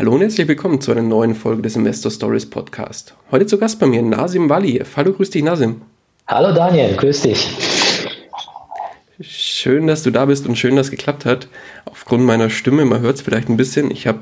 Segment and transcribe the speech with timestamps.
[0.00, 3.14] Hallo und herzlich willkommen zu einer neuen Folge des Investor Stories Podcast.
[3.30, 4.96] Heute zu Gast bei mir Nasim Waliev.
[4.96, 5.82] Hallo, grüß dich, Nasim.
[6.26, 7.46] Hallo Daniel, grüß dich.
[9.20, 11.48] Schön, dass du da bist und schön, dass es geklappt hat.
[11.84, 14.20] Aufgrund meiner Stimme, man hört es vielleicht ein bisschen, ich habe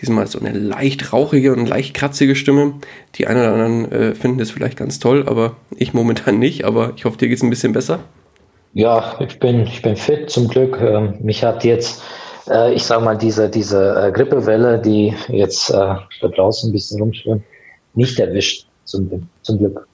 [0.00, 2.74] diesmal so eine leicht rauchige und leicht kratzige Stimme.
[3.16, 6.64] Die einen oder anderen äh, finden das vielleicht ganz toll, aber ich momentan nicht.
[6.64, 7.98] Aber ich hoffe, dir geht es ein bisschen besser.
[8.74, 10.78] Ja, ich bin, ich bin fit zum Glück.
[10.80, 12.00] Ähm, mich hat jetzt
[12.48, 17.00] äh, ich sage mal, diese, diese äh, Grippewelle, die jetzt äh, da draußen ein bisschen
[17.00, 17.42] rumschwimmt,
[17.94, 19.86] nicht erwischt, zum, zum Glück.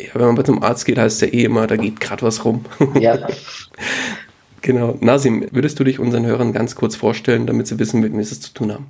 [0.00, 2.44] Ja, wenn man zum Arzt geht, heißt es ja eh immer, da geht gerade was
[2.44, 2.64] rum.
[3.00, 3.16] Ja.
[4.60, 4.96] genau.
[5.00, 8.32] Nasim, würdest du dich unseren Hörern ganz kurz vorstellen, damit sie wissen, mit wem sie
[8.32, 8.86] es zu tun haben?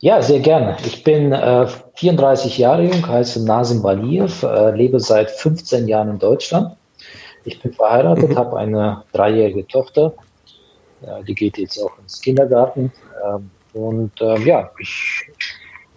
[0.00, 0.76] Ja, sehr gerne.
[0.84, 6.18] Ich bin äh, 34 Jahre jung, heiße Nasim Baliev, äh, lebe seit 15 Jahren in
[6.18, 6.76] Deutschland.
[7.44, 8.36] Ich bin verheiratet, mhm.
[8.36, 10.12] habe eine dreijährige Tochter
[11.26, 12.92] die geht jetzt auch ins Kindergarten.
[13.24, 15.30] Ähm, und ähm, ja, ich,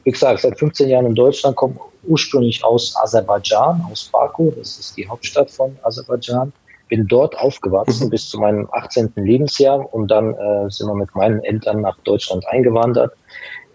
[0.04, 4.98] wie gesagt, seit 15 Jahren in Deutschland, komme ursprünglich aus Aserbaidschan, aus Baku, das ist
[4.98, 6.54] die Hauptstadt von Aserbaidschan.
[6.90, 8.12] Bin dort aufgewachsen mhm.
[8.12, 9.12] bis zu meinem 18.
[9.16, 13.14] Lebensjahr und dann äh, sind wir mit meinen Eltern nach Deutschland eingewandert.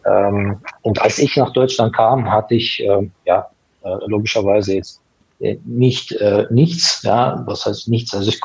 [0.07, 3.49] Ähm, und als ich nach Deutschland kam, hatte ich äh, ja
[4.07, 5.01] logischerweise jetzt
[5.41, 8.15] äh, nicht äh, nichts, ja, was heißt nichts?
[8.15, 8.41] Also ich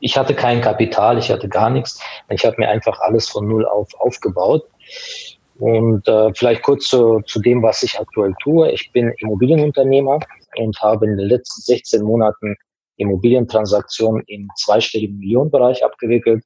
[0.00, 2.00] ich hatte kein Kapital, ich hatte gar nichts.
[2.30, 4.64] Ich habe mir einfach alles von null auf aufgebaut.
[5.58, 8.70] Und äh, vielleicht kurz zu, zu dem, was ich aktuell tue.
[8.70, 10.20] Ich bin Immobilienunternehmer
[10.56, 12.54] und habe in den letzten 16 Monaten
[12.96, 16.44] Immobilientransaktionen im zweistelligen Millionenbereich abgewickelt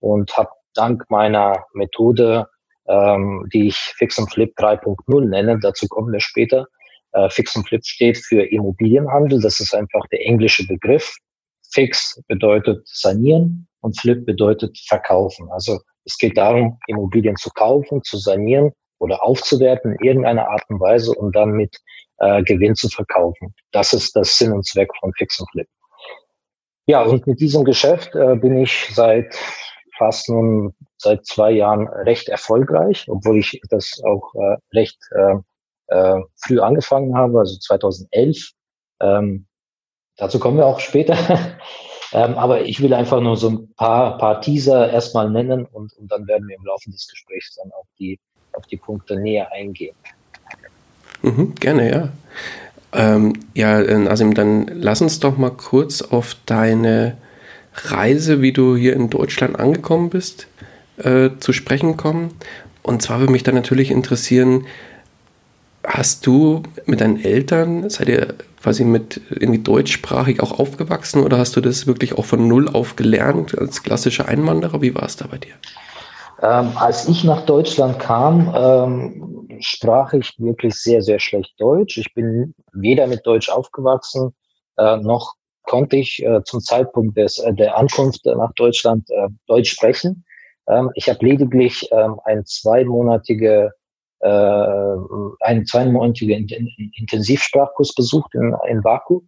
[0.00, 2.46] und habe dank meiner Methode,
[2.86, 6.66] ähm, die ich Fix und Flip 3.0 nenne, dazu kommen wir später.
[7.12, 11.14] Äh, Fix und Flip steht für Immobilienhandel, das ist einfach der englische Begriff
[11.74, 15.50] Fix bedeutet sanieren und Flip bedeutet verkaufen.
[15.50, 20.80] Also es geht darum, Immobilien zu kaufen, zu sanieren oder aufzuwerten in irgendeiner Art und
[20.80, 21.76] Weise und dann mit
[22.18, 23.54] äh, Gewinn zu verkaufen.
[23.72, 25.68] Das ist das Sinn und Zweck von Fix und Flip.
[26.86, 29.34] Ja, und mit diesem Geschäft äh, bin ich seit
[29.96, 35.34] fast nun seit zwei Jahren recht erfolgreich, obwohl ich das auch äh, recht äh,
[35.88, 38.50] äh, früh angefangen habe, also 2011.
[39.00, 39.46] Ähm,
[40.16, 41.16] Dazu kommen wir auch später.
[42.12, 46.10] ähm, aber ich will einfach nur so ein paar, paar Teaser erstmal nennen und, und
[46.10, 48.18] dann werden wir im Laufe des Gesprächs dann auf die,
[48.52, 49.96] auf die Punkte näher eingehen.
[51.22, 52.08] Mhm, gerne, ja.
[52.92, 57.16] Ähm, ja, Nasim, dann lass uns doch mal kurz auf deine
[57.74, 60.46] Reise, wie du hier in Deutschland angekommen bist,
[60.98, 62.34] äh, zu sprechen kommen.
[62.82, 64.66] Und zwar würde mich dann natürlich interessieren,
[65.82, 71.54] hast du mit deinen Eltern, seid ihr quasi mit irgendwie deutschsprachig auch aufgewachsen oder hast
[71.54, 74.80] du das wirklich auch von null auf gelernt als klassischer Einwanderer?
[74.80, 75.52] Wie war es da bei dir?
[76.42, 81.98] Ähm, als ich nach Deutschland kam, ähm, sprach ich wirklich sehr, sehr schlecht Deutsch.
[81.98, 84.34] Ich bin weder mit Deutsch aufgewachsen,
[84.78, 89.72] äh, noch konnte ich äh, zum Zeitpunkt des, äh, der Ankunft nach Deutschland äh, Deutsch
[89.72, 90.24] sprechen.
[90.68, 93.72] Ähm, ich habe lediglich ähm, eine zweimonatige
[94.20, 94.96] äh,
[95.40, 96.48] einen zweimonatigen
[96.96, 99.20] Intensivsprachkurs besucht in, in Baku,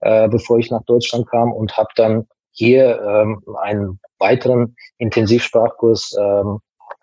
[0.00, 6.58] äh, bevor ich nach Deutschland kam und habe dann hier ähm, einen weiteren Intensivsprachkurs ähm,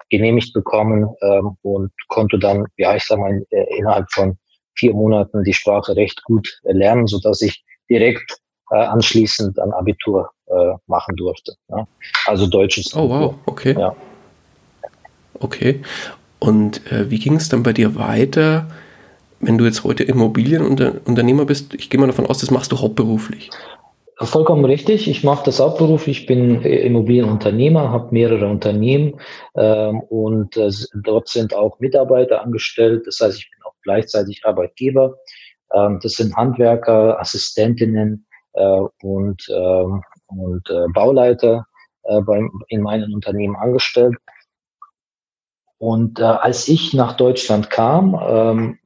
[0.09, 4.38] genehmigt bekommen ähm, und konnte dann, ja, ich sag mal, äh, innerhalb von
[4.75, 8.38] vier Monaten die Sprache recht gut lernen, so dass ich direkt
[8.72, 11.53] äh, anschließend ein Abitur äh, machen durfte.
[11.69, 11.88] Ja.
[12.25, 12.95] Also deutsches.
[12.95, 13.75] Oh wow, okay.
[13.77, 13.95] Ja.
[15.39, 15.81] Okay.
[16.44, 18.68] Und äh, wie ging es dann bei dir weiter,
[19.40, 21.74] wenn du jetzt heute Immobilienunternehmer bist?
[21.74, 23.50] Ich gehe mal davon aus, das machst du hauptberuflich.
[24.18, 25.07] Vollkommen richtig.
[25.07, 26.19] Ich mache das hauptberuflich.
[26.19, 29.22] Ich bin äh, Immobilienunternehmer, habe mehrere Unternehmen
[29.56, 30.69] ähm, und äh,
[31.01, 33.07] dort sind auch Mitarbeiter angestellt.
[33.07, 35.16] Das heißt, ich bin auch gleichzeitig Arbeitgeber.
[35.74, 41.66] Ähm, das sind Handwerker, Assistentinnen äh, und, ähm, und äh, Bauleiter
[42.04, 44.16] äh, beim, in meinen Unternehmen angestellt.
[45.83, 48.80] Und äh, als ich nach Deutschland kam, ähm,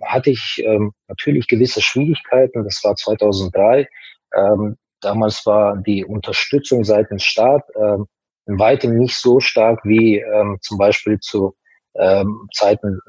[0.00, 2.62] hatte ich ähm, natürlich gewisse Schwierigkeiten.
[2.62, 3.88] Das war 2003.
[4.36, 8.06] Ähm, damals war die Unterstützung seitens Staat ähm,
[8.46, 11.56] in weitem nicht so stark wie ähm, zum Beispiel zu
[11.98, 13.00] ähm, Zeiten,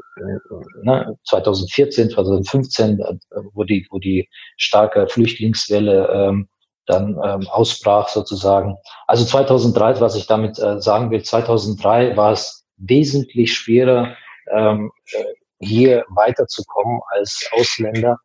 [0.81, 3.13] ne, 2014, 2015, äh,
[3.53, 4.27] wo die, wo die
[4.57, 6.49] starke Flüchtlingswelle ähm,
[6.87, 8.77] dann ähm, ausbrach sozusagen.
[9.05, 14.15] Also 2003, was ich damit äh, sagen will, 2003 war es wesentlich schwerer,
[14.51, 15.23] ähm, äh,
[15.59, 18.17] hier weiterzukommen als Ausländer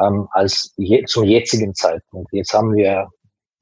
[0.00, 2.32] ähm, als je, zum jetzigen Zeitpunkt.
[2.32, 3.08] Jetzt haben wir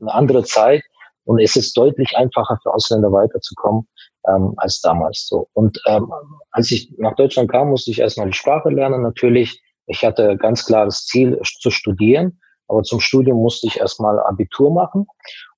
[0.00, 0.82] eine andere Zeit
[1.24, 3.86] und es ist deutlich einfacher für Ausländer weiterzukommen
[4.28, 5.48] ähm, als damals so.
[5.52, 6.12] Und ähm,
[6.50, 9.02] als ich nach Deutschland kam, musste ich erstmal die Sprache lernen.
[9.02, 14.72] Natürlich, ich hatte ganz klares Ziel zu studieren, aber zum Studium musste ich erstmal Abitur
[14.72, 15.06] machen.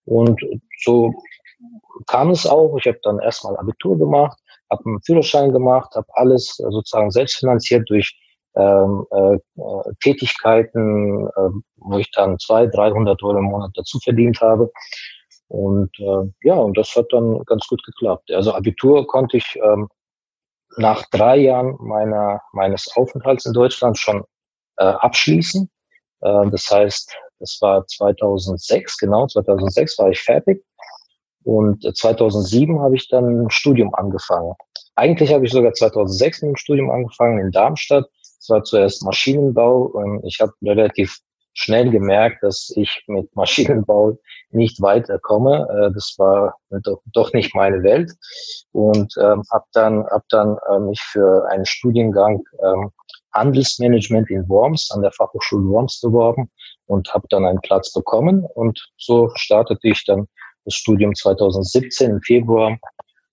[0.05, 0.41] Und
[0.83, 1.15] so
[2.07, 2.77] kam es auch.
[2.79, 4.39] Ich habe dann erstmal Abitur gemacht,
[4.75, 8.17] habe einen Führerschein gemacht, habe alles sozusagen selbst finanziert durch
[8.56, 9.38] ähm, äh,
[10.00, 14.71] Tätigkeiten, äh, wo ich dann zwei, 300 Euro im Monat dazu verdient habe.
[15.49, 18.31] Und äh, ja, und das hat dann ganz gut geklappt.
[18.32, 19.88] Also Abitur konnte ich ähm,
[20.77, 24.25] nach drei Jahren meiner, meines Aufenthalts in Deutschland schon
[24.79, 25.69] äh, abschließen.
[26.20, 30.65] Äh, das heißt, das war 2006, genau, 2006 war ich fertig.
[31.44, 34.55] Und 2007 habe ich dann ein Studium angefangen.
[34.96, 38.06] Eigentlich habe ich sogar 2006 mit dem Studium angefangen in Darmstadt.
[38.23, 41.19] Es war zuerst Maschinenbau und ich habe relativ
[41.55, 44.19] schnell gemerkt, dass ich mit Maschinenbau
[44.50, 45.67] nicht weiterkomme.
[45.70, 46.56] Äh, das war
[47.12, 48.12] doch, nicht meine Welt
[48.73, 52.91] und ähm, habe dann, hab dann äh, mich für einen Studiengang ähm,
[53.32, 56.50] Handelsmanagement in Worms an der Fachhochschule Worms beworben
[56.87, 60.29] und habe dann einen Platz bekommen und so startete ich dann
[60.65, 62.79] das Studium 2017 im Februar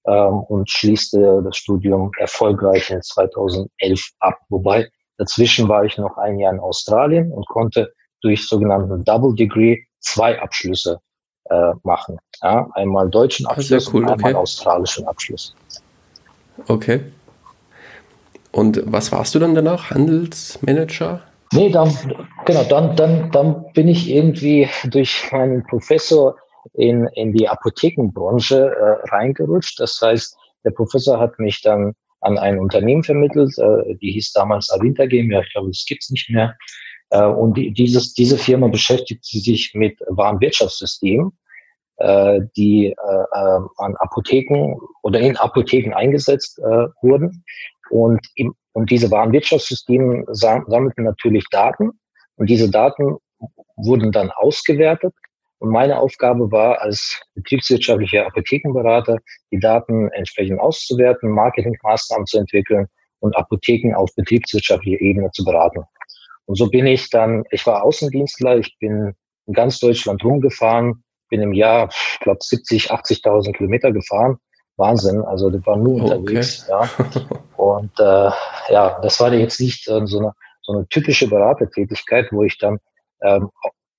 [0.08, 4.38] ähm, und schließte das Studium erfolgreich in 2011 ab.
[4.50, 4.88] Wobei
[5.22, 10.42] Dazwischen war ich noch ein Jahr in Australien und konnte durch sogenannten Double Degree zwei
[10.42, 11.00] Abschlüsse
[11.46, 12.18] äh, machen.
[12.42, 14.42] Ja, einmal deutschen ah, Abschluss cool, und einmal okay.
[14.42, 15.54] australischen Abschluss.
[16.68, 17.02] Okay.
[18.52, 19.92] Und was warst du dann danach?
[19.92, 21.22] Handelsmanager?
[21.54, 21.96] Nee, dann,
[22.46, 26.36] genau, dann, dann, dann bin ich irgendwie durch meinen Professor
[26.74, 29.80] in, in die Apothekenbranche äh, reingerutscht.
[29.80, 34.70] Das heißt, der Professor hat mich dann an ein Unternehmen vermittelt, äh, die hieß damals
[34.72, 36.56] Avinta GmbH, ich glaube, das gibt's nicht mehr.
[37.10, 41.32] Äh, und die, dieses, diese Firma beschäftigt sich mit Warenwirtschaftssystemen,
[41.98, 47.44] äh, die äh, äh, an Apotheken oder in Apotheken eingesetzt äh, wurden.
[47.90, 51.92] Und, im, und diese Warenwirtschaftssysteme sammelten natürlich Daten
[52.36, 53.18] und diese Daten
[53.76, 55.14] wurden dann ausgewertet
[55.62, 59.20] und meine Aufgabe war, als betriebswirtschaftlicher Apothekenberater,
[59.52, 62.88] die Daten entsprechend auszuwerten, Marketingmaßnahmen zu entwickeln
[63.20, 65.84] und Apotheken auf betriebswirtschaftlicher Ebene zu beraten.
[66.46, 69.14] Und so bin ich dann, ich war Außendienstler, ich bin
[69.46, 74.38] in ganz Deutschland rumgefahren, bin im Jahr, ich glaube, 70, 80.000 Kilometer gefahren.
[74.78, 76.68] Wahnsinn, also das war nur unterwegs.
[76.68, 76.88] Okay.
[76.90, 77.40] Ja.
[77.58, 78.32] Und äh,
[78.74, 82.80] ja, das war jetzt nicht äh, so, eine, so eine typische Beratertätigkeit, wo ich dann
[83.22, 83.52] ähm,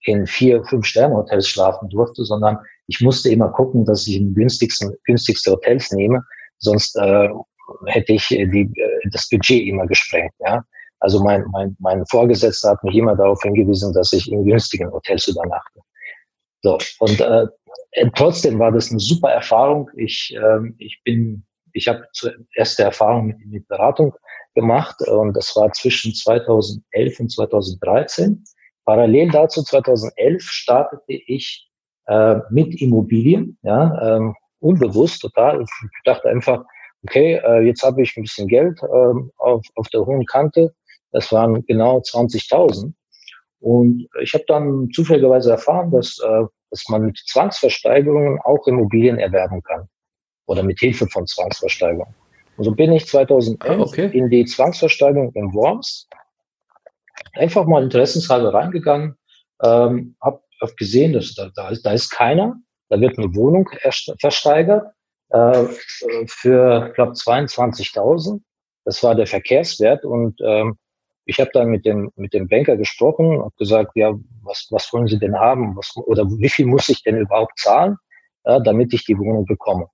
[0.04, 2.58] in vier, fünf Sterne-Hotels schlafen durfte, sondern
[2.88, 6.22] ich musste immer gucken, dass ich die günstigsten, günstigste Hotels nehme,
[6.58, 7.28] sonst äh,
[7.86, 10.32] hätte ich die, äh, das Budget immer gesprengt.
[10.40, 10.64] Ja?
[11.00, 15.28] Also mein, mein, mein Vorgesetzter hat mich immer darauf hingewiesen, dass ich in günstigen Hotels
[15.28, 15.80] übernachte.
[16.62, 17.46] So, und äh,
[18.14, 19.90] trotzdem war das eine super Erfahrung.
[19.96, 24.14] Ich, äh, ich bin, ich habe zuerst die Erfahrung mit, mit Beratung
[24.54, 28.44] gemacht und das war zwischen 2011 und 2013.
[28.84, 31.68] Parallel dazu 2011 startete ich
[32.06, 35.62] äh, mit Immobilien, ja, ähm, unbewusst total.
[35.62, 35.68] Ich
[36.04, 36.64] dachte einfach,
[37.04, 40.74] okay, äh, jetzt habe ich ein bisschen Geld äh, auf, auf der hohen Kante.
[41.12, 42.92] Das waren genau 20.000.
[43.60, 49.62] Und ich habe dann zufälligerweise erfahren, dass, äh, dass man mit Zwangsversteigerungen auch Immobilien erwerben
[49.62, 49.88] kann.
[50.46, 52.14] Oder mit Hilfe von Zwangsversteigerungen.
[52.56, 54.10] Und so bin ich 2011 ah, okay.
[54.12, 56.08] in die Zwangsversteigerung in Worms
[57.34, 59.16] einfach mal interessenshalber reingegangen,
[59.62, 62.56] ähm, habe hab gesehen, dass da, da, ist, da ist keiner,
[62.88, 63.68] da wird eine Wohnung
[64.20, 64.86] versteigert
[65.30, 65.64] äh,
[66.26, 68.40] für, ich glaube, 22.000.
[68.84, 70.76] Das war der Verkehrswert und ähm,
[71.24, 75.06] ich habe dann mit dem mit dem Banker gesprochen und gesagt, ja, was was wollen
[75.06, 75.76] Sie denn haben?
[75.76, 77.96] Was, oder wie viel muss ich denn überhaupt zahlen,
[78.44, 79.86] ja, damit ich die Wohnung bekomme?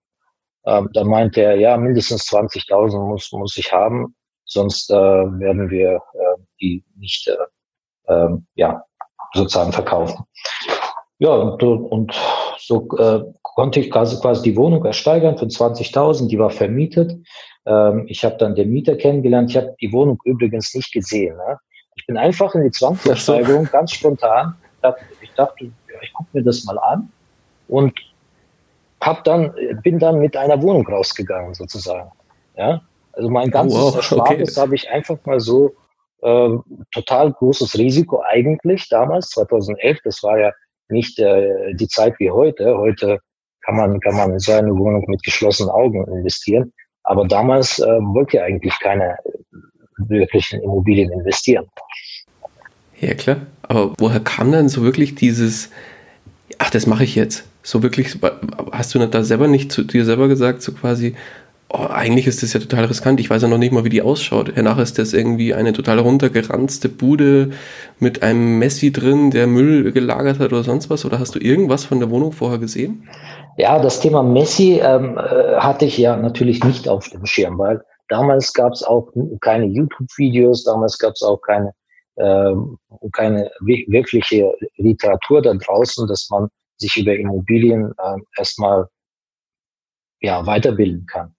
[0.64, 4.14] Ähm, dann meinte er, ja, mindestens 20.000 muss muss ich haben
[4.48, 8.84] sonst äh, werden wir äh, die nicht äh, äh, ja,
[9.34, 10.24] sozusagen verkaufen.
[11.18, 12.14] Ja, und, und
[12.58, 17.16] so äh, konnte ich quasi, quasi die Wohnung ersteigern für 20.000, die war vermietet.
[17.66, 19.50] Ähm, ich habe dann den Mieter kennengelernt.
[19.50, 21.36] Ich habe die Wohnung übrigens nicht gesehen.
[21.36, 21.58] Ne?
[21.96, 23.72] Ich bin einfach in die Zwangsversteigerung, so.
[23.72, 24.54] ganz spontan.
[25.20, 27.10] Ich dachte, ich gucke mir das mal an
[27.66, 27.92] und
[29.00, 32.10] hab dann, bin dann mit einer Wohnung rausgegangen sozusagen.
[32.56, 33.96] Ja, Also mein ganzes oh, wow.
[33.96, 34.60] Erspartes okay.
[34.60, 35.74] habe ich einfach mal so
[36.22, 36.48] äh,
[36.92, 39.98] total großes Risiko eigentlich damals, 2011.
[40.04, 40.52] Das war ja
[40.88, 42.76] nicht äh, die Zeit wie heute.
[42.76, 43.18] Heute
[43.64, 46.72] kann man, kann man in so eine Wohnung mit geschlossenen Augen investieren.
[47.04, 49.16] Aber damals äh, wollte ja eigentlich keiner
[49.96, 51.66] wirklich in Immobilien investieren.
[53.00, 53.38] Ja, klar.
[53.62, 55.70] Aber woher kam dann so wirklich dieses,
[56.58, 57.46] ach, das mache ich jetzt?
[57.62, 58.18] So wirklich,
[58.72, 61.14] hast du da selber nicht zu dir selber gesagt, so quasi,
[61.70, 63.20] oh, eigentlich ist das ja total riskant.
[63.20, 64.52] Ich weiß ja noch nicht mal, wie die ausschaut.
[64.54, 67.50] Danach ist das irgendwie eine total runtergeranzte Bude
[67.98, 71.04] mit einem Messi drin, der Müll gelagert hat oder sonst was.
[71.04, 73.08] Oder hast du irgendwas von der Wohnung vorher gesehen?
[73.56, 77.82] Ja, das Thema Messi ähm, äh, hatte ich ja natürlich nicht auf dem Schirm, weil
[78.08, 81.72] damals gab es auch keine YouTube-Videos, damals gab es auch keine,
[82.16, 82.54] äh,
[83.12, 88.86] keine wirkliche Literatur da draußen, dass man sich über Immobilien äh, erstmal
[90.20, 91.34] ja, weiterbilden kann.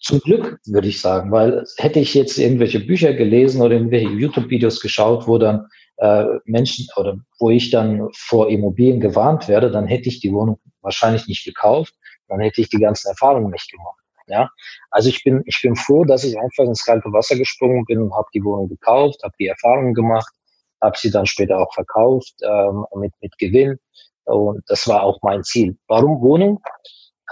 [0.00, 4.80] Zum Glück, würde ich sagen, weil hätte ich jetzt irgendwelche Bücher gelesen oder irgendwelche YouTube-Videos
[4.80, 5.66] geschaut, wo dann
[5.98, 10.58] äh, Menschen oder wo ich dann vor Immobilien gewarnt werde, dann hätte ich die Wohnung
[10.80, 11.94] wahrscheinlich nicht gekauft,
[12.28, 13.98] dann hätte ich die ganzen Erfahrungen nicht gemacht.
[14.26, 14.48] Ja,
[14.90, 18.14] also ich bin ich bin froh, dass ich einfach ins kalte Wasser gesprungen bin und
[18.14, 20.32] habe die Wohnung gekauft, habe die Erfahrungen gemacht,
[20.80, 23.76] habe sie dann später auch verkauft ähm, mit mit Gewinn
[24.24, 25.76] und das war auch mein Ziel.
[25.88, 26.62] Warum Wohnung?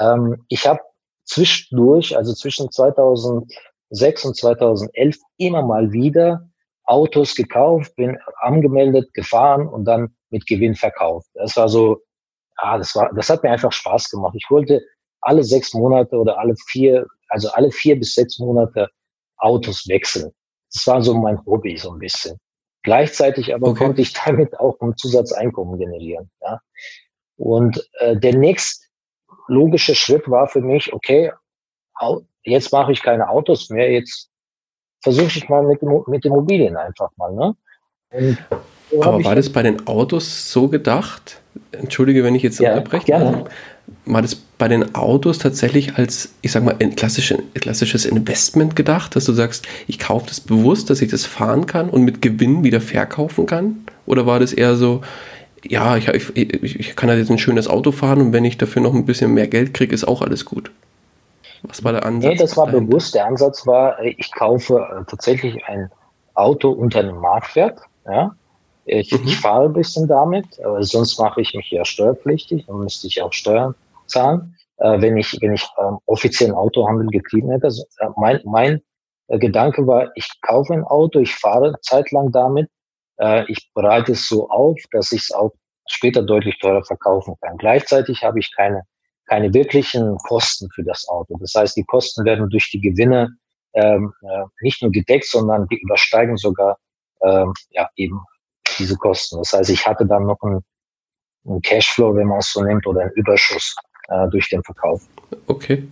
[0.00, 0.80] Ähm, ich habe
[1.28, 6.48] zwischendurch, also zwischen 2006 und 2011 immer mal wieder
[6.84, 11.28] Autos gekauft, bin angemeldet, gefahren und dann mit Gewinn verkauft.
[11.34, 11.98] Das war so,
[12.56, 14.34] ah, das war, das hat mir einfach Spaß gemacht.
[14.36, 14.82] Ich wollte
[15.20, 18.88] alle sechs Monate oder alle vier, also alle vier bis sechs Monate
[19.36, 20.32] Autos wechseln.
[20.72, 22.38] Das war so mein Hobby so ein bisschen.
[22.82, 23.84] Gleichzeitig aber okay.
[23.84, 26.30] konnte ich damit auch ein Zusatzeinkommen generieren.
[26.40, 26.60] Ja.
[27.36, 28.87] Und äh, der nächste
[29.48, 31.32] logische Schritt war für mich, okay,
[32.44, 34.30] jetzt mache ich keine Autos mehr, jetzt
[35.02, 37.32] versuche ich mal mit, mit Immobilien einfach mal.
[37.32, 38.36] Ne?
[38.90, 41.40] So Aber war das bei den Autos so gedacht?
[41.72, 43.06] Entschuldige, wenn ich jetzt ja, unterbreche.
[43.06, 43.44] Gerne.
[44.04, 49.24] War das bei den Autos tatsächlich als, ich sag mal, ein klassisches Investment gedacht, dass
[49.24, 52.80] du sagst, ich kaufe das bewusst, dass ich das fahren kann und mit Gewinn wieder
[52.80, 53.86] verkaufen kann?
[54.06, 55.02] Oder war das eher so,
[55.64, 58.82] ja, ich, ich, ich kann halt jetzt ein schönes Auto fahren und wenn ich dafür
[58.82, 60.70] noch ein bisschen mehr Geld kriege, ist auch alles gut?
[61.62, 62.32] Was war der Ansatz?
[62.32, 62.86] Nee, das war dahinter?
[62.86, 63.14] bewusst.
[63.14, 65.90] Der Ansatz war, ich kaufe äh, tatsächlich ein
[66.34, 67.80] Auto unter einem Marktwert.
[68.06, 68.34] Ja?
[68.84, 69.26] Ich, mhm.
[69.26, 73.20] ich fahre ein bisschen damit, aber sonst mache ich mich ja steuerpflichtig und müsste ich
[73.20, 73.74] auch Steuern
[74.06, 77.64] zahlen, äh, wenn ich, wenn ich ähm, offiziellen Autohandel getrieben hätte.
[77.64, 78.80] Also, äh, mein mein
[79.28, 82.70] äh, Gedanke war, ich kaufe ein Auto, ich fahre zeitlang damit, äh,
[83.48, 85.52] ich bereite es so auf, dass ich es auch
[85.88, 87.56] später deutlich teurer verkaufen kann.
[87.56, 88.82] Gleichzeitig habe ich keine
[89.28, 91.36] keine wirklichen Kosten für das Auto.
[91.38, 93.36] Das heißt, die Kosten werden durch die Gewinne
[93.74, 96.78] ähm, äh, nicht nur gedeckt, sondern die übersteigen sogar
[97.22, 98.20] ähm, ja eben
[98.78, 99.38] diese Kosten.
[99.38, 100.64] Das heißt, ich hatte dann noch einen,
[101.46, 103.76] einen Cashflow, wenn man es so nimmt, oder einen Überschuss
[104.08, 105.02] äh, durch den Verkauf.
[105.46, 105.86] Okay.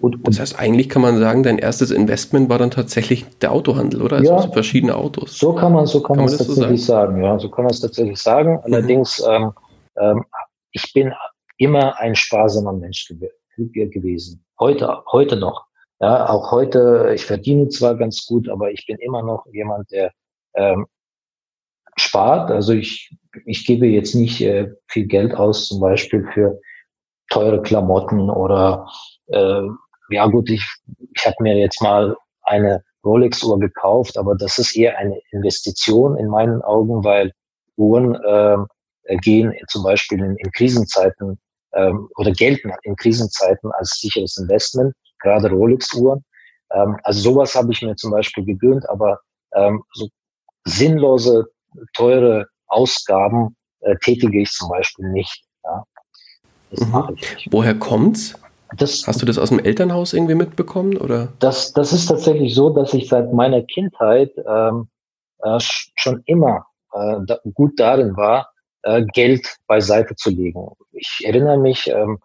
[0.00, 3.52] Und, und, das heißt, eigentlich kann man sagen, dein erstes Investment war dann tatsächlich der
[3.52, 4.16] Autohandel, oder?
[4.16, 5.38] Also ja, so verschiedene Autos.
[5.38, 7.14] So kann man, so kann, kann man es tatsächlich so sagen?
[7.16, 7.24] sagen?
[7.24, 8.54] Ja, so kann man es tatsächlich sagen.
[8.54, 8.60] Mhm.
[8.62, 9.32] Allerdings, mhm.
[9.32, 9.52] ähm,
[9.96, 10.24] ähm,
[10.72, 11.12] ich bin
[11.58, 13.08] immer ein sparsamer Mensch
[13.56, 14.44] gewesen.
[14.58, 15.66] Heute, heute noch.
[16.00, 20.10] Ja, auch heute, ich verdiene zwar ganz gut, aber ich bin immer noch jemand, der
[20.54, 20.86] ähm,
[21.96, 22.50] spart.
[22.50, 23.14] Also ich,
[23.46, 26.60] ich gebe jetzt nicht äh, viel Geld aus, zum Beispiel für
[27.28, 28.90] teure Klamotten oder
[29.28, 29.62] äh,
[30.12, 30.64] ja gut, ich,
[31.14, 36.28] ich habe mir jetzt mal eine Rolex-Uhr gekauft, aber das ist eher eine Investition in
[36.28, 37.32] meinen Augen, weil
[37.76, 41.38] Uhren äh, gehen zum Beispiel in, in Krisenzeiten
[41.74, 46.24] ähm, oder gelten in Krisenzeiten als sicheres Investment, gerade Rolex-Uhren.
[46.72, 49.18] Ähm, also sowas habe ich mir zum Beispiel gegönnt, aber
[49.54, 50.08] ähm, so
[50.64, 51.46] sinnlose,
[51.94, 55.44] teure Ausgaben äh, tätige ich zum Beispiel nicht.
[55.64, 55.84] Ja.
[56.70, 56.92] Das mhm.
[56.92, 57.48] mache ich nicht.
[57.50, 58.38] Woher kommt's?
[58.76, 60.96] Das, Hast du das aus dem Elternhaus irgendwie mitbekommen?
[60.96, 61.32] Oder?
[61.38, 64.88] Das, das ist tatsächlich so, dass ich seit meiner Kindheit ähm,
[65.42, 68.50] äh, schon immer äh, da, gut darin war,
[68.82, 70.68] äh, Geld beiseite zu legen.
[70.92, 72.18] Ich erinnere mich, ähm,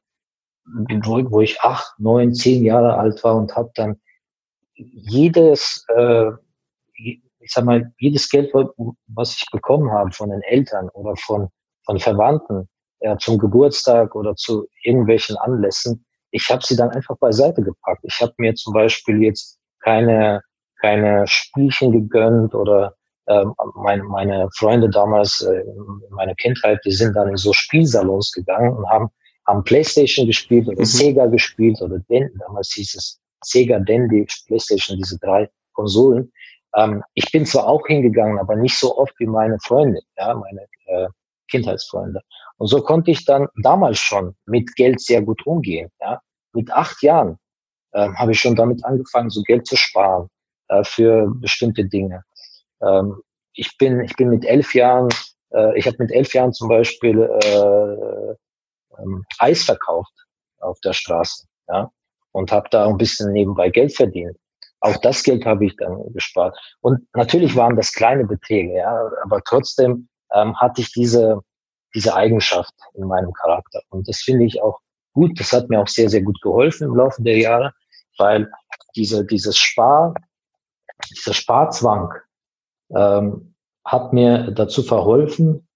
[1.04, 4.00] wo, wo ich acht, neun, zehn Jahre alt war und habe dann
[4.76, 6.32] jedes, äh,
[6.96, 7.22] ich
[7.54, 8.54] sag mal, jedes Geld,
[9.08, 11.50] was ich bekommen habe von den Eltern oder von,
[11.86, 12.68] von Verwandten
[13.00, 16.06] ja, zum Geburtstag oder zu irgendwelchen Anlässen,
[16.38, 18.02] ich habe sie dann einfach beiseite gepackt.
[18.04, 20.42] Ich habe mir zum Beispiel jetzt keine,
[20.82, 22.94] keine Spielchen gegönnt oder
[23.28, 28.32] ähm, meine, meine Freunde damals äh, in meiner Kindheit, die sind dann in so Spielsalons
[28.32, 29.10] gegangen und haben,
[29.48, 30.86] haben Playstation gespielt oder mhm.
[30.86, 36.32] Sega gespielt oder den, damals hieß es Sega, Dendy, PlayStation, diese drei Konsolen.
[36.76, 40.62] Ähm, ich bin zwar auch hingegangen, aber nicht so oft wie meine Freunde, ja, meine
[40.86, 41.08] äh,
[41.50, 42.22] Kindheitsfreunde.
[42.58, 45.90] Und so konnte ich dann damals schon mit Geld sehr gut umgehen.
[46.00, 46.22] Ja.
[46.58, 47.38] Mit acht Jahren
[47.94, 50.28] ähm, habe ich schon damit angefangen, so Geld zu sparen
[50.70, 52.24] äh, für bestimmte Dinge.
[52.82, 53.22] Ähm,
[53.54, 55.10] ich bin, ich bin mit elf Jahren,
[55.54, 60.14] äh, ich habe mit elf Jahren zum Beispiel äh, ähm, Eis verkauft
[60.60, 61.92] auf der Straße, ja,
[62.32, 64.36] und habe da ein bisschen nebenbei Geld verdient.
[64.80, 66.58] Auch das Geld habe ich dann gespart.
[66.82, 71.40] Und natürlich waren das kleine Beträge, ja, aber trotzdem ähm, hatte ich diese,
[71.94, 73.82] diese Eigenschaft in meinem Charakter.
[73.90, 74.80] Und das finde ich auch
[75.18, 75.40] gut.
[75.40, 77.74] Das hat mir auch sehr, sehr gut geholfen im Laufe der Jahre,
[78.18, 78.50] weil
[78.96, 80.14] diese, dieses Spar,
[81.10, 82.14] dieser Sparzwang
[82.96, 85.68] ähm, hat mir dazu verholfen,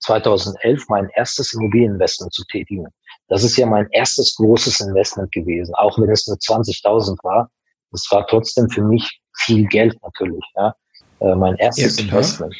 [0.00, 2.86] 2011 mein erstes Immobilieninvestment zu tätigen.
[3.28, 7.50] Das ist ja mein erstes großes Investment gewesen, auch wenn es nur 20.000 war.
[7.90, 10.44] Das war trotzdem für mich viel Geld natürlich.
[10.56, 10.74] Ja.
[11.20, 12.54] Äh, mein erstes ja, Investment.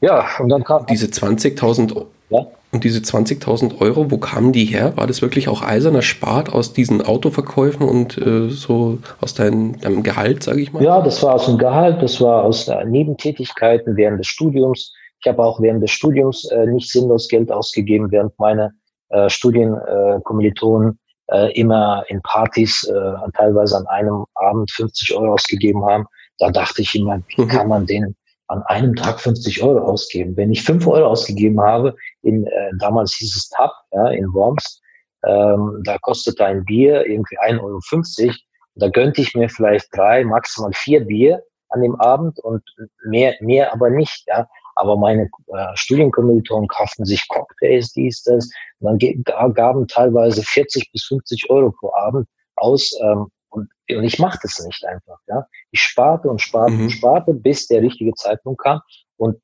[0.00, 2.46] Ja, und dann kam diese 20.000 ja?
[2.72, 4.96] Und diese 20.000 Euro, wo kamen die her?
[4.96, 10.02] War das wirklich auch eiserner Spart aus diesen Autoverkäufen und äh, so aus dein, deinem
[10.02, 10.82] Gehalt, sage ich mal?
[10.82, 14.92] Ja, das war aus dem Gehalt, das war aus äh, Nebentätigkeiten während des Studiums.
[15.20, 18.72] Ich habe auch während des Studiums äh, nicht sinnlos Geld ausgegeben, während meine
[19.08, 26.04] äh, Studienkommilitonen äh, immer in Partys äh, teilweise an einem Abend 50 Euro ausgegeben haben.
[26.38, 27.48] Da dachte ich immer, wie mhm.
[27.48, 28.14] kann man den
[28.48, 30.36] an einem Tag 50 Euro ausgeben.
[30.36, 34.80] Wenn ich 5 Euro ausgegeben habe, in, äh, damals hieß es Tab, ja, in Worms,
[35.26, 38.34] ähm, da kostete ein Bier irgendwie 1,50 Euro.
[38.76, 42.62] Da gönnte ich mir vielleicht drei, maximal vier Bier an dem Abend und
[43.04, 44.46] mehr, mehr aber nicht, ja.
[44.76, 48.50] Aber meine äh, Studienkommilitonen kauften sich Cocktails, dies, das.
[48.80, 54.18] Und dann gaben teilweise 40 bis 50 Euro pro Abend aus, ähm, und, und ich
[54.18, 55.18] mache das nicht einfach.
[55.28, 55.46] Ja?
[55.70, 56.82] Ich sparte und sparte mhm.
[56.84, 58.80] und sparte, bis der richtige Zeitpunkt kam.
[59.16, 59.40] Und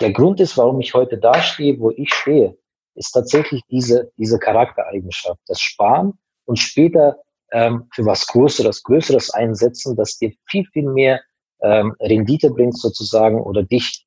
[0.00, 2.56] der Grund ist, warum ich heute da stehe, wo ich stehe,
[2.94, 7.18] ist tatsächlich diese, diese Charaktereigenschaft, das Sparen und später
[7.52, 11.20] ähm, für was Größeres, Größeres einsetzen, das dir viel, viel mehr
[11.62, 14.06] ähm, Rendite bringt sozusagen oder dich,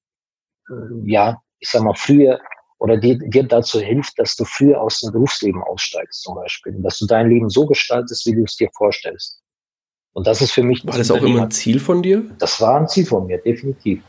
[0.69, 2.39] äh, ja, ich sag mal, früher
[2.79, 6.75] oder dir, dir dazu hilft, dass du früher aus dem Berufsleben aussteigst zum Beispiel.
[6.75, 9.41] Und dass du dein Leben so gestaltest, wie du es dir vorstellst.
[10.13, 10.85] Und das ist für mich...
[10.85, 12.23] War das auch immer ein Ziel von dir?
[12.39, 14.01] Das war ein Ziel von mir, definitiv.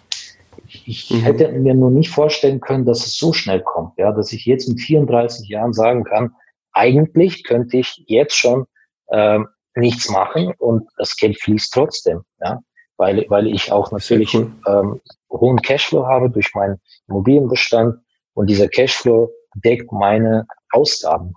[0.69, 1.21] Ich, ich mhm.
[1.21, 4.69] hätte mir nur nicht vorstellen können, dass es so schnell kommt, ja, dass ich jetzt
[4.69, 6.35] mit 34 Jahren sagen kann,
[6.73, 8.67] eigentlich könnte ich jetzt schon
[9.11, 12.61] ähm, nichts machen und das Geld fließt trotzdem, ja,
[12.97, 14.53] weil, weil ich auch natürlich cool.
[14.67, 15.01] ähm,
[15.31, 18.01] hohen Cashflow habe durch meinen Immobilienbestand
[18.37, 19.33] und dieser Cashflow
[19.65, 21.35] deckt meine Ausgaben.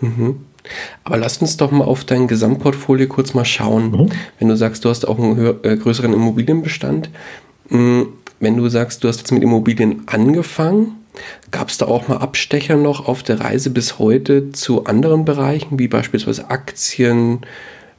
[0.00, 0.44] Mhm.
[1.02, 3.90] Aber lass uns doch mal auf dein Gesamtportfolio kurz mal schauen.
[3.90, 4.08] Mhm.
[4.38, 7.10] Wenn du sagst, du hast auch einen höher, äh, größeren Immobilienbestand,
[7.68, 10.98] mh, hm, wenn du sagst, du hast jetzt mit Immobilien angefangen,
[11.50, 15.78] gab es da auch mal Abstecher noch auf der Reise bis heute zu anderen Bereichen,
[15.78, 17.40] wie beispielsweise Aktien,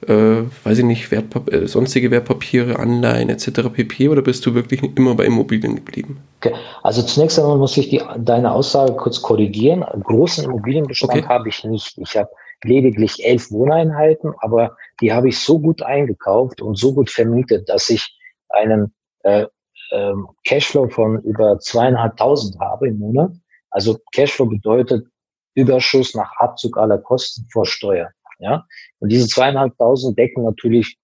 [0.08, 3.70] äh, weiß ich nicht, Wertpap äh, sonstige Wertpapiere, Anleihen etc.
[3.74, 4.10] pp.
[4.10, 6.22] Oder bist du wirklich immer bei Immobilien geblieben?
[6.42, 6.54] Okay.
[6.82, 9.84] Also zunächst einmal muss ich die, deine Aussage kurz korrigieren.
[9.84, 11.26] Einen großen Immobilienbestand okay.
[11.28, 11.98] habe ich nicht.
[11.98, 12.30] Ich habe
[12.64, 17.90] lediglich elf Wohneinheiten, aber die habe ich so gut eingekauft und so gut vermietet, dass
[17.90, 18.18] ich
[18.50, 19.46] einen äh,
[19.92, 20.14] äh,
[20.46, 23.32] Cashflow von über zweieinhalbtausend habe im Monat.
[23.70, 25.06] Also Cashflow bedeutet
[25.56, 28.10] Überschuss nach Abzug aller Kosten vor Steuer.
[28.44, 28.66] Ja,
[29.00, 30.98] und diese zweieinhalbtausend decken natürlich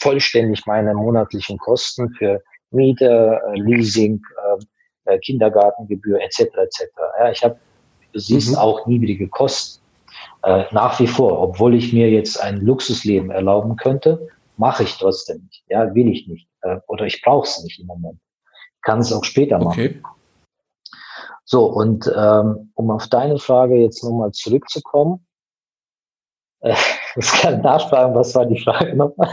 [0.00, 4.22] vollständig meine monatlichen Kosten für Miete, äh, Leasing,
[5.04, 6.40] äh, äh, Kindergartengebühr etc.
[6.40, 6.84] etc.
[7.18, 7.58] Ja, ich habe,
[8.12, 8.56] du siehst mhm.
[8.56, 9.82] auch niedrige Kosten
[10.42, 15.44] äh, nach wie vor, obwohl ich mir jetzt ein Luxusleben erlauben könnte, mache ich trotzdem
[15.44, 15.64] nicht.
[15.68, 18.18] Ja, will ich nicht äh, oder ich brauche es nicht im Moment.
[18.82, 19.68] Kann es auch später machen.
[19.68, 20.02] Okay.
[21.44, 25.26] So und ähm, um auf deine Frage jetzt nochmal zurückzukommen,
[26.60, 26.74] äh,
[27.16, 29.28] ich kann nachfragen, was war die Frage nochmal?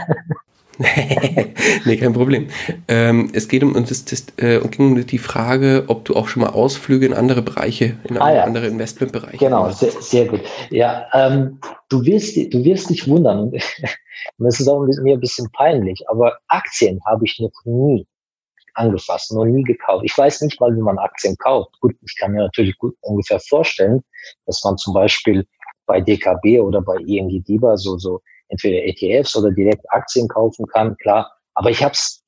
[1.86, 2.48] nee, kein Problem.
[2.86, 6.50] Ähm, es geht um, das, das, äh, um die Frage, ob du auch schon mal
[6.50, 8.44] Ausflüge in andere Bereiche, in ah, ja.
[8.44, 10.42] andere Investmentbereiche Genau, sehr, sehr, gut.
[10.70, 13.40] Ja, ähm, du, wirst, du wirst dich wundern,
[14.38, 18.06] und das ist auch mir ein bisschen peinlich, aber Aktien habe ich noch nie
[18.74, 20.04] angefasst, noch nie gekauft.
[20.04, 21.80] Ich weiß nicht mal, wie man Aktien kauft.
[21.80, 24.02] Gut, ich kann mir natürlich gut ungefähr vorstellen,
[24.44, 25.46] dass man zum Beispiel
[25.86, 30.96] bei DKB oder bei ING DIBA so, so entweder ETFs oder direkt Aktien kaufen kann,
[30.98, 31.32] klar.
[31.54, 32.22] Aber ich habe es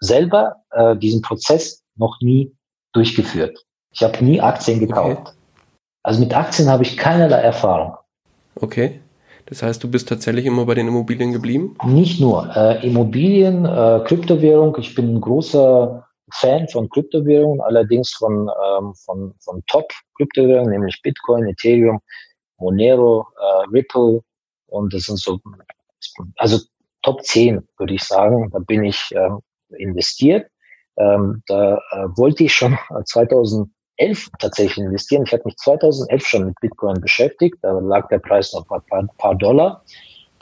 [0.00, 2.54] selber äh, diesen Prozess noch nie
[2.92, 3.64] durchgeführt.
[3.92, 5.20] Ich habe nie Aktien gekauft.
[5.20, 5.30] Okay.
[6.02, 7.96] Also mit Aktien habe ich keinerlei Erfahrung.
[8.56, 9.00] Okay.
[9.46, 11.76] Das heißt, du bist tatsächlich immer bei den Immobilien geblieben?
[11.84, 12.50] Nicht nur.
[12.56, 14.76] Äh, Immobilien, äh, Kryptowährung.
[14.78, 21.46] Ich bin ein großer Fan von Kryptowährungen, allerdings von, ähm, von, von Top-Kryptowährungen, nämlich Bitcoin,
[21.46, 22.00] Ethereum,
[22.58, 24.20] Monero, äh, Ripple.
[24.66, 25.38] Und das sind so,
[26.36, 26.58] also
[27.02, 28.50] Top 10, würde ich sagen.
[28.50, 29.40] Da bin ich ähm,
[29.78, 30.48] investiert.
[30.96, 33.70] Ähm, da äh, wollte ich schon 2011
[34.38, 35.24] tatsächlich investieren.
[35.26, 37.56] Ich hatte mich 2011 schon mit Bitcoin beschäftigt.
[37.62, 39.84] Da lag der Preis noch ein paar, paar Dollar.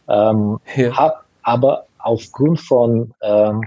[0.09, 0.96] Ähm, ja.
[0.96, 3.62] Hab aber aufgrund von ähm,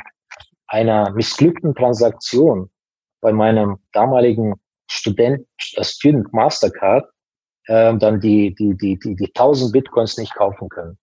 [0.68, 2.70] einer missglückten Transaktion
[3.22, 4.54] bei meinem damaligen
[4.90, 7.06] Student, äh, Student Mastercard,
[7.68, 10.98] äh, dann die, die, die, die, die 1000 Bitcoins nicht kaufen können.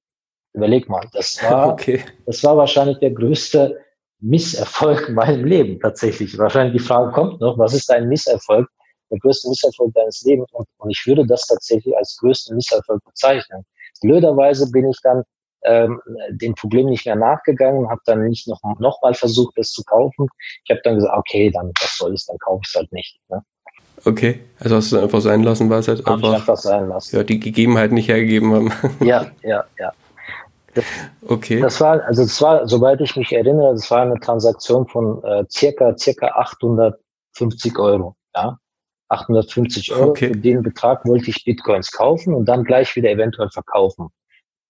[0.55, 2.05] Überleg mal, das war, okay.
[2.27, 3.79] das war wahrscheinlich der größte
[4.21, 6.39] Misserfolg in meinem Leben tatsächlich.
[6.39, 8.69] Wahrscheinlich die Frage kommt noch, was ist dein Misserfolg?
[9.11, 10.49] Der größte Misserfolg deines Lebens.
[10.53, 13.65] Und, und ich würde das tatsächlich als größten Misserfolg bezeichnen.
[14.01, 15.23] Blöderweise bin ich dann
[15.65, 19.83] ähm, dem Problem nicht mehr nachgegangen, habe dann nicht noch, noch mal versucht, das zu
[19.85, 20.29] kaufen.
[20.65, 23.21] Ich habe dann gesagt, okay, dann was soll es, dann kaufe ich es halt nicht.
[23.29, 23.43] Ne?
[24.05, 27.17] Okay, also hast du es einfach sein lassen, war es halt einfach, einfach sein lassen.
[27.17, 28.73] Ja, die Gegebenheiten nicht hergegeben haben.
[29.01, 29.93] Ja, ja, ja.
[30.75, 30.85] Das,
[31.29, 31.61] okay.
[31.61, 35.45] Das war, also das war, soweit ich mich erinnere, das war eine Transaktion von äh,
[35.51, 38.17] circa, circa 850 Euro.
[38.35, 38.59] Ja,
[39.09, 40.11] 850 Euro.
[40.11, 40.29] Okay.
[40.29, 44.09] Für den Betrag wollte ich Bitcoins kaufen und dann gleich wieder eventuell verkaufen.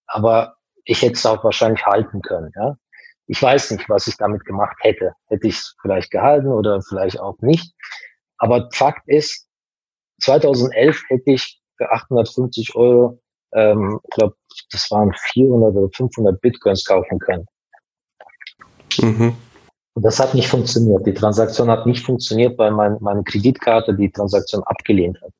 [0.07, 2.51] Aber ich hätte es auch wahrscheinlich halten können.
[2.55, 2.75] Ja,
[3.27, 5.13] ich weiß nicht, was ich damit gemacht hätte.
[5.27, 7.73] Hätte ich es vielleicht gehalten oder vielleicht auch nicht.
[8.37, 9.47] Aber Fakt ist,
[10.21, 13.19] 2011 hätte ich für 850 Euro
[13.53, 14.35] ähm, ich glaube,
[14.71, 17.45] das waren 400 oder 500 Bitcoins kaufen können.
[18.99, 19.35] Mhm.
[19.95, 21.05] Und das hat nicht funktioniert.
[21.05, 25.31] Die Transaktion hat nicht funktioniert, weil mein, meine Kreditkarte die Transaktion abgelehnt hat.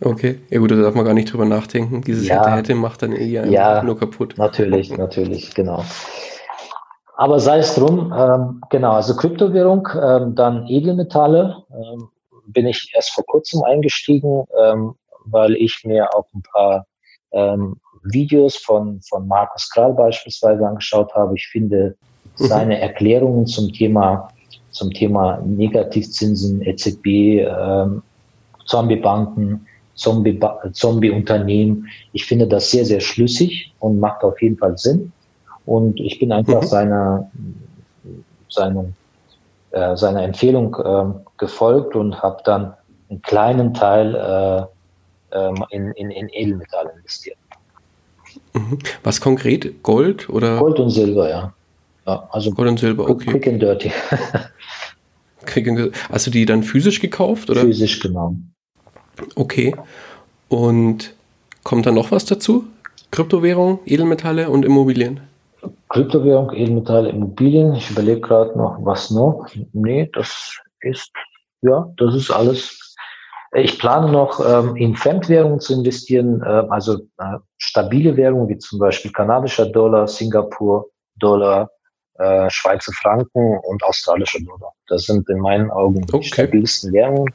[0.00, 2.02] Okay, ja gut, da darf man gar nicht drüber nachdenken.
[2.02, 4.34] Dieses ja, hätte, hätte macht dann eher ja, nur kaputt.
[4.36, 5.84] Natürlich, natürlich, genau.
[7.16, 12.08] Aber sei es drum, ähm, genau, also Kryptowährung, ähm, dann Edelmetalle, ähm,
[12.48, 16.86] bin ich erst vor kurzem eingestiegen, ähm, weil ich mir auch ein paar
[17.32, 21.34] ähm, Videos von, von Markus Krall beispielsweise angeschaut habe.
[21.34, 21.96] Ich finde
[22.38, 22.46] mhm.
[22.46, 24.28] seine Erklärungen zum Thema,
[24.70, 27.06] zum Thema Negativzinsen, EZB,
[27.46, 28.02] ähm,
[28.66, 31.88] Zombie-Banken, Zombie-Unternehmen.
[32.12, 35.12] ich finde das sehr, sehr schlüssig und macht auf jeden Fall Sinn.
[35.66, 36.66] Und ich bin einfach mhm.
[36.66, 37.30] seiner,
[38.48, 38.84] seiner,
[39.70, 41.04] äh, seiner Empfehlung äh,
[41.38, 42.74] gefolgt und habe dann
[43.10, 47.36] einen kleinen Teil äh, ähm, in, in, in Edelmetalle investiert.
[48.54, 48.78] Mhm.
[49.02, 49.82] Was konkret?
[49.82, 50.58] Gold oder?
[50.58, 51.52] Gold und Silber, ja.
[52.06, 53.30] ja also Gold und Silber, okay.
[53.30, 53.92] Quick and dirty.
[56.10, 57.48] Hast du die dann physisch gekauft?
[57.50, 57.62] Oder?
[57.62, 58.34] Physisch, genau.
[59.34, 59.74] Okay.
[60.48, 61.14] Und
[61.64, 62.64] kommt da noch was dazu?
[63.10, 65.20] Kryptowährung, Edelmetalle und Immobilien?
[65.88, 67.74] Kryptowährung, Edelmetalle, Immobilien.
[67.74, 69.46] Ich überlege gerade noch, was noch.
[69.72, 71.10] Nee, das ist,
[71.62, 72.88] ja, das ist alles
[73.52, 78.78] ich plane noch ähm, in Fremdwährungen zu investieren, äh, also äh, stabile Währungen wie zum
[78.78, 81.70] Beispiel kanadischer Dollar, Singapur Dollar,
[82.18, 84.72] äh, Schweizer Franken und australischer Dollar.
[84.88, 86.18] Das sind in meinen Augen okay.
[86.18, 87.32] die stabilsten Währungen,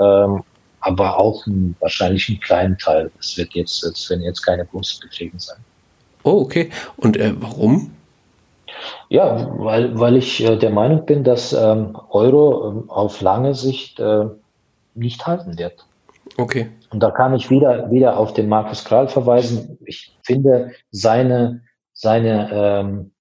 [0.00, 0.42] ähm,
[0.80, 3.10] aber auch ein, wahrscheinlich einen kleinen Teil.
[3.20, 5.58] Es wird jetzt, es werden jetzt keine großen Beträge sein.
[6.24, 6.70] Oh, okay.
[6.96, 7.92] Und äh, warum?
[9.08, 14.00] Ja, weil, weil ich äh, der Meinung bin, dass ähm, Euro ähm, auf lange Sicht
[14.00, 14.26] äh,
[14.94, 15.86] nicht halten wird.
[16.36, 16.70] Okay.
[16.90, 19.78] Und da kann ich wieder, wieder auf den Markus Kral verweisen.
[19.84, 23.12] Ich finde, seine, seine ähm,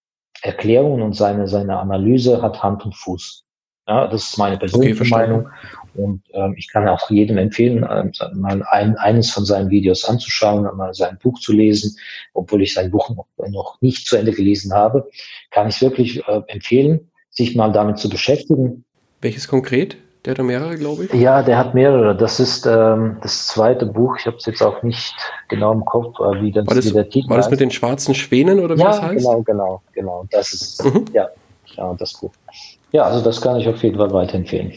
[0.41, 3.43] Erklärung und seine, seine Analyse hat Hand und Fuß.
[3.87, 5.49] Ja, das ist meine persönliche okay, Meinung.
[5.93, 10.63] Und ähm, ich kann auch jedem empfehlen, ähm, mal ein, eines von seinen Videos anzuschauen,
[10.77, 11.95] mal sein Buch zu lesen.
[12.33, 15.09] Obwohl ich sein Buch noch, noch nicht zu Ende gelesen habe,
[15.51, 18.83] kann ich wirklich äh, empfehlen, sich mal damit zu beschäftigen.
[19.21, 19.97] Welches konkret?
[20.23, 21.13] Der hat da mehrere, glaube ich.
[21.13, 22.15] Ja, der hat mehrere.
[22.15, 24.17] Das ist ähm, das zweite Buch.
[24.19, 25.15] Ich habe es jetzt auch nicht
[25.49, 28.13] genau im Kopf, wie, das, war das, wie der Titel War das mit den schwarzen
[28.13, 29.17] Schwänen oder wie ja, das heißt?
[29.17, 30.25] genau, genau, genau.
[30.29, 31.05] Das ist, mhm.
[31.13, 31.27] ja,
[31.75, 32.31] ja, das Buch.
[32.91, 34.73] Ja, also das kann ich auf jeden Fall weiterempfehlen.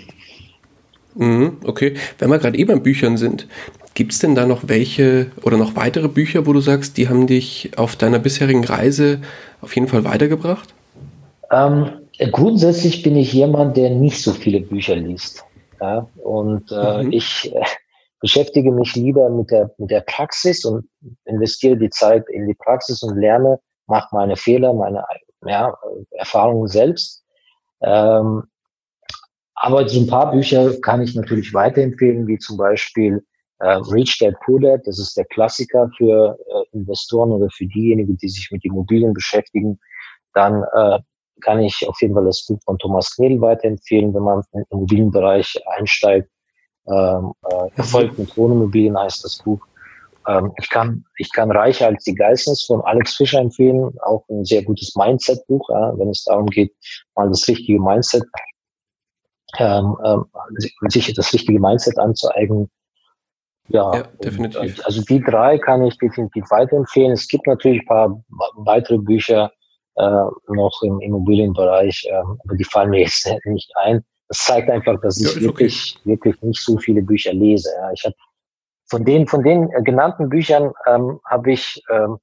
[1.14, 1.94] Mhm, okay.
[2.18, 3.46] Wenn wir gerade eh beim Büchern sind,
[3.94, 7.26] gibt es denn da noch welche oder noch weitere Bücher, wo du sagst, die haben
[7.26, 9.20] dich auf deiner bisherigen Reise
[9.60, 10.74] auf jeden Fall weitergebracht?
[11.50, 15.44] Ähm, Grundsätzlich bin ich jemand, der nicht so viele Bücher liest.
[15.80, 16.08] Ja?
[16.22, 17.12] Und äh, mhm.
[17.12, 17.62] ich äh,
[18.20, 20.88] beschäftige mich lieber mit der, mit der Praxis und
[21.24, 25.04] investiere die Zeit in die Praxis und lerne, mache meine Fehler, meine
[25.44, 25.76] ja,
[26.12, 27.24] Erfahrungen selbst.
[27.82, 28.44] Ähm,
[29.54, 33.24] aber so ein paar Bücher kann ich natürlich weiterempfehlen, wie zum Beispiel
[33.60, 38.16] Äh, Rich Dad Poor Dad, das ist der Klassiker für äh, Investoren oder für diejenigen,
[38.16, 39.78] die sich mit Immobilien beschäftigen.
[40.34, 40.98] Dann äh,
[41.40, 45.56] kann ich auf jeden Fall das Buch von Thomas Knedel weiterempfehlen, wenn man im Immobilienbereich
[45.78, 46.28] einsteigt.
[46.88, 49.64] Ähm, äh, Erfolg mit Wohnimmobilien heißt das Buch.
[50.26, 54.44] Ähm, ich kann, ich kann Reicher als die Geistnis von Alex Fischer empfehlen, auch ein
[54.44, 56.72] sehr gutes Mindset-Buch, ja, wenn es darum geht,
[57.14, 58.24] mal das richtige Mindset,
[59.58, 60.24] ähm, ähm,
[60.88, 62.70] sich das richtige Mindset anzueignen.
[63.68, 64.60] Ja, ja definitiv.
[64.60, 67.12] Und, also die drei kann ich definitiv weiterempfehlen.
[67.12, 68.24] Es gibt natürlich ein paar
[68.56, 69.50] weitere Bücher
[69.96, 74.04] äh, noch im Immobilienbereich, äh, aber die fallen mir jetzt nicht ein.
[74.28, 76.10] Das zeigt einfach, dass ich ja, wirklich, okay.
[76.10, 77.70] wirklich nicht so viele Bücher lese.
[77.78, 77.92] Ja.
[77.92, 78.14] Ich habe
[78.86, 82.18] von den, von den äh, genannten Büchern ähm, habe ich, ähm,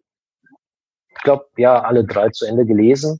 [1.10, 3.20] ich glaube, ja, alle drei zu Ende gelesen.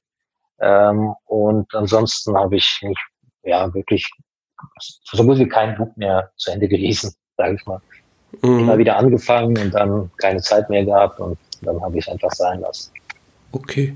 [0.60, 3.02] Ähm, und ansonsten habe ich nicht,
[3.44, 4.10] ja, wirklich
[5.04, 7.80] so gut wie kein Buch mehr zu Ende gelesen, sage ich mal.
[8.42, 8.60] Mhm.
[8.60, 12.32] Immer wieder angefangen und dann keine Zeit mehr gehabt und dann habe ich es einfach
[12.32, 12.92] sein lassen.
[13.52, 13.94] Okay,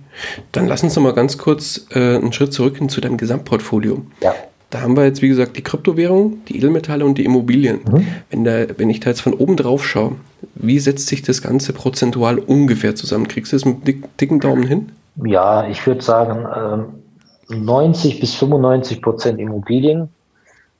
[0.51, 4.05] dann lass uns noch mal ganz kurz äh, einen Schritt zurück hin zu deinem Gesamtportfolio.
[4.21, 4.35] Ja.
[4.69, 7.79] Da haben wir jetzt, wie gesagt, die Kryptowährung, die Edelmetalle und die Immobilien.
[7.89, 8.07] Mhm.
[8.29, 10.17] Wenn, da, wenn ich da jetzt von oben drauf schaue,
[10.55, 13.29] wie setzt sich das Ganze prozentual ungefähr zusammen?
[13.29, 14.91] Kriegst du das mit dick, dicken Daumen hin?
[15.23, 17.03] Ja, ich würde sagen, ähm,
[17.49, 20.09] 90 bis 95 Prozent Immobilien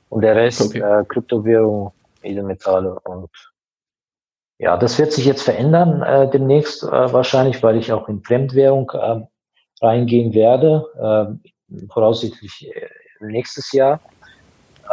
[0.08, 0.80] und der Rest okay.
[0.80, 3.30] äh, Kryptowährung, Edelmetalle und
[4.58, 8.90] ja, das wird sich jetzt verändern äh, demnächst äh, wahrscheinlich, weil ich auch in Fremdwährung
[8.94, 9.20] äh,
[9.82, 11.38] reingehen werde,
[11.70, 12.72] äh, voraussichtlich
[13.20, 14.00] nächstes Jahr.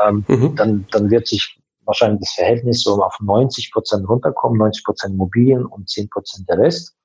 [0.06, 0.56] Ähm, mhm.
[0.56, 5.66] dann, dann wird sich wahrscheinlich das Verhältnis so auf 90 Prozent runterkommen, 90 Prozent Immobilien
[5.66, 6.96] und 10 Prozent der Rest.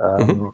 [0.00, 0.52] Ähm, mhm.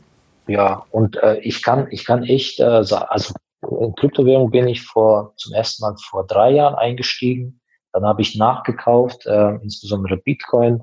[0.51, 5.33] Ja, und äh, ich kann, ich kann echt, äh, also in Kryptowährung bin ich vor
[5.37, 7.61] zum ersten Mal vor drei Jahren eingestiegen.
[7.93, 10.83] Dann habe ich nachgekauft, äh, insbesondere Bitcoin.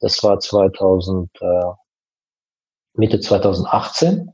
[0.00, 1.46] Das war 2000, äh,
[2.98, 4.30] Mitte 2018.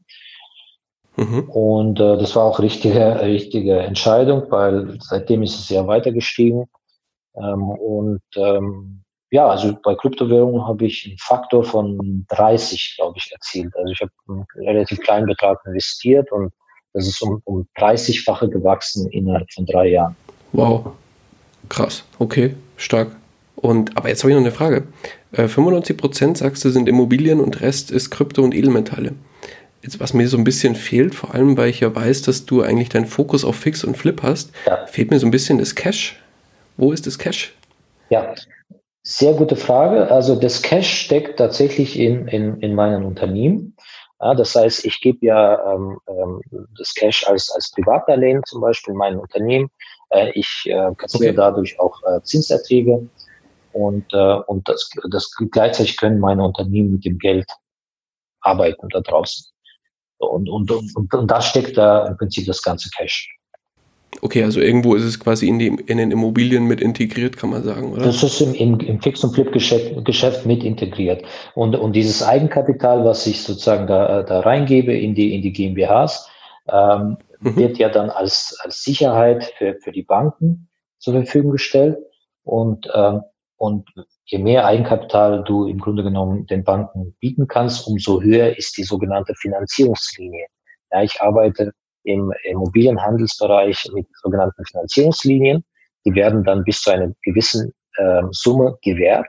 [1.16, 1.48] Mhm.
[1.50, 6.68] Und äh, das war auch richtige, richtige Entscheidung, weil seitdem ist es ja weiter gestiegen.
[7.36, 9.03] Ähm, und ähm,
[9.34, 13.74] ja, also bei Kryptowährungen habe ich einen Faktor von 30, glaube ich, erzielt.
[13.74, 16.52] Also ich habe einen relativ kleinen Betrag investiert und
[16.92, 20.14] das ist um, um 30-fache gewachsen innerhalb von drei Jahren.
[20.52, 20.92] Wow,
[21.68, 23.08] krass, okay, stark.
[23.56, 24.86] Und aber jetzt habe ich noch eine Frage.
[25.32, 29.14] Äh, 95 Prozent sagst du sind Immobilien und Rest ist Krypto und Edelmetalle.
[29.82, 32.62] Jetzt, was mir so ein bisschen fehlt, vor allem weil ich ja weiß, dass du
[32.62, 34.86] eigentlich deinen Fokus auf Fix und Flip hast, ja.
[34.86, 36.22] fehlt mir so ein bisschen das Cash.
[36.76, 37.52] Wo ist das Cash?
[38.10, 38.32] Ja,
[39.04, 40.10] sehr gute Frage.
[40.10, 43.76] Also das Cash steckt tatsächlich in, in, in meinem Unternehmen.
[44.20, 46.40] Ja, das heißt, ich gebe ja ähm, ähm,
[46.78, 49.70] das Cash als, als Privatdarlehen zum Beispiel in meinem Unternehmen.
[50.10, 51.36] Äh, ich äh, kassiere okay.
[51.36, 53.06] dadurch auch äh, Zinserträge
[53.72, 57.46] und, äh, und das, das gleichzeitig können meine Unternehmen mit dem Geld
[58.40, 59.46] arbeiten da draußen.
[60.18, 63.36] Und, und, und, und da steckt da im Prinzip das ganze Cash.
[64.22, 67.62] Okay, also irgendwo ist es quasi in, die, in den Immobilien mit integriert, kann man
[67.62, 68.04] sagen, oder?
[68.04, 71.24] Das ist im, im, im Fix- und Flip-Geschäft Geschäft mit integriert.
[71.54, 76.28] Und, und dieses Eigenkapital, was ich sozusagen da, da reingebe in die, in die GmbHs,
[76.68, 77.56] ähm, mhm.
[77.56, 81.98] wird ja dann als, als Sicherheit für, für die Banken zur Verfügung gestellt.
[82.44, 83.22] Und, ähm,
[83.56, 83.88] und
[84.24, 88.84] je mehr Eigenkapital du im Grunde genommen den Banken bieten kannst, umso höher ist die
[88.84, 90.46] sogenannte Finanzierungslinie.
[90.90, 91.72] Ja, ich arbeite
[92.04, 95.64] im Immobilienhandelsbereich mit sogenannten Finanzierungslinien.
[96.04, 99.26] Die werden dann bis zu einer gewissen äh, Summe gewährt,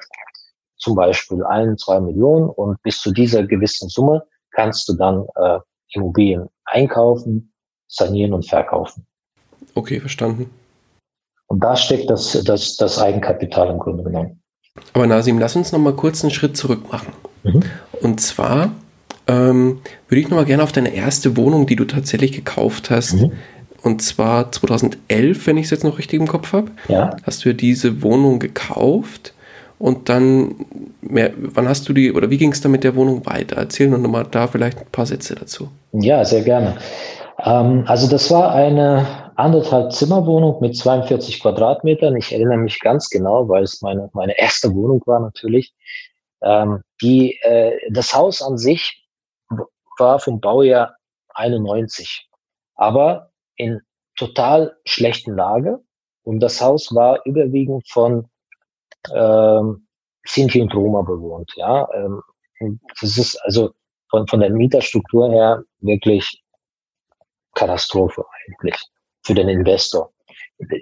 [0.77, 2.49] zum Beispiel ein, zwei Millionen.
[2.49, 5.59] Und bis zu dieser gewissen Summe kannst du dann äh,
[5.93, 7.53] Immobilien einkaufen,
[7.87, 9.05] sanieren und verkaufen.
[9.73, 10.49] Okay, verstanden.
[11.47, 14.41] Und da steckt das, das, das Eigenkapital im Grunde genommen.
[14.93, 17.13] Aber Nasim, lass uns noch mal kurz einen Schritt zurück machen.
[17.43, 17.63] Mhm.
[18.01, 18.71] Und zwar
[19.27, 23.15] ähm, würde ich noch mal gerne auf deine erste Wohnung, die du tatsächlich gekauft hast,
[23.15, 23.31] mhm.
[23.83, 27.15] und zwar 2011, wenn ich es jetzt noch richtig im Kopf habe, ja.
[27.23, 29.33] hast du ja diese Wohnung gekauft
[29.77, 30.55] und dann,
[31.01, 33.57] mehr, wann hast du die, oder wie ging es dann mit der Wohnung weiter?
[33.57, 35.69] Erzähl noch mal da vielleicht ein paar Sätze dazu.
[35.91, 36.75] Ja, sehr gerne.
[37.43, 42.15] Ähm, also das war eine anderthalb Zimmerwohnung mit 42 Quadratmetern.
[42.15, 45.73] Ich erinnere mich ganz genau, weil es meine, meine erste Wohnung war natürlich.
[46.41, 49.04] Ähm, die, äh, das Haus an sich
[49.99, 50.95] war vom Baujahr
[51.35, 52.29] 91,
[52.75, 53.81] aber in
[54.15, 55.79] total schlechten Lage.
[56.23, 58.29] Und das Haus war überwiegend von
[59.13, 59.87] ähm,
[60.25, 61.51] Sinti und Roma bewohnt.
[61.55, 62.21] Ja, ähm,
[62.99, 63.73] das ist also
[64.09, 66.43] von, von der Mieterstruktur her wirklich
[67.53, 68.75] Katastrophe eigentlich
[69.23, 70.11] für den Investor.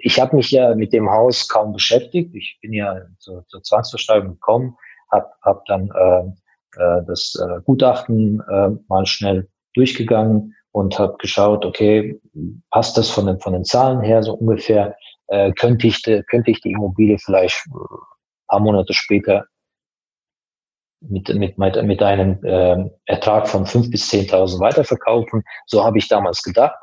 [0.02, 2.34] ich habe mich ja mit dem Haus kaum beschäftigt.
[2.34, 4.76] Ich bin ja zur, zur Zwangsversteigerung gekommen,
[5.10, 6.32] habe hab dann äh,
[6.76, 12.20] äh, das äh, Gutachten äh, mal schnell durchgegangen und habe geschaut, okay,
[12.70, 14.96] passt das von den, von den Zahlen her so ungefähr?
[15.28, 17.80] Äh, könnte, ich de, könnte ich die Immobilie vielleicht ein
[18.48, 19.46] paar Monate später
[21.00, 25.42] mit, mit, mit einem äh, Ertrag von 5.000 bis 10.000 weiterverkaufen?
[25.66, 26.76] So habe ich damals gedacht.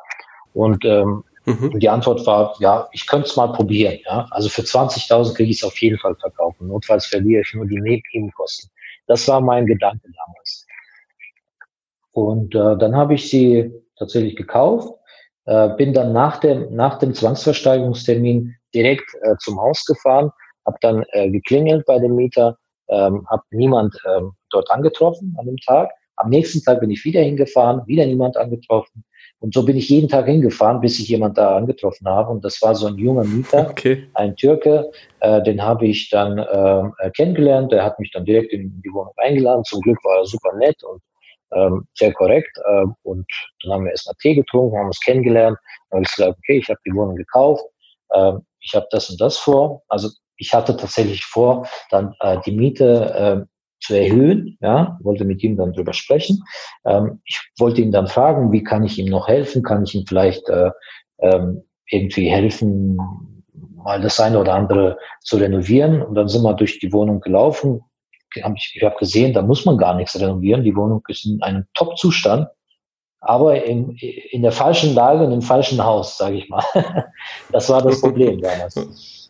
[0.53, 1.79] Und ähm, Mhm.
[1.79, 3.99] Die Antwort war, ja, ich könnte es mal probieren.
[4.05, 4.27] Ja?
[4.31, 6.67] Also für 20.000 kriege ich es auf jeden Fall verkaufen.
[6.67, 8.69] Notfalls verliere ich nur die Nebenkosten.
[9.11, 10.65] Das war mein Gedanke damals.
[12.13, 14.87] Und äh, dann habe ich sie tatsächlich gekauft,
[15.47, 20.31] äh, bin dann nach dem, nach dem Zwangsversteigerungstermin direkt äh, zum Haus gefahren,
[20.65, 25.57] habe dann äh, geklingelt bei dem Mieter, ähm, habe niemand ähm, dort angetroffen an dem
[25.57, 25.89] Tag.
[26.15, 29.03] Am nächsten Tag bin ich wieder hingefahren, wieder niemand angetroffen.
[29.41, 32.31] Und so bin ich jeden Tag hingefahren, bis ich jemand da angetroffen habe.
[32.31, 34.07] Und das war so ein junger Mieter, okay.
[34.13, 34.91] ein Türke.
[35.19, 37.71] Äh, den habe ich dann äh, kennengelernt.
[37.71, 39.63] Der hat mich dann direkt in die Wohnung eingeladen.
[39.63, 41.01] Zum Glück war er super nett und
[41.53, 42.55] ähm, sehr korrekt.
[42.65, 43.25] Äh, und
[43.63, 45.57] dann haben wir erst mal Tee getrunken, haben uns kennengelernt.
[45.89, 47.63] Dann habe ich gesagt, okay, ich habe die Wohnung gekauft.
[48.09, 49.81] Äh, ich habe das und das vor.
[49.87, 53.50] Also ich hatte tatsächlich vor, dann äh, die Miete äh,
[53.81, 54.57] zu erhöhen.
[54.61, 56.43] Ja, wollte mit ihm dann drüber sprechen.
[56.85, 59.63] Ähm, ich wollte ihn dann fragen, wie kann ich ihm noch helfen?
[59.63, 60.71] Kann ich ihm vielleicht äh,
[61.19, 62.97] ähm, irgendwie helfen,
[63.75, 66.01] mal das eine oder andere zu renovieren?
[66.01, 67.81] Und dann sind wir durch die Wohnung gelaufen.
[68.41, 70.63] Hab ich ich habe gesehen, da muss man gar nichts renovieren.
[70.63, 72.47] Die Wohnung ist in einem Top-Zustand,
[73.19, 76.63] aber in, in der falschen Lage und im falschen Haus, sage ich mal.
[77.51, 78.75] das war das Problem damals.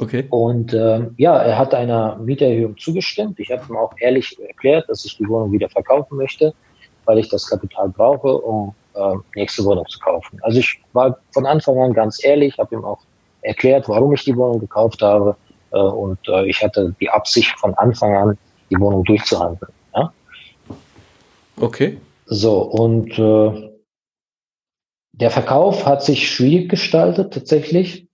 [0.00, 0.26] Okay.
[0.30, 3.40] Und äh, ja, er hat einer Mieterhöhung zugestimmt.
[3.40, 6.54] Ich habe ihm auch ehrlich erklärt, dass ich die Wohnung wieder verkaufen möchte,
[7.04, 10.38] weil ich das Kapital brauche, um äh, nächste Wohnung zu kaufen.
[10.42, 13.00] Also ich war von Anfang an ganz ehrlich, habe ihm auch
[13.42, 15.36] erklärt, warum ich die Wohnung gekauft habe.
[15.72, 18.38] Äh, und äh, ich hatte die Absicht von Anfang an,
[18.70, 19.72] die Wohnung durchzuhandeln.
[19.94, 20.12] Ja?
[21.60, 21.98] Okay.
[22.26, 23.70] So, und äh,
[25.12, 28.07] der Verkauf hat sich schwierig gestaltet tatsächlich.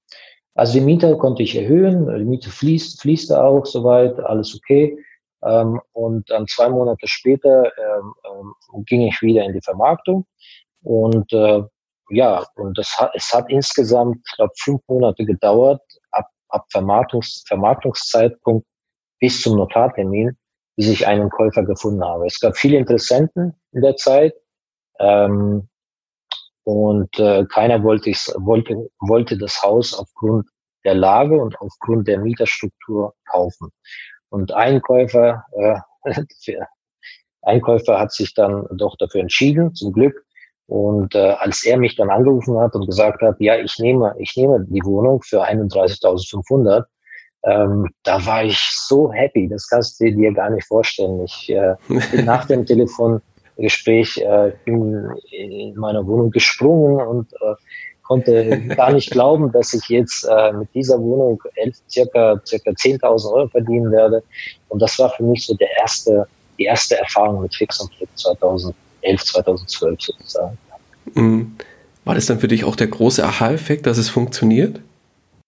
[0.54, 4.96] Also die Miete konnte ich erhöhen, die Miete fließt, fließte auch soweit, alles okay.
[5.42, 10.26] Ähm, und dann zwei Monate später ähm, ähm, ging ich wieder in die Vermarktung.
[10.82, 11.62] Und äh,
[12.10, 17.44] ja, und das hat, es hat insgesamt, ich glaube, fünf Monate gedauert, ab, ab Vermarktungs,
[17.46, 18.66] Vermarktungszeitpunkt
[19.18, 20.36] bis zum Notartermin,
[20.76, 22.26] bis ich einen Käufer gefunden habe.
[22.26, 24.34] Es gab viele Interessenten in der Zeit.
[25.00, 25.68] Ähm,
[26.64, 30.48] und äh, keiner wollte, wollte, wollte das Haus aufgrund
[30.84, 33.70] der Lage und aufgrund der Mieterstruktur kaufen.
[34.30, 35.78] Und ein Käufer, äh,
[37.42, 40.24] ein Käufer hat sich dann doch dafür entschieden, zum Glück.
[40.66, 44.34] Und äh, als er mich dann angerufen hat und gesagt hat, ja, ich nehme, ich
[44.34, 46.84] nehme die Wohnung für 31.500,
[47.44, 51.22] ähm, da war ich so happy, das kannst du dir gar nicht vorstellen.
[51.24, 51.74] Ich äh,
[52.10, 53.20] bin nach dem Telefon
[53.56, 57.54] Gespräch äh, bin in meiner Wohnung gesprungen und äh,
[58.02, 63.32] konnte gar nicht glauben, dass ich jetzt äh, mit dieser Wohnung elf, circa, circa 10.000
[63.32, 64.22] Euro verdienen werde.
[64.68, 66.26] Und das war für mich so der erste,
[66.58, 68.74] die erste Erfahrung mit Fix und Flip 2011,
[69.24, 70.58] 2012 sozusagen.
[71.14, 71.56] Mhm.
[72.04, 74.80] War das dann für dich auch der große Aha-Effekt, dass es funktioniert?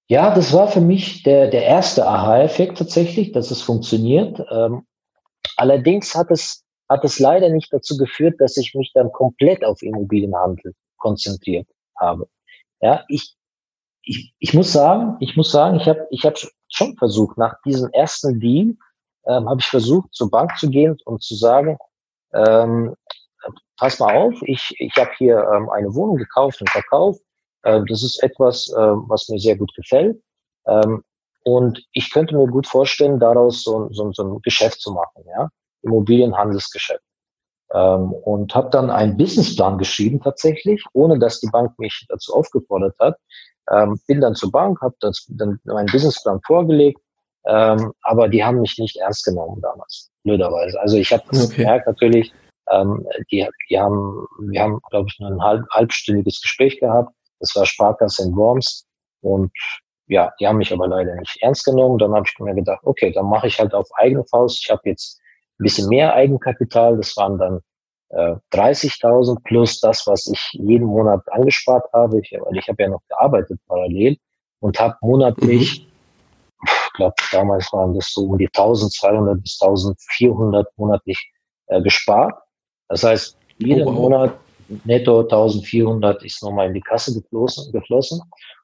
[0.08, 4.40] Ja, das war für mich der, der erste Aha-Effekt tatsächlich, dass es funktioniert.
[4.50, 4.82] Ähm,
[5.56, 9.82] allerdings hat es hat es leider nicht dazu geführt, dass ich mich dann komplett auf
[9.82, 11.68] Immobilienhandel konzentriert
[11.98, 12.28] habe.
[12.80, 13.34] Ja, ich,
[14.02, 16.36] ich, ich muss sagen, ich muss sagen, ich habe ich hab
[16.68, 18.76] schon versucht, nach diesem ersten Deal
[19.26, 21.78] ähm, habe ich versucht, zur Bank zu gehen und zu sagen,
[22.34, 22.94] ähm,
[23.76, 27.20] pass mal auf, ich, ich habe hier ähm, eine Wohnung gekauft und verkauft.
[27.62, 30.20] Äh, das ist etwas, äh, was mir sehr gut gefällt.
[30.66, 31.02] Ähm,
[31.44, 35.24] und ich könnte mir gut vorstellen, daraus so, so, so ein Geschäft zu machen.
[35.26, 35.48] Ja?
[35.86, 37.02] Immobilienhandelsgeschäft.
[37.72, 42.94] Ähm, und habe dann einen Businessplan geschrieben tatsächlich, ohne dass die Bank mich dazu aufgefordert
[43.00, 43.16] hat.
[43.72, 47.00] Ähm, bin dann zur Bank, habe dann meinen Businessplan vorgelegt,
[47.46, 50.80] ähm, aber die haben mich nicht ernst genommen damals, blöderweise.
[50.80, 51.56] Also ich habe das okay.
[51.56, 52.32] gemerkt natürlich,
[52.70, 57.12] ähm, die, die haben, wir haben, glaube ich, nur ein halb, halbstündiges Gespräch gehabt.
[57.40, 58.86] Das war Sparkasse in Worms
[59.20, 59.50] und
[60.08, 61.98] ja, die haben mich aber leider nicht ernst genommen.
[61.98, 64.60] Dann habe ich mir gedacht, okay, dann mache ich halt auf eigene Faust.
[64.62, 65.20] Ich habe jetzt
[65.58, 66.96] ein bisschen mehr Eigenkapital.
[66.96, 67.60] Das waren dann
[68.10, 72.20] äh, 30.000 plus das, was ich jeden Monat angespart habe.
[72.20, 74.16] Ich, weil ich habe ja noch gearbeitet parallel
[74.60, 76.64] und habe monatlich, mhm.
[76.64, 81.32] ich glaube damals waren das so um die 1.200 bis 1.400 monatlich
[81.66, 82.34] äh, gespart.
[82.88, 83.94] Das heißt, jeden oh, wow.
[83.94, 84.38] Monat
[84.84, 87.72] netto 1.400 ist nochmal in die Kasse geflossen.
[87.72, 88.20] geflossen.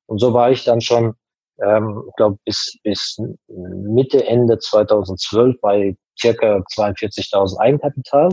[0.06, 1.14] Und so war ich dann schon,
[1.62, 3.18] ähm, ich glaube, bis, bis
[3.48, 8.30] Mitte, Ende 2012 bei circa 42.000 Eigenkapital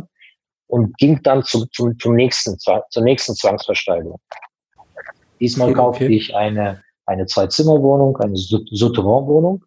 [0.67, 4.19] und ging dann zum, zum, zum nächsten, zur nächsten Zwangsversteigerung.
[5.39, 6.15] Diesmal kaufte okay.
[6.15, 9.65] ich eine, eine Zwei-Zimmer-Wohnung, eine Souterrain-Wohnung.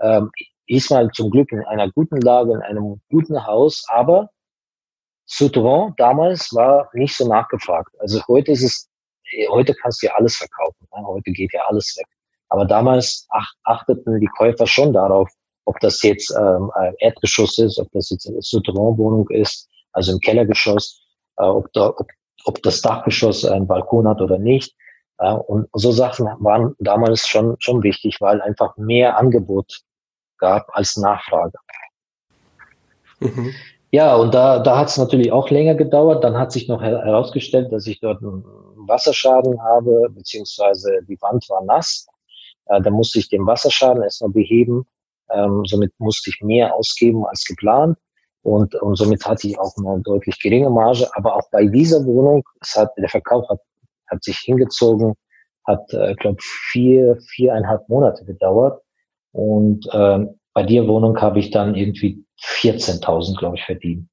[0.00, 0.30] Ähm,
[0.68, 4.30] diesmal zum Glück in einer guten Lage, in einem guten Haus, aber
[5.26, 7.94] Souterrain damals war nicht so nachgefragt.
[8.00, 8.88] Also heute ist es,
[9.50, 10.88] heute kannst du ja alles verkaufen.
[10.96, 11.06] Ne?
[11.06, 12.06] Heute geht ja alles weg.
[12.48, 15.30] Aber damals ach, achteten die Käufer schon darauf,
[15.64, 20.20] ob das jetzt ähm, ein Erdgeschoss ist, ob das jetzt eine Souterrain-Wohnung ist, also im
[20.20, 21.02] Kellergeschoss,
[21.36, 22.06] äh, ob, da, ob,
[22.44, 24.74] ob das Dachgeschoss einen Balkon hat oder nicht.
[25.20, 29.80] Ja, und so Sachen waren damals schon, schon wichtig, weil einfach mehr Angebot
[30.38, 31.58] gab als Nachfrage.
[33.20, 33.52] Mhm.
[33.92, 36.24] Ja, und da, da hat es natürlich auch länger gedauert.
[36.24, 38.44] Dann hat sich noch herausgestellt, dass ich dort einen
[38.76, 42.06] Wasserschaden habe, beziehungsweise die Wand war nass.
[42.66, 44.86] Äh, da musste ich den Wasserschaden erstmal beheben.
[45.34, 47.98] Ähm, somit musste ich mehr ausgeben als geplant.
[48.42, 51.08] Und, und somit hatte ich auch eine deutlich geringe Marge.
[51.14, 53.60] Aber auch bei dieser Wohnung, es hat, der Verkauf hat,
[54.10, 55.14] hat sich hingezogen,
[55.66, 58.82] hat, äh, glaube vier, viereinhalb Monate gedauert.
[59.32, 64.08] Und ähm, bei der Wohnung habe ich dann irgendwie 14.000, glaube ich, verdient.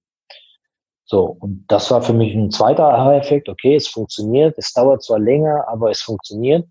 [1.05, 3.47] So, und das war für mich ein zweiter Aha-Effekt.
[3.47, 4.57] Okay, es funktioniert.
[4.57, 6.67] Es dauert zwar länger, aber es funktioniert.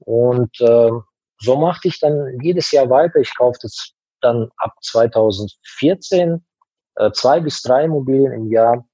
[0.00, 0.90] Und äh,
[1.38, 3.18] so machte ich dann jedes Jahr weiter.
[3.20, 3.68] Ich kaufte
[4.20, 6.44] dann ab 2014
[6.96, 8.86] äh, zwei bis drei Immobilien im Jahr,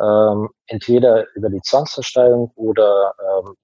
[0.00, 3.54] ähm, entweder über die Zwangsversteigerung oder ähm,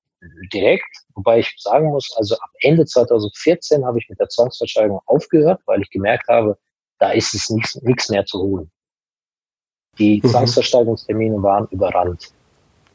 [0.52, 0.84] direkt.
[1.14, 5.80] Wobei ich sagen muss, also ab Ende 2014 habe ich mit der Zwangsversteigerung aufgehört, weil
[5.80, 6.58] ich gemerkt habe,
[6.98, 8.70] da ist es nichts, mehr zu holen.
[9.98, 10.28] Die mhm.
[10.28, 12.32] Zwangsversteigerungstermine waren überrannt.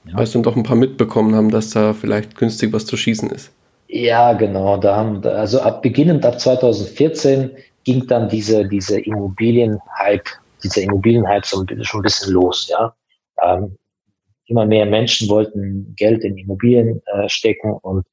[0.05, 0.15] Ja.
[0.15, 3.29] Weil es dann doch ein paar mitbekommen haben, dass da vielleicht günstig was zu schießen
[3.29, 3.51] ist.
[3.95, 4.77] Ja, genau.
[4.77, 10.31] Da haben, also ab beginnend ab 2014 ging dann diese, diese Immobilienhype,
[10.63, 12.95] dieser Immobilienhype so schon ein bisschen los, ja.
[13.43, 13.77] Ähm,
[14.47, 18.03] immer mehr Menschen wollten Geld in Immobilien äh, stecken und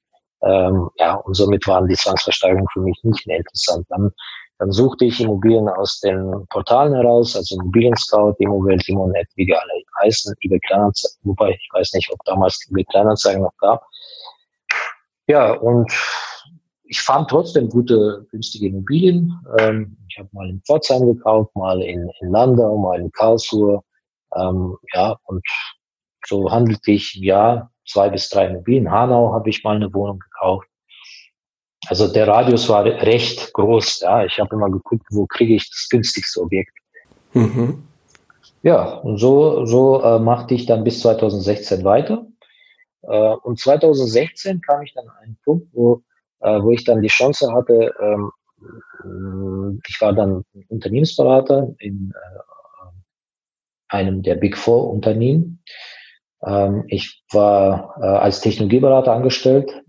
[0.43, 3.87] ähm, ja, und somit waren die Zwangsversteigerungen für mich nicht mehr interessant.
[3.89, 4.11] Dann,
[4.59, 9.55] dann suchte ich Immobilien aus den Portalen heraus, also Immobilien Scout, Immowelt, Immonet, wie die
[9.55, 9.73] alle
[10.03, 13.90] heißen, eBay Kleinanzeigen, wobei ich weiß nicht, ob damals eBay Kleinanzeigen noch gab.
[15.31, 15.93] Ja, und
[16.83, 19.33] ich fand trotzdem gute, günstige Immobilien.
[19.61, 23.81] Ähm, ich habe mal in Pforzheim gekauft, mal in, in Landau, mal in Karlsruhe.
[24.35, 25.47] Ähm, ja, und
[26.27, 28.91] so handelte ich im Jahr zwei bis drei Immobilien.
[28.91, 30.67] Hanau habe ich mal eine Wohnung gekauft.
[31.87, 34.01] Also der Radius war recht groß.
[34.01, 36.77] Ja, ich habe immer geguckt, wo kriege ich das günstigste Objekt.
[37.35, 37.85] Mhm.
[38.65, 42.27] Ja, und so, so äh, machte ich dann bis 2016 weiter.
[43.03, 46.03] Äh, und 2016 kam ich dann an einen Punkt, wo,
[46.41, 48.31] äh, wo ich dann die Chance hatte, ähm,
[49.87, 52.39] ich war dann Unternehmensberater in äh,
[53.89, 55.63] einem der Big Four Unternehmen.
[56.45, 59.83] Ähm, ich war äh, als Technologieberater angestellt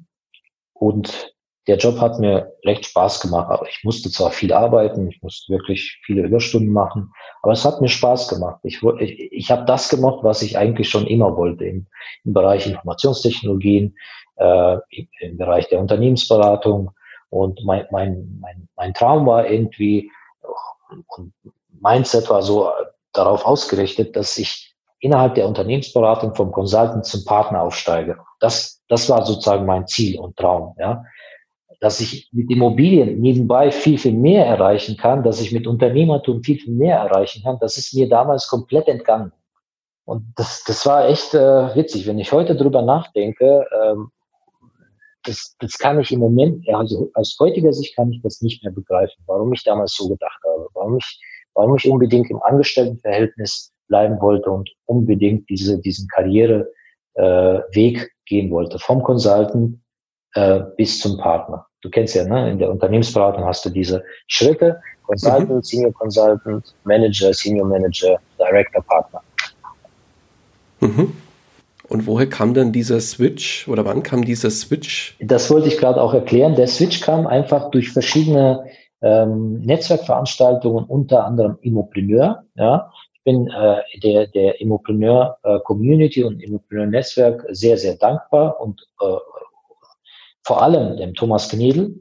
[0.74, 1.31] und
[1.68, 3.50] der Job hat mir recht Spaß gemacht.
[3.50, 7.82] Aber ich musste zwar viel arbeiten, ich musste wirklich viele Überstunden machen, aber es hat
[7.82, 8.60] mir Spaß gemacht.
[8.64, 11.88] Ich, ich, ich habe das gemacht, was ich eigentlich schon immer wollte im,
[12.24, 13.96] im Bereich Informationstechnologien,
[14.38, 14.78] äh,
[15.20, 16.92] im Bereich der Unternehmensberatung.
[17.30, 20.12] Und mein, mein, mein, mein Traum war irgendwie,
[21.08, 21.34] und
[21.80, 22.70] Mindset war so
[23.14, 28.18] darauf ausgerichtet, dass ich innerhalb der Unternehmensberatung vom Consultant zum Partner aufsteige.
[28.40, 31.04] Das, das war sozusagen mein Ziel und Traum, ja.
[31.82, 36.58] Dass ich mit Immobilien nebenbei viel, viel mehr erreichen kann, dass ich mit Unternehmertum viel,
[36.58, 39.34] viel mehr erreichen kann, das ist mir damals komplett entgangen.
[40.06, 42.08] Und das, das war echt äh, witzig.
[42.08, 44.12] Wenn ich heute drüber nachdenke, ähm,
[45.24, 48.72] das, das kann ich im Moment, also aus heutiger Sicht kann ich das nicht mehr
[48.72, 51.20] begreifen, warum ich damals so gedacht habe, warum ich,
[51.54, 56.68] warum ich unbedingt im Angestelltenverhältnis bleiben wollte und unbedingt diese, diesen Karriereweg
[57.16, 59.80] äh, gehen wollte, vom Consultant
[60.34, 61.68] äh, bis zum Partner.
[61.82, 62.52] Du kennst ja, ne?
[62.52, 65.62] in der Unternehmensberatung hast du diese Schritte, Consultant, mhm.
[65.62, 69.22] Senior Consultant, Manager, Senior Manager, Director, Partner.
[70.80, 71.14] Mhm.
[71.90, 75.18] Und woher kam dann dieser Switch oder wann kam dieser Switch?
[75.20, 76.56] Das wollte ich gerade auch erklären.
[76.56, 78.64] Der Switch kam einfach durch verschiedene
[79.02, 82.44] ähm, Netzwerkveranstaltungen, unter anderem Immopreneur.
[82.56, 82.92] Ja,
[83.24, 89.06] bin äh, der, der Immopreneur äh, Community und Immopreneur Netzwerk sehr, sehr dankbar und äh,
[90.44, 91.96] vor allem dem Thomas Gnedl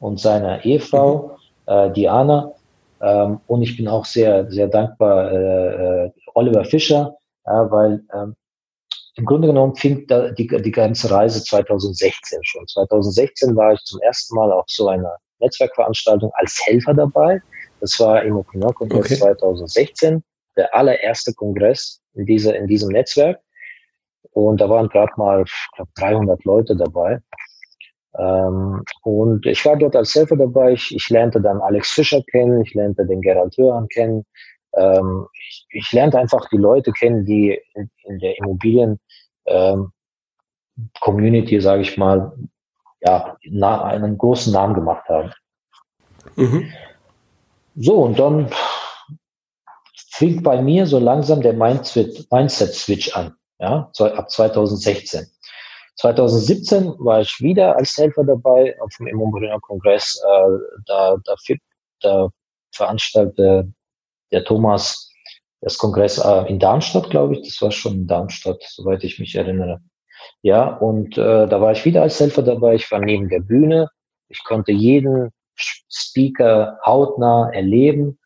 [0.00, 1.36] und seiner Ehefrau
[1.66, 1.72] mhm.
[1.72, 2.52] äh, Diana.
[3.00, 8.26] Ähm, und ich bin auch sehr, sehr dankbar äh, äh, Oliver Fischer, äh, weil äh,
[9.16, 12.66] im Grunde genommen fing da die, die ganze Reise 2016 schon.
[12.66, 17.42] 2016 war ich zum ersten Mal auf so einer Netzwerkveranstaltung als Helfer dabei.
[17.80, 19.16] Das war im Okinawa-Kongress okay.
[19.16, 20.22] 2016,
[20.56, 23.40] der allererste Kongress in, dieser, in diesem Netzwerk.
[24.32, 27.18] Und da waren gerade mal, ich glaube, 300 Leute dabei.
[28.18, 30.72] Ähm, und ich war dort als Helfer dabei.
[30.72, 34.24] Ich, ich, lernte dann Alex Fischer kennen, ich lernte den Gerald Hörhan kennen.
[34.74, 38.98] Ähm, ich, ich, lernte einfach die Leute kennen, die in, in der Immobilien
[39.46, 39.92] ähm,
[41.00, 42.32] Community, sage ich mal,
[43.00, 45.32] ja, na, einen großen Namen gemacht haben.
[46.36, 46.70] Mhm.
[47.76, 48.50] So, und dann
[49.94, 55.26] fing bei mir so langsam der Mindset-Switch an, ja, ab 2016.
[55.96, 60.22] 2017 war ich wieder als Helfer dabei auf dem Immobilienkongress.
[60.24, 61.34] Äh, da, da,
[62.00, 62.30] da
[62.74, 63.72] veranstaltete
[64.32, 65.10] der Thomas
[65.60, 67.48] das Kongress äh, in Darmstadt, glaube ich.
[67.48, 69.80] Das war schon in Darmstadt, soweit ich mich erinnere.
[70.42, 72.74] Ja, und äh, da war ich wieder als Helfer dabei.
[72.74, 73.88] Ich war neben der Bühne.
[74.28, 78.18] Ich konnte jeden Speaker hautnah erleben.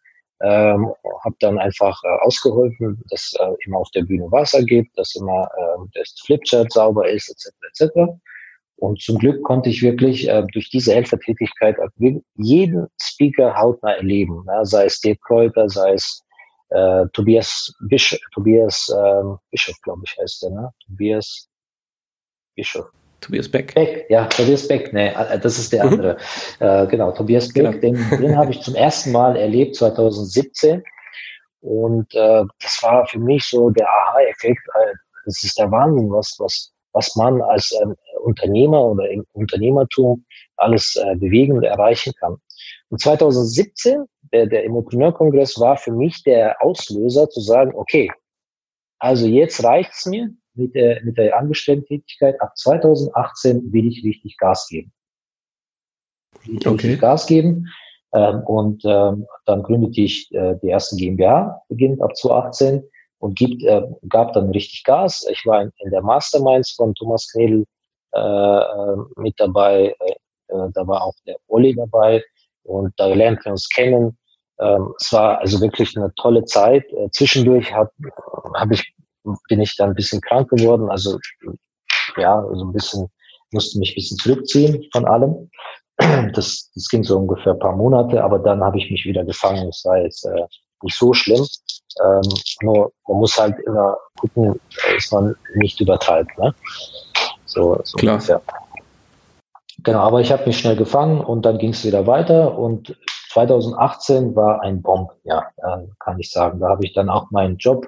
[0.43, 0.93] Ähm,
[1.25, 5.49] habe dann einfach äh, ausgeholfen, dass äh, immer auf der Bühne Wasser gibt, dass immer
[5.57, 7.91] äh, das Flipchart sauber ist, etc.
[7.91, 8.19] etc.
[8.77, 11.77] Und zum Glück konnte ich wirklich äh, durch diese Helfertätigkeit
[12.35, 16.23] jeden Speaker hautnah erleben, ja, sei es Dirk Kräuter, sei es
[16.69, 20.71] äh, Tobias Bisch, Tobias ähm, Bischof, glaube ich, heißt der, ne?
[20.87, 21.49] Tobias
[22.55, 22.91] Bischof.
[23.27, 23.75] Tobias Beck.
[23.75, 25.93] Beck, ja, Tobias Beck, ne, äh, das ist der mhm.
[25.93, 26.17] andere.
[26.61, 27.79] Äh, genau, Tobias Beck, genau.
[27.79, 30.83] den, den habe ich zum ersten Mal erlebt 2017.
[31.61, 34.61] Und äh, das war für mich so der Aha-Effekt.
[35.25, 40.25] Das ist der Wahnsinn, was, was, was man als ähm, Unternehmer oder im Unternehmertum
[40.57, 42.37] alles äh, bewegen und erreichen kann.
[42.91, 48.09] Und 2017, der, der Immopreneur-Kongress war für mich der Auslöser zu sagen, okay,
[49.01, 52.41] also jetzt reicht's mir, mit der, mit der Angestellten-Tätigkeit.
[52.41, 54.93] Ab 2018 will ich richtig Gas geben.
[56.45, 56.87] Will ich okay.
[56.89, 57.67] richtig Gas geben.
[58.13, 62.83] Ähm, und ähm, dann gründete ich äh, die erste GmbH, beginnt ab 2018
[63.19, 65.27] und gibt, äh, gab dann richtig Gas.
[65.31, 67.65] Ich war in, in der Masterminds von Thomas Knedel
[68.15, 69.95] äh, äh mit dabei.
[70.01, 70.13] Äh,
[70.49, 72.23] äh, da war auch der Olli dabei
[72.63, 74.17] und da lernten wir uns kennen.
[74.59, 76.85] Ähm, es war also wirklich eine tolle Zeit.
[76.93, 77.91] Äh, zwischendurch habe
[78.55, 78.95] hab ich
[79.49, 80.89] bin ich dann ein bisschen krank geworden.
[80.91, 81.19] Also
[82.17, 83.09] ja, so ein bisschen,
[83.53, 85.51] musste mich ein bisschen zurückziehen von allem.
[86.35, 89.67] Das, das ging so ungefähr ein paar Monate, aber dann habe ich mich wieder gefangen.
[89.69, 90.45] Es war jetzt äh,
[90.83, 91.47] nicht so schlimm.
[92.05, 92.29] Ähm,
[92.61, 94.61] nur man muss halt immer gucken,
[94.95, 96.37] dass man nicht übertreibt.
[96.39, 96.55] Ne?
[97.47, 98.17] So, so Klar.
[98.17, 98.43] Ungefähr.
[99.85, 102.95] Genau, aber ich habe mich schnell gefangen und dann ging es wieder weiter und
[103.33, 106.61] 2018 war ein Bomb, ja, äh, kann ich sagen.
[106.61, 107.87] Da habe ich dann auch meinen Job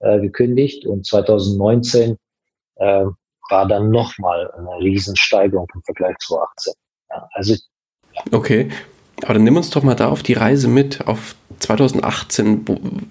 [0.00, 2.16] äh, gekündigt und 2019
[2.76, 3.04] äh,
[3.48, 6.74] war dann nochmal eine Riesensteigerung im Vergleich zu 2018.
[7.10, 7.54] Ja, also.
[8.32, 8.70] Okay,
[9.22, 12.64] aber dann nimm uns doch mal da auf die Reise mit, auf 2018.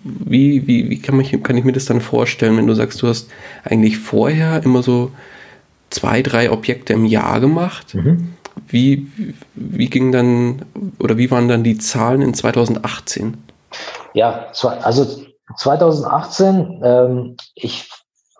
[0.04, 3.08] Wie, wie, wie kann, mich, kann ich mir das dann vorstellen, wenn du sagst, du
[3.08, 3.30] hast
[3.64, 5.12] eigentlich vorher immer so
[5.90, 7.96] zwei, drei Objekte im Jahr gemacht?
[7.96, 8.34] Mhm.
[8.68, 9.08] Wie,
[9.56, 10.64] wie ging dann
[11.00, 13.38] oder wie waren dann die Zahlen in 2018?
[14.14, 14.48] Ja,
[14.82, 15.25] also
[15.58, 17.90] 2018, ähm, ich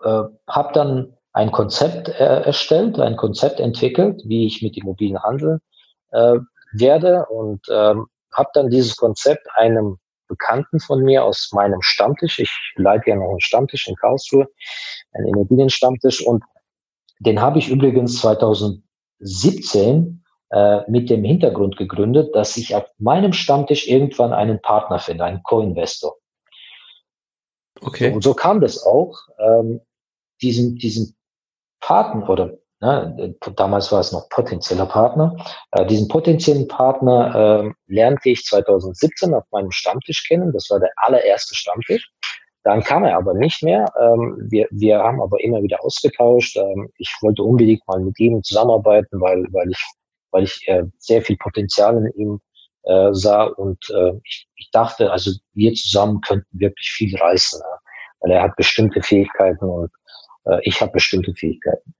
[0.02, 5.60] äh, habe dann ein Konzept äh, erstellt, ein Konzept entwickelt, wie ich mit Immobilien handeln
[6.12, 6.38] äh,
[6.72, 9.98] werde und ähm, habe dann dieses Konzept einem
[10.28, 14.48] Bekannten von mir aus meinem Stammtisch, ich leite ja noch einen Stammtisch in Karlsruhe,
[15.12, 16.42] einen Immobilienstammtisch und
[17.20, 23.86] den habe ich übrigens 2017 äh, mit dem Hintergrund gegründet, dass ich auf meinem Stammtisch
[23.86, 26.16] irgendwann einen Partner finde, einen Co-Investor.
[27.80, 28.08] Okay.
[28.08, 29.16] So, und so kam das auch.
[29.38, 29.80] Ähm,
[30.42, 31.16] diesen, diesen
[31.80, 35.36] Partner oder ne, damals war es noch potenzieller Partner.
[35.72, 40.52] Äh, diesen potenziellen Partner äh, lernte ich 2017 auf meinem Stammtisch kennen.
[40.52, 42.10] Das war der allererste Stammtisch.
[42.64, 43.86] Dann kam er aber nicht mehr.
[44.00, 46.56] Ähm, wir, wir haben aber immer wieder ausgetauscht.
[46.56, 49.86] Ähm, ich wollte unbedingt mal mit ihm zusammenarbeiten, weil, weil ich,
[50.32, 52.40] weil ich äh, sehr viel Potenzial in ihm
[52.86, 57.78] äh, sah und äh, ich, ich dachte, also wir zusammen könnten wirklich viel reißen, ja?
[58.20, 59.90] weil er hat bestimmte Fähigkeiten und
[60.46, 61.94] äh, ich habe bestimmte Fähigkeiten.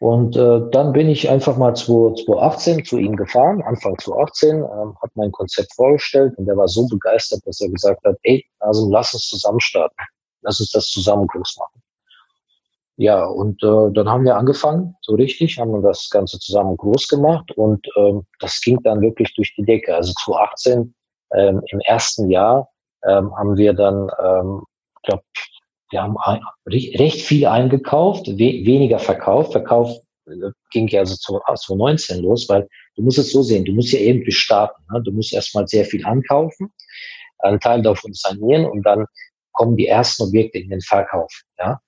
[0.00, 5.10] Und äh, dann bin ich einfach mal 2018 zu ihm gefahren, Anfang 2018, ähm, hat
[5.14, 9.12] mein Konzept vorgestellt und er war so begeistert, dass er gesagt hat, ey, also lass
[9.14, 9.96] uns zusammen starten,
[10.42, 11.82] lass uns das zusammen groß machen.
[13.00, 17.06] Ja, und äh, dann haben wir angefangen, so richtig, haben wir das Ganze zusammen groß
[17.06, 19.94] gemacht und ähm, das ging dann wirklich durch die Decke.
[19.94, 20.94] Also 2018,
[21.32, 22.68] ähm, im ersten Jahr,
[23.04, 24.62] ähm, haben wir dann, ähm,
[25.04, 25.22] glaube
[25.90, 29.52] wir haben ein, recht viel eingekauft, we, weniger verkauft.
[29.52, 29.90] Verkauf
[30.26, 33.92] äh, ging ja also zu, 2019 los, weil du musst es so sehen, du musst
[33.92, 34.82] ja irgendwie starten.
[34.92, 35.00] Ne?
[35.04, 36.72] Du musst erstmal sehr viel ankaufen,
[37.38, 39.06] einen Teil davon sanieren und dann
[39.52, 41.32] kommen die ersten Objekte in den Verkauf.
[41.60, 41.80] Ja?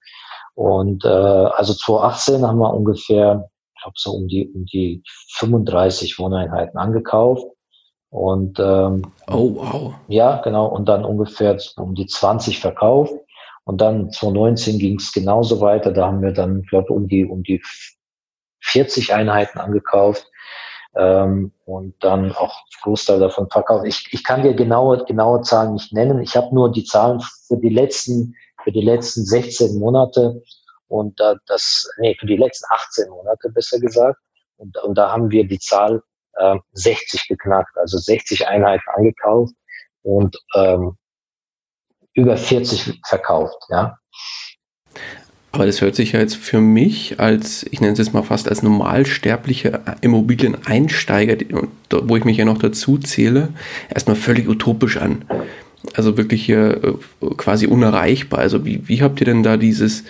[0.54, 5.02] Und äh, also 2018 haben wir ungefähr, ich glaube so um die um die
[5.36, 7.46] 35 Wohneinheiten angekauft.
[8.10, 9.94] Und ähm, oh wow.
[10.08, 10.66] Ja, genau.
[10.66, 13.14] Und dann ungefähr um die 20 verkauft.
[13.64, 15.92] Und dann 2019 ging es genauso weiter.
[15.92, 17.62] Da haben wir dann, glaube um die um die
[18.62, 20.26] 40 Einheiten angekauft
[20.96, 23.86] ähm, und dann auch Großteil davon verkauft.
[23.86, 26.20] Ich, ich kann dir genaue, genaue Zahlen nicht nennen.
[26.20, 28.34] Ich habe nur die Zahlen für die letzten,
[28.64, 30.42] für die letzten 16 Monate
[30.88, 34.18] und äh, das, nee, für die letzten 18 Monate besser gesagt.
[34.56, 36.02] Und, und da haben wir die Zahl
[36.34, 39.54] äh, 60 geknackt, also 60 Einheiten angekauft
[40.02, 40.96] und ähm,
[42.14, 43.96] über 40 verkauft, ja.
[45.52, 48.48] Aber das hört sich ja jetzt für mich als, ich nenne es jetzt mal fast
[48.48, 51.36] als normalsterblicher Immobilieneinsteiger,
[51.90, 53.48] wo ich mich ja noch dazu zähle,
[53.88, 55.24] erstmal völlig utopisch an.
[55.94, 58.40] Also wirklich hier äh, quasi unerreichbar.
[58.40, 60.04] Also wie, wie habt ihr denn da dieses,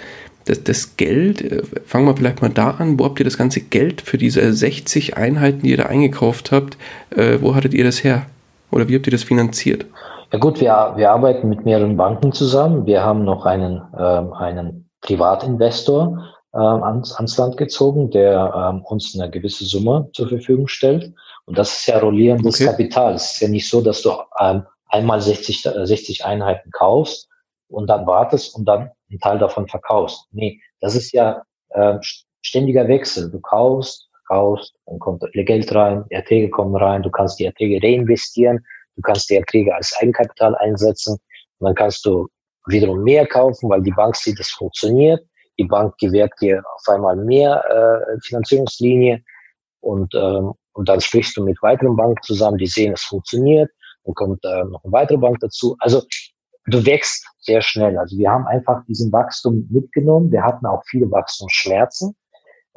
[0.45, 3.61] das, das Geld, äh, fangen wir vielleicht mal da an, wo habt ihr das ganze
[3.61, 6.77] Geld für diese 60 Einheiten, die ihr da eingekauft habt,
[7.11, 8.27] äh, wo hattet ihr das her?
[8.71, 9.87] Oder wie habt ihr das finanziert?
[10.33, 12.87] Ja gut, wir, wir arbeiten mit mehreren Banken zusammen.
[12.87, 19.19] Wir haben noch einen, ähm, einen Privatinvestor ähm, ans, ans Land gezogen, der ähm, uns
[19.19, 21.13] eine gewisse Summe zur Verfügung stellt.
[21.47, 22.67] Und das ist ja rollierendes okay.
[22.67, 23.15] Kapital.
[23.15, 27.29] Es ist ja nicht so, dass du ähm, einmal 60, 60 Einheiten kaufst
[27.69, 30.27] und dann wartest und dann einen Teil davon verkaufst.
[30.33, 31.99] Nee, das ist ja äh,
[32.43, 33.31] ständiger Wechsel.
[33.31, 38.65] Du kaufst, kaufst, dann kommt Geld rein, Erträge kommen rein, du kannst die Erträge reinvestieren,
[38.97, 41.19] du kannst die Erträge als Eigenkapital einsetzen
[41.59, 42.29] und dann kannst du
[42.67, 45.21] wiederum mehr kaufen, weil die Bank sieht, es funktioniert.
[45.59, 49.23] Die Bank gewährt dir auf einmal mehr äh, Finanzierungslinie
[49.81, 53.71] und, ähm, und dann sprichst du mit weiteren Banken zusammen, die sehen, es funktioniert.
[54.05, 55.77] Dann kommt äh, noch eine weitere Bank dazu.
[55.79, 56.03] Also
[56.67, 57.99] du wächst sehr schnell.
[57.99, 60.31] Also wir haben einfach diesen Wachstum mitgenommen.
[60.31, 62.15] Wir hatten auch viele Wachstumsschmerzen,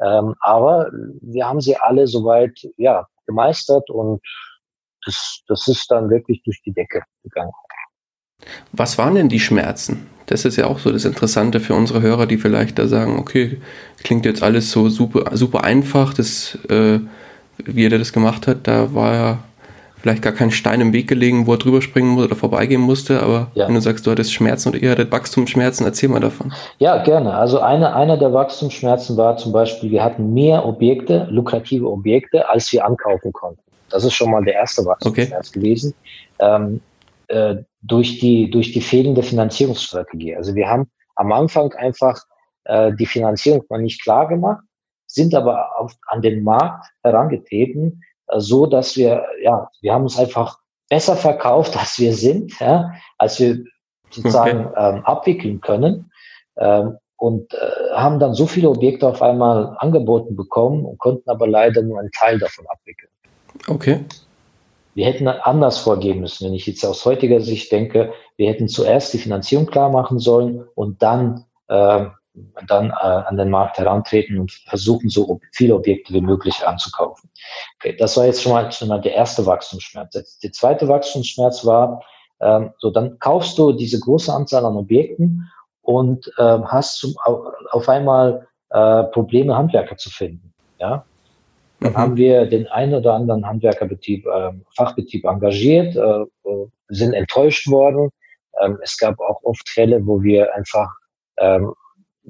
[0.00, 4.20] ähm, aber wir haben sie alle soweit ja gemeistert und
[5.06, 7.52] das, das ist dann wirklich durch die Decke gegangen.
[8.72, 10.06] Was waren denn die Schmerzen?
[10.26, 13.60] Das ist ja auch so das Interessante für unsere Hörer, die vielleicht da sagen, okay,
[14.02, 17.00] klingt jetzt alles so super, super einfach, das, äh,
[17.58, 19.38] wie er das gemacht hat, da war ja
[20.04, 23.22] vielleicht gar kein Stein im Weg gelegen, wo er drüber springen musste oder vorbeigehen musste,
[23.22, 23.66] aber ja.
[23.66, 26.52] wenn du sagst, du hattest Schmerzen und ihr hattet Wachstumsschmerzen, erzähl mal davon.
[26.78, 27.32] Ja, gerne.
[27.32, 32.70] Also eine, einer der Wachstumsschmerzen war zum Beispiel, wir hatten mehr Objekte, lukrative Objekte, als
[32.70, 33.62] wir ankaufen konnten.
[33.88, 35.58] Das ist schon mal der erste Wachstumsschmerz okay.
[35.58, 35.94] gewesen.
[36.38, 36.82] Ähm,
[37.28, 40.36] äh, durch die, durch die fehlende Finanzierungsstrategie.
[40.36, 42.20] Also wir haben am Anfang einfach
[42.64, 44.60] äh, die Finanzierung mal nicht klar gemacht,
[45.06, 48.02] sind aber auf, an den Markt herangetreten,
[48.38, 50.58] so dass wir, ja, wir haben uns einfach
[50.88, 53.64] besser verkauft, als wir sind, ja, als wir
[54.10, 54.96] sozusagen okay.
[54.96, 56.10] ähm, abwickeln können.
[56.56, 61.46] Ähm, und äh, haben dann so viele Objekte auf einmal angeboten bekommen und konnten aber
[61.46, 63.10] leider nur einen Teil davon abwickeln.
[63.68, 64.00] Okay.
[64.94, 66.46] Wir hätten anders vorgehen müssen.
[66.46, 70.64] Wenn ich jetzt aus heutiger Sicht denke, wir hätten zuerst die Finanzierung klar machen sollen
[70.74, 72.06] und dann, äh,
[72.66, 77.30] dann äh, an den Markt herantreten und versuchen, so viele Objekte wie möglich anzukaufen.
[77.76, 80.40] Okay, das war jetzt schon mal, schon mal der erste Wachstumsschmerz.
[80.42, 82.02] Der zweite Wachstumsschmerz war,
[82.40, 85.48] ähm, so dann kaufst du diese große Anzahl an Objekten
[85.82, 87.14] und ähm, hast zum,
[87.70, 90.52] auf einmal äh, Probleme, Handwerker zu finden.
[90.78, 91.04] Ja,
[91.80, 91.96] dann mhm.
[91.96, 98.10] haben wir den einen oder anderen Handwerkerbetrieb, äh, Fachbetrieb engagiert, äh, äh, sind enttäuscht worden.
[98.60, 100.88] Ähm, es gab auch oft Fälle, wo wir einfach
[101.38, 101.72] ähm,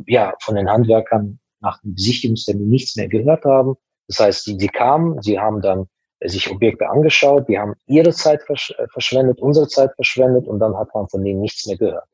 [0.07, 3.77] ja von den Handwerkern nach dem Besichtigungstermin nichts mehr gehört haben.
[4.09, 5.89] Das heißt, die, die kamen, sie haben dann
[6.23, 10.77] sich Objekte angeschaut, die haben ihre Zeit versch äh, verschwendet, unsere Zeit verschwendet und dann
[10.77, 12.05] hat man von denen nichts mehr gehört.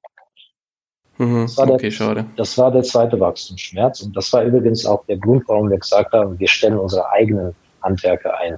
[1.19, 2.27] Mhm, das, war okay, der, schade.
[2.37, 4.01] das war der zweite Wachstumsschmerz.
[4.01, 7.55] Und das war übrigens auch der Grund, warum wir gesagt haben, wir stellen unsere eigenen
[7.83, 8.57] Handwerker ein.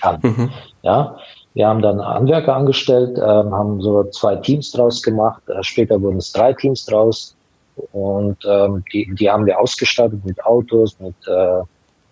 [0.00, 0.20] An.
[0.22, 0.50] Mhm.
[0.82, 1.16] Ja,
[1.54, 5.42] wir haben dann Handwerker angestellt, äh, haben so zwei Teams draus gemacht.
[5.48, 7.36] Äh, später wurden es drei Teams draus.
[7.92, 11.62] Und ähm, die, die haben wir ausgestattet mit Autos, mit, äh,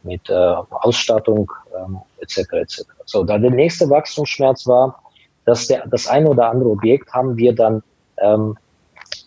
[0.03, 2.39] mit äh, Ausstattung ähm, etc.
[2.53, 2.83] etc.
[3.05, 5.03] So, dann der nächste Wachstumsschmerz war,
[5.45, 7.83] dass der, das eine oder andere Objekt haben wir dann
[8.19, 8.57] ähm,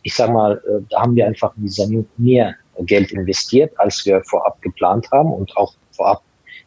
[0.05, 1.53] ich sag mal, äh, da haben wir einfach
[2.17, 6.21] mehr Geld investiert, als wir vorab geplant haben und auch vorab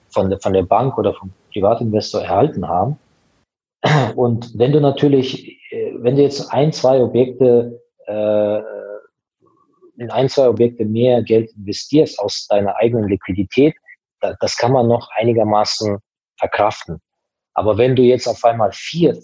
[0.08, 2.98] von der, von der Bank oder vom Privatinvestor erhalten haben.
[4.16, 8.58] Und wenn du natürlich, äh, wenn du jetzt ein, zwei Objekte äh,
[9.98, 13.74] in ein, zwei Objekte mehr Geld investierst aus deiner eigenen Liquidität,
[14.20, 15.98] da, das kann man noch einigermaßen
[16.38, 17.00] verkraften.
[17.54, 19.18] Aber wenn du jetzt auf einmal vier,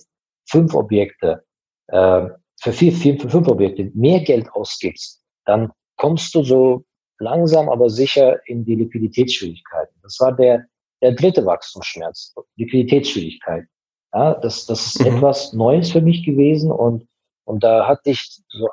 [0.48, 1.44] fünf Objekte,
[1.88, 2.28] äh,
[2.60, 6.84] für vier, vier, für fünf Objekte mehr Geld ausgibst, dann kommst du so
[7.18, 9.94] langsam, aber sicher in die Liquiditätsschwierigkeiten.
[10.02, 10.64] Das war der,
[11.02, 13.66] der dritte Wachstumsschmerz, Liquiditätsschwierigkeit.
[14.12, 15.16] Ja, das, das ist mhm.
[15.16, 17.06] etwas Neues für mich gewesen und,
[17.44, 18.68] und da hatte ich so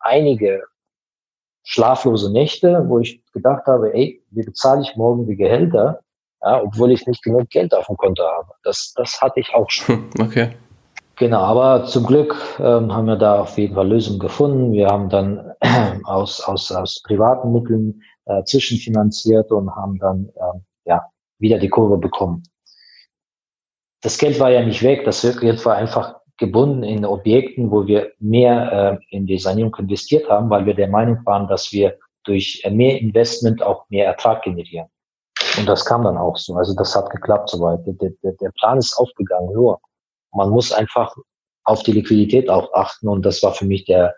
[0.00, 0.62] einige
[1.62, 6.00] schlaflose Nächte, wo ich gedacht habe, ey, wie bezahle ich morgen die Gehälter,
[6.42, 8.52] ja, obwohl ich nicht genug Geld auf dem Konto habe.
[8.62, 10.08] Das, das hatte ich auch schon.
[10.20, 10.50] Okay.
[11.16, 14.72] Genau, aber zum Glück ähm, haben wir da auf jeden Fall Lösungen gefunden.
[14.72, 15.52] Wir haben dann
[16.04, 21.98] aus, aus, aus privaten Mitteln äh, zwischenfinanziert und haben dann äh, ja, wieder die Kurve
[21.98, 22.42] bekommen.
[24.00, 28.12] Das Geld war ja nicht weg, das Geld war einfach gebunden in Objekten, wo wir
[28.18, 32.62] mehr äh, in die Sanierung investiert haben, weil wir der Meinung waren, dass wir durch
[32.68, 34.88] mehr Investment auch mehr Ertrag generieren.
[35.58, 36.54] Und das kam dann auch so.
[36.54, 37.80] Also das hat geklappt soweit.
[37.86, 39.52] Der, der, der Plan ist aufgegangen.
[39.52, 39.80] Nur
[40.32, 41.14] man muss einfach
[41.64, 44.14] auf die Liquidität auch achten und das war für mich der,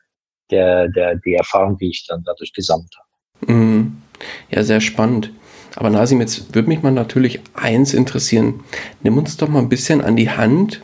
[0.51, 3.53] der, der, die Erfahrung, die ich dann dadurch gesammelt habe.
[3.53, 4.03] Mhm.
[4.51, 5.33] Ja, sehr spannend.
[5.75, 8.63] Aber Nasim, jetzt würde mich mal natürlich eins interessieren.
[9.03, 10.83] Nimm uns doch mal ein bisschen an die Hand,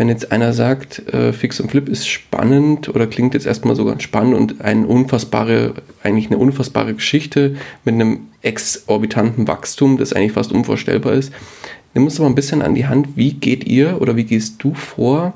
[0.00, 3.84] wenn jetzt einer sagt, äh, Fix und Flip ist spannend oder klingt jetzt erstmal so
[3.84, 10.32] ganz spannend und eine unfassbare, eigentlich eine unfassbare Geschichte mit einem exorbitanten Wachstum, das eigentlich
[10.32, 11.34] fast unvorstellbar ist.
[11.92, 14.64] Nimm uns doch mal ein bisschen an die Hand, wie geht ihr oder wie gehst
[14.64, 15.34] du vor,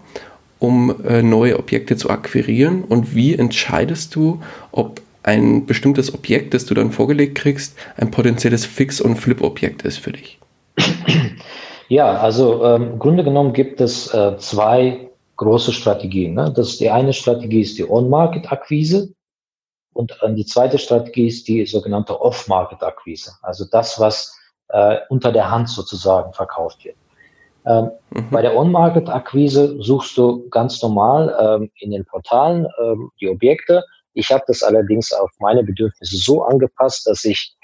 [0.61, 4.41] um äh, neue Objekte zu akquirieren und wie entscheidest du,
[4.73, 9.99] ob ein bestimmtes Objekt, das du dann vorgelegt kriegst, ein potenzielles Fix- und Flip-Objekt ist
[9.99, 10.39] für dich?
[11.89, 16.35] Ja, also ähm, im Grunde genommen gibt es äh, zwei große Strategien.
[16.35, 16.53] Ne?
[16.55, 19.13] Das, die eine Strategie ist die On-Market-Akquise
[19.93, 23.33] und äh, die zweite Strategie ist die sogenannte Off-Market-Akquise.
[23.43, 24.37] Also das, was
[24.69, 26.97] äh, unter der Hand sozusagen verkauft wird.
[27.67, 28.31] Ähm, mhm.
[28.31, 33.83] Bei der On-Market-Akquise suchst du ganz normal ähm, in den Portalen ähm, die Objekte.
[34.15, 37.57] Ich habe das allerdings auf meine Bedürfnisse so angepasst, dass ich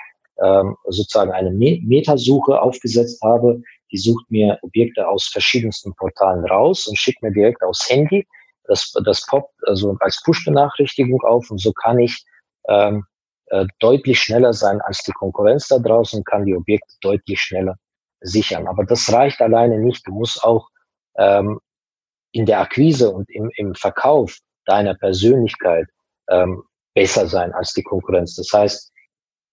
[0.42, 3.62] ähm, sozusagen eine Metasuche aufgesetzt habe,
[3.92, 8.26] die sucht mir Objekte aus verschiedensten Portalen raus und schickt mir direkt aufs Handy.
[8.64, 12.24] Das, das poppt also als Push-Benachrichtigung auf und so kann ich
[12.68, 13.04] ähm,
[13.46, 17.76] äh, deutlich schneller sein als die Konkurrenz da draußen, kann die Objekte deutlich schneller
[18.20, 18.68] sichern.
[18.68, 20.06] Aber das reicht alleine nicht.
[20.06, 20.68] Du musst auch
[21.16, 21.58] ähm,
[22.32, 25.88] in der Akquise und im, im Verkauf deiner Persönlichkeit
[26.28, 26.62] ähm,
[26.94, 28.36] besser sein als die Konkurrenz.
[28.36, 28.92] Das heißt,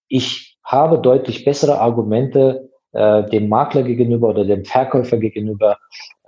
[0.10, 5.78] ich habe deutlich bessere Argumente, äh, dem Makler gegenüber oder dem Verkäufer gegenüber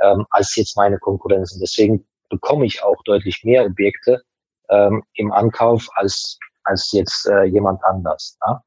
[0.03, 1.59] ähm, als jetzt meine Konkurrenzen.
[1.59, 4.21] Deswegen bekomme ich auch deutlich mehr Objekte
[4.69, 8.37] ähm, im Ankauf als, als jetzt äh, jemand anders.
[8.45, 8.61] Ja?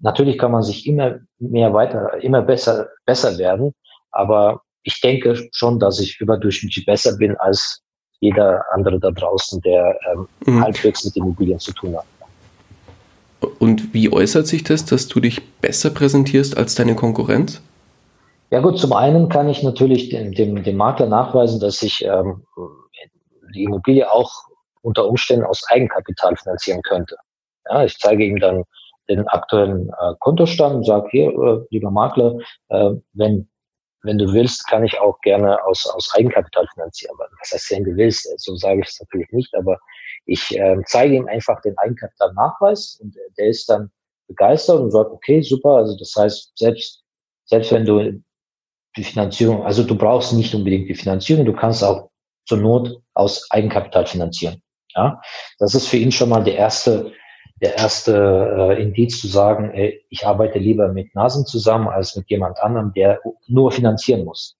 [0.00, 3.72] Natürlich kann man sich immer mehr weiter, immer besser, besser werden,
[4.10, 7.82] aber ich denke schon, dass ich überdurchschnittlich besser bin als
[8.20, 10.64] jeder andere da draußen, der ähm, mhm.
[10.64, 12.04] halbwegs mit Immobilien zu tun hat.
[13.58, 17.60] Und wie äußert sich das, dass du dich besser präsentierst als deine Konkurrenz?
[18.50, 22.44] Ja gut, zum einen kann ich natürlich dem, dem, dem Makler nachweisen, dass ich ähm,
[23.54, 24.30] die Immobilie auch
[24.82, 27.16] unter Umständen aus Eigenkapital finanzieren könnte.
[27.68, 28.64] Ja, ich zeige ihm dann
[29.08, 32.38] den aktuellen äh, Kontostand und sage, hier, äh, lieber Makler,
[32.68, 33.48] äh, wenn,
[34.02, 37.16] wenn du willst, kann ich auch gerne aus, aus Eigenkapital finanzieren.
[37.40, 39.78] Was heißt, wenn du willst, so sage ich es natürlich nicht, aber
[40.28, 43.90] ich äh, zeige ihm einfach den Eigenkapitalnachweis und der ist dann
[44.28, 47.02] begeistert und sagt, okay, super, also das heißt, selbst,
[47.46, 48.22] selbst wenn du
[48.96, 52.10] die Finanzierung, also du brauchst nicht unbedingt die Finanzierung, du kannst auch
[52.46, 54.62] zur Not aus Eigenkapital finanzieren.
[54.94, 55.20] Ja,
[55.58, 57.12] das ist für ihn schon mal der erste,
[57.62, 62.28] der erste äh, Indiz zu sagen, ey, ich arbeite lieber mit Nasen zusammen als mit
[62.28, 64.56] jemand anderem, der nur finanzieren muss.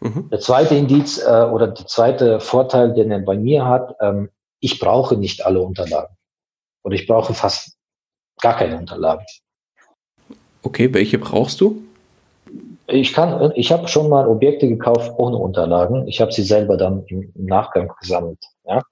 [0.00, 0.28] Mhm.
[0.30, 4.28] Der zweite Indiz äh, oder der zweite Vorteil, den er bei mir hat, ähm,
[4.62, 6.16] ich brauche nicht alle Unterlagen.
[6.84, 7.76] Oder ich brauche fast
[8.40, 9.26] gar keine Unterlagen.
[10.62, 11.82] Okay, welche brauchst du?
[12.86, 16.06] Ich kann, ich habe schon mal Objekte gekauft ohne Unterlagen.
[16.06, 18.82] Ich habe sie selber dann im, Nachgang gesammelt, ja,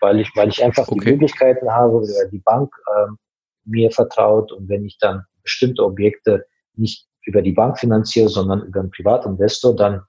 [0.00, 1.00] weil ich, weil ich einfach okay.
[1.00, 3.16] die Möglichkeiten habe, weil die Bank ähm,
[3.64, 8.80] mir vertraut und wenn ich dann bestimmte Objekte nicht über die Bank finanziere, sondern über
[8.80, 10.02] einen Privatinvestor, dann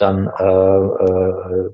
[0.00, 1.70] dann äh, äh,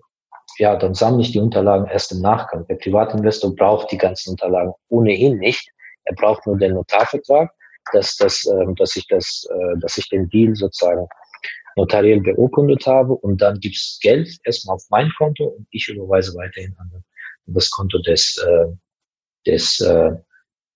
[0.59, 2.67] ja, dann sammle ich die Unterlagen erst im Nachgang.
[2.67, 5.71] Der Privatinvestor braucht die ganzen Unterlagen ohnehin nicht.
[6.05, 7.51] Er braucht nur den Notarvertrag,
[7.93, 11.07] dass, dass, äh, dass, ich das, äh, dass ich den Deal sozusagen
[11.77, 16.75] notariell beurkundet habe und dann gibt's Geld erstmal auf mein Konto und ich überweise weiterhin
[16.79, 16.91] an
[17.47, 18.67] das Konto des, äh,
[19.47, 20.13] des äh,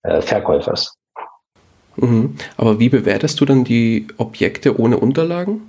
[0.03, 0.95] äh, Verkäufers.
[1.97, 2.35] Mhm.
[2.55, 5.61] Aber wie bewertest du dann die Objekte ohne Unterlagen?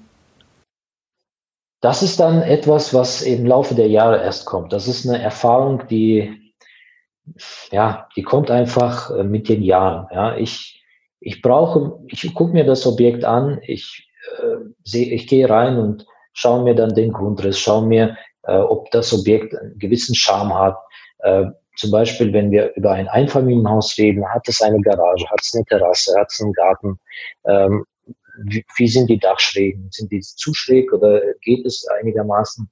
[1.82, 4.72] Das ist dann etwas, was im Laufe der Jahre erst kommt.
[4.72, 6.54] Das ist eine Erfahrung, die,
[7.72, 10.06] ja, die kommt einfach äh, mit den Jahren.
[10.12, 10.80] Ja, ich,
[11.18, 14.08] ich brauche, ich gucke mir das Objekt an, ich
[14.38, 18.88] äh, sehe, ich gehe rein und schaue mir dann den Grundriss, schaue mir, äh, ob
[18.92, 20.78] das Objekt einen gewissen Charme hat.
[21.18, 25.52] Äh, zum Beispiel, wenn wir über ein Einfamilienhaus reden, hat es eine Garage, hat es
[25.52, 27.00] eine Terrasse, hat es einen Garten,
[27.44, 27.84] ähm,
[28.44, 29.88] wie, wie, sind die Dachschrägen?
[29.90, 32.70] Sind die zu schräg oder geht es einigermaßen?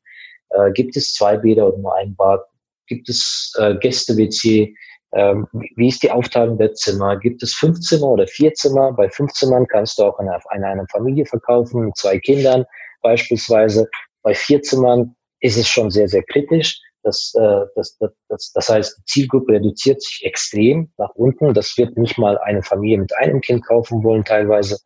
[0.50, 2.44] Äh, gibt es zwei Bäder oder nur ein Bad?
[2.86, 4.74] Gibt es äh, Gäste-WC?
[5.12, 7.16] Ähm, wie ist die Aufteilung der Zimmer?
[7.16, 8.92] Gibt es fünf Zimmer oder vier Zimmer?
[8.92, 12.64] Bei fünf Zimmern kannst du auch eine, eine, eine Familie verkaufen mit zwei Kindern
[13.02, 13.88] beispielsweise.
[14.22, 16.80] Bei vier Zimmern ist es schon sehr, sehr kritisch.
[17.02, 21.54] Das, äh, das, das, das, das heißt, die Zielgruppe reduziert sich extrem nach unten.
[21.54, 24.78] Das wird nicht mal eine Familie mit einem Kind kaufen wollen, teilweise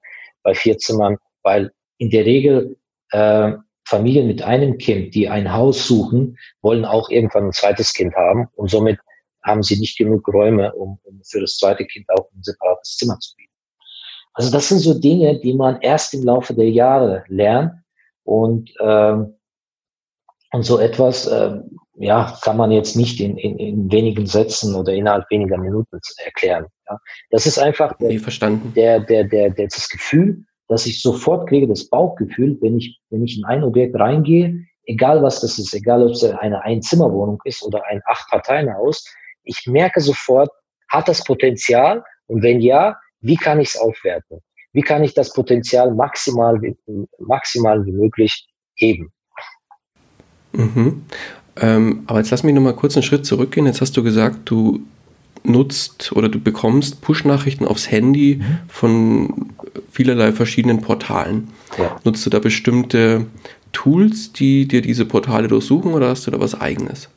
[0.44, 2.76] bei vier Zimmern, weil in der Regel
[3.10, 3.52] äh,
[3.86, 8.48] Familien mit einem Kind, die ein Haus suchen, wollen auch irgendwann ein zweites Kind haben
[8.54, 8.98] und somit
[9.42, 13.18] haben sie nicht genug Räume, um, um für das zweite Kind auch ein separates Zimmer
[13.18, 13.52] zu bieten.
[14.32, 17.72] Also das sind so Dinge, die man erst im Laufe der Jahre lernt
[18.22, 19.34] und ähm,
[20.54, 21.58] und so etwas, äh,
[21.96, 26.66] ja, kann man jetzt nicht in, in, in wenigen Sätzen oder innerhalb weniger Minuten erklären.
[26.88, 26.98] Ja.
[27.30, 28.72] Das ist einfach der, verstanden.
[28.74, 33.24] Der, der, der, der, das Gefühl, dass ich sofort kriege, das Bauchgefühl, wenn ich, wenn
[33.24, 37.62] ich in ein Objekt reingehe, egal was das ist, egal ob es eine Einzimmerwohnung ist
[37.62, 39.04] oder ein Acht-Parteien-Haus,
[39.44, 40.50] ich merke sofort,
[40.88, 42.02] hat das Potenzial?
[42.26, 44.40] Und wenn ja, wie kann ich es aufwerten?
[44.72, 46.58] Wie kann ich das Potenzial maximal,
[47.18, 49.12] maximal wie möglich heben?
[50.52, 51.04] Mhm.
[51.56, 53.66] Ähm, aber jetzt lass mich nochmal kurz einen Schritt zurückgehen.
[53.66, 54.80] Jetzt hast du gesagt, du
[55.44, 58.58] nutzt oder du bekommst Push-Nachrichten aufs Handy mhm.
[58.68, 59.52] von
[59.90, 61.48] vielerlei verschiedenen Portalen.
[61.78, 61.96] Ja.
[62.04, 63.26] Nutzt du da bestimmte
[63.72, 67.08] Tools, die dir diese Portale durchsuchen oder hast du da was eigenes?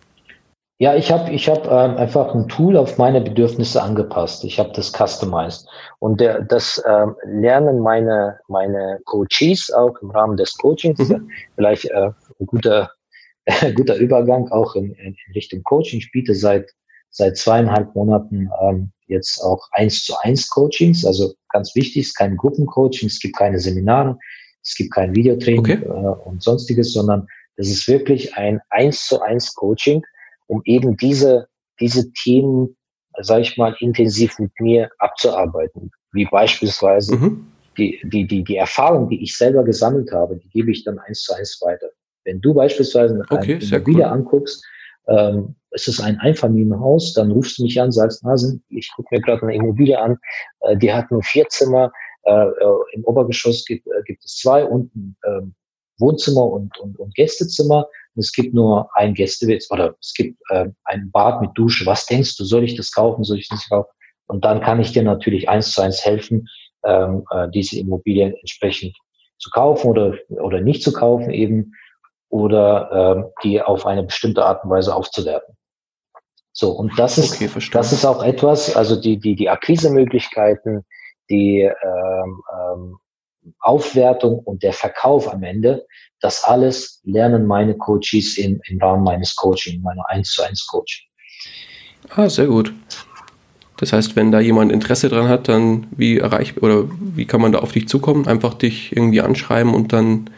[0.79, 4.43] Ja, ich habe ich hab, ähm, einfach ein Tool auf meine Bedürfnisse angepasst.
[4.43, 5.67] Ich habe das customized.
[5.97, 10.99] Und der, das ähm, lernen meine, meine Coaches auch im Rahmen des Coachings.
[10.99, 11.31] Mhm.
[11.55, 12.91] Vielleicht äh, ein guter
[13.75, 15.99] guter Übergang auch in, in, Richtung Coaching.
[15.99, 16.69] Ich biete seit,
[17.17, 21.03] seit zweieinhalb Monaten ähm, jetzt auch eins zu eins Coachings.
[21.03, 24.17] Also ganz wichtig, es ist kein Gruppencoaching, es gibt keine Seminare,
[24.63, 25.79] es gibt kein Videotraining okay.
[25.83, 30.03] äh, und sonstiges, sondern es ist wirklich ein eins zu eins Coaching,
[30.45, 31.47] um eben diese,
[31.79, 32.77] diese Themen,
[33.19, 35.89] sage ich mal, intensiv mit mir abzuarbeiten.
[36.11, 37.47] Wie beispielsweise mhm.
[37.77, 41.21] die, die, die, die Erfahrung, die ich selber gesammelt habe, die gebe ich dann eins
[41.21, 41.87] zu eins weiter.
[42.25, 44.11] Wenn du beispielsweise okay, eine Immobilie cool.
[44.11, 44.63] anguckst,
[45.07, 49.21] ähm, es ist ein Einfamilienhaus, dann rufst du mich an, sagst, Nasen, ich gucke mir
[49.21, 50.17] gerade eine Immobilie an,
[50.61, 51.91] äh, die hat nur vier Zimmer,
[52.23, 55.41] äh, äh, im Obergeschoss gibt, äh, gibt es zwei, unten äh,
[55.99, 57.87] Wohnzimmer und, und, und Gästezimmer.
[58.15, 61.85] Es gibt nur ein Gästewitz oder es gibt äh, ein Bad mit Dusche.
[61.85, 63.89] Was denkst du, soll ich das kaufen, soll ich das nicht kaufen?
[64.27, 66.47] Und dann kann ich dir natürlich eins zu eins helfen,
[66.83, 68.95] ähm, äh, diese Immobilien entsprechend
[69.39, 71.73] zu kaufen oder, oder nicht zu kaufen eben
[72.29, 75.55] oder ähm, die auf eine bestimmte Art und Weise aufzuwerten.
[76.51, 80.83] So, und das ist, okay, das ist auch etwas, also die, die, die Akquisemöglichkeiten,
[81.29, 82.97] die ähm, ähm,
[83.59, 85.85] Aufwertung und der Verkauf am Ende,
[86.19, 91.05] das alles lernen meine Coaches im, im Rahmen meines Coaching, meiner 1 zu 1 Coaching.
[92.09, 92.73] Ah, sehr gut.
[93.77, 97.51] Das heißt, wenn da jemand Interesse dran hat, dann wie erreicht oder wie kann man
[97.51, 98.27] da auf dich zukommen?
[98.27, 100.31] Einfach dich irgendwie anschreiben und dann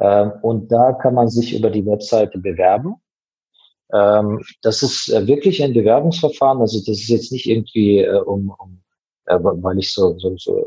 [0.00, 2.94] ähm, und da kann man sich über die Webseite bewerben.
[3.92, 8.54] Ähm, das ist äh, wirklich ein Bewerbungsverfahren, also das ist jetzt nicht irgendwie äh, um,
[8.58, 8.80] um
[9.26, 10.64] äh, weil ich so, so, so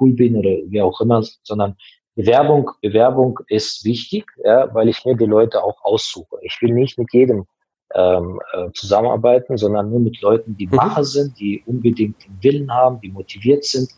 [0.00, 1.76] cool bin oder wie auch immer, sondern
[2.14, 6.36] Bewerbung, Bewerbung ist wichtig, ja, weil ich mir die Leute auch aussuche.
[6.42, 7.46] Ich will nicht mit jedem
[7.94, 10.76] ähm, äh, zusammenarbeiten, sondern nur mit Leuten, die mhm.
[10.76, 13.90] Macher sind, die unbedingt den Willen haben, die motiviert sind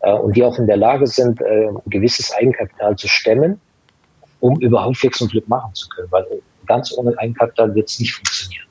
[0.00, 3.60] äh, und die auch in der Lage sind, äh, ein gewisses Eigenkapital zu stemmen,
[4.40, 6.08] um überhaupt Fix und Glück machen zu können.
[6.10, 6.26] Weil
[6.66, 8.66] ganz ohne Eigenkapital wird es nicht funktionieren.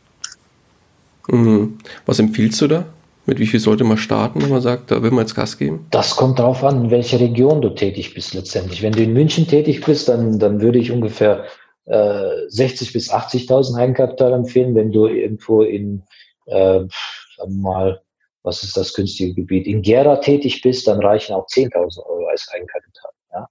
[1.27, 1.77] Mhm.
[2.05, 2.85] Was empfiehlst du da?
[3.29, 5.85] Mit wie viel sollte man starten, wenn man sagt, da will man jetzt Gas geben?
[5.91, 8.81] Das kommt darauf an, in welcher Region du tätig bist letztendlich.
[8.81, 11.45] Wenn du in München tätig bist, dann, dann würde ich ungefähr
[11.85, 14.73] äh, 60.000 bis 80.000 Eigenkapital empfehlen.
[14.73, 16.01] Wenn du irgendwo in,
[16.47, 16.89] äh, sagen
[17.37, 18.01] wir mal,
[18.41, 22.49] was ist das günstige Gebiet, in Gera tätig bist, dann reichen auch 10.000 Euro als
[22.51, 23.11] Eigenkapital.
[23.31, 23.47] Ja.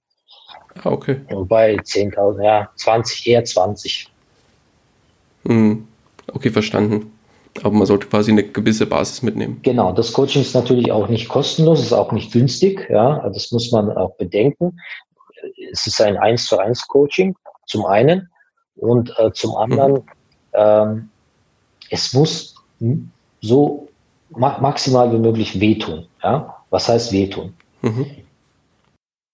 [0.83, 1.21] Ah, okay.
[1.29, 4.11] Wobei 10.000, ja, 20, eher 20.
[5.45, 5.87] Hm.
[6.33, 7.13] Okay, verstanden.
[7.63, 9.59] Aber man sollte quasi eine gewisse Basis mitnehmen.
[9.63, 13.71] Genau, das Coaching ist natürlich auch nicht kostenlos, ist auch nicht günstig, ja, das muss
[13.71, 14.79] man auch bedenken.
[15.71, 17.35] Es ist ein 1 zu 1 Coaching,
[17.65, 18.29] zum einen,
[18.75, 20.03] und äh, zum anderen, mhm.
[20.53, 21.09] ähm,
[21.89, 22.55] es muss
[23.41, 23.87] so
[24.29, 26.07] ma maximal wie möglich wehtun.
[26.23, 26.63] Ja?
[26.69, 27.53] Was heißt wehtun?
[27.81, 28.05] Mhm.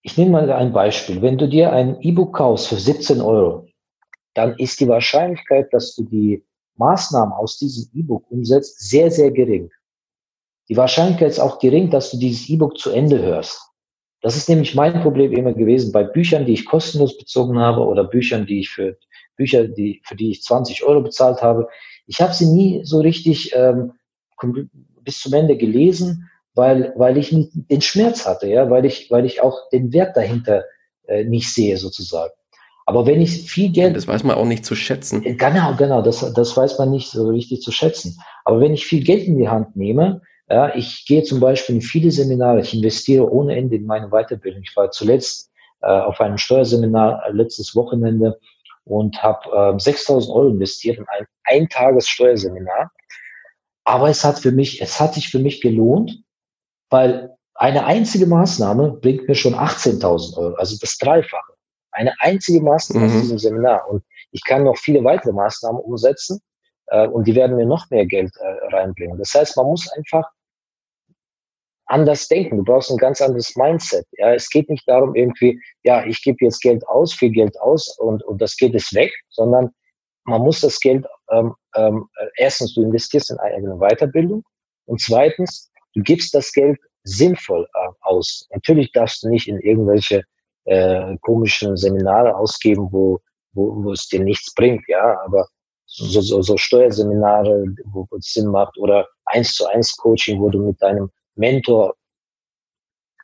[0.02, 1.22] Ich nehme mal ein Beispiel.
[1.22, 3.68] Wenn du dir ein E-Book kaufst für 17 Euro,
[4.34, 6.44] dann ist die Wahrscheinlichkeit, dass du die
[6.78, 9.72] Maßnahmen aus diesem E-Book umsetzt, sehr, sehr gering.
[10.70, 13.62] Die Wahrscheinlichkeit ist auch gering, dass du dieses E-Book zu Ende hörst.
[14.22, 18.04] Das ist nämlich mein Problem immer gewesen bei Büchern, die ich kostenlos bezogen habe oder
[18.04, 18.98] Büchern, die ich für
[19.36, 21.68] Bücher, die, für die ich 20 Euro bezahlt habe.
[22.08, 23.94] Ich habe sie nie so richtig ähm,
[25.02, 29.42] bis zum Ende gelesen, weil, weil ich den Schmerz hatte, ja, weil ich, weil ich
[29.42, 30.64] auch den Wert dahinter
[31.08, 32.34] äh, nicht sehe, sozusagen.
[32.86, 33.96] Aber wenn ich viel Geld.
[33.96, 35.24] Das weiß man auch nicht zu schätzen.
[35.24, 38.20] Äh, genau, genau, das, das weiß man nicht so richtig zu schätzen.
[38.44, 41.82] Aber wenn ich viel Geld in die Hand nehme, ja, ich gehe zum Beispiel in
[41.82, 44.62] viele Seminare, ich investiere ohne Ende in meine Weiterbildung.
[44.62, 48.40] Ich war zuletzt äh, auf einem Steuerseminar äh, letztes Wochenende
[48.84, 52.92] und habe äh, 6000 Euro investiert in ein Eintages-Steuerseminar.
[53.84, 56.24] Aber es hat für mich, es hat sich für mich gelohnt,
[56.92, 61.55] weil eine einzige Maßnahme bringt mir schon 18.000 Euro, also das Dreifache.
[61.96, 63.16] Eine einzige Maßnahme mhm.
[63.16, 63.90] aus diesem Seminar.
[63.90, 66.42] Und ich kann noch viele weitere Maßnahmen umsetzen
[66.88, 69.18] äh, und die werden mir noch mehr Geld äh, reinbringen.
[69.18, 70.30] Das heißt, man muss einfach
[71.88, 72.58] anders denken.
[72.58, 74.06] Du brauchst ein ganz anderes Mindset.
[74.14, 77.98] Ja, es geht nicht darum irgendwie, ja, ich gebe jetzt Geld aus, viel Geld aus
[78.00, 79.72] und, und das Geld ist weg, sondern
[80.26, 84.44] man muss das Geld, ähm, ähm, erstens, du investierst in eine Weiterbildung
[84.86, 88.48] und zweitens, du gibst das Geld sinnvoll äh, aus.
[88.52, 90.24] Natürlich darfst du nicht in irgendwelche
[90.66, 93.20] äh, komischen Seminare ausgeben, wo,
[93.54, 95.48] wo, wo es dir nichts bringt, ja, aber
[95.86, 100.68] so, so, so Steuerseminare, wo, es Sinn macht oder eins zu eins Coaching, wo du
[100.68, 101.96] mit deinem Mentor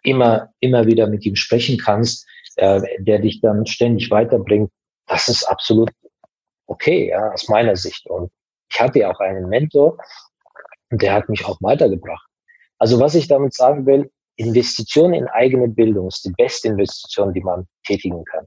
[0.04, 2.28] immer, immer wieder mit ihm sprechen kannst,
[2.58, 4.72] äh, der dich dann ständig weiterbringt,
[5.08, 5.92] das ist absolut
[6.68, 8.08] okay, ja, aus meiner Sicht.
[8.08, 8.32] Und
[8.72, 9.98] ich hatte ja auch einen Mentor
[10.92, 12.28] der hat mich auch weitergebracht.
[12.78, 14.12] Also was ich damit sagen will,
[14.42, 18.46] Investition in eigene Bildung ist die beste Investition, die man tätigen kann.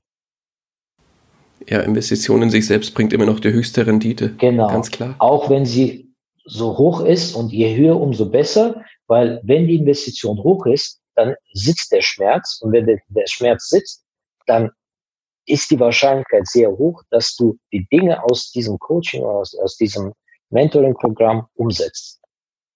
[1.66, 4.34] Ja, Investition in sich selbst bringt immer noch die höchste Rendite.
[4.38, 4.68] Genau.
[4.68, 5.14] Ganz klar.
[5.18, 6.12] Auch wenn sie
[6.44, 11.34] so hoch ist und je höher, umso besser, weil wenn die Investition hoch ist, dann
[11.52, 14.04] sitzt der Schmerz und wenn der, der Schmerz sitzt,
[14.46, 14.70] dann
[15.46, 20.12] ist die Wahrscheinlichkeit sehr hoch, dass du die Dinge aus diesem Coaching, aus, aus diesem
[20.50, 22.20] Mentoring-Programm umsetzt.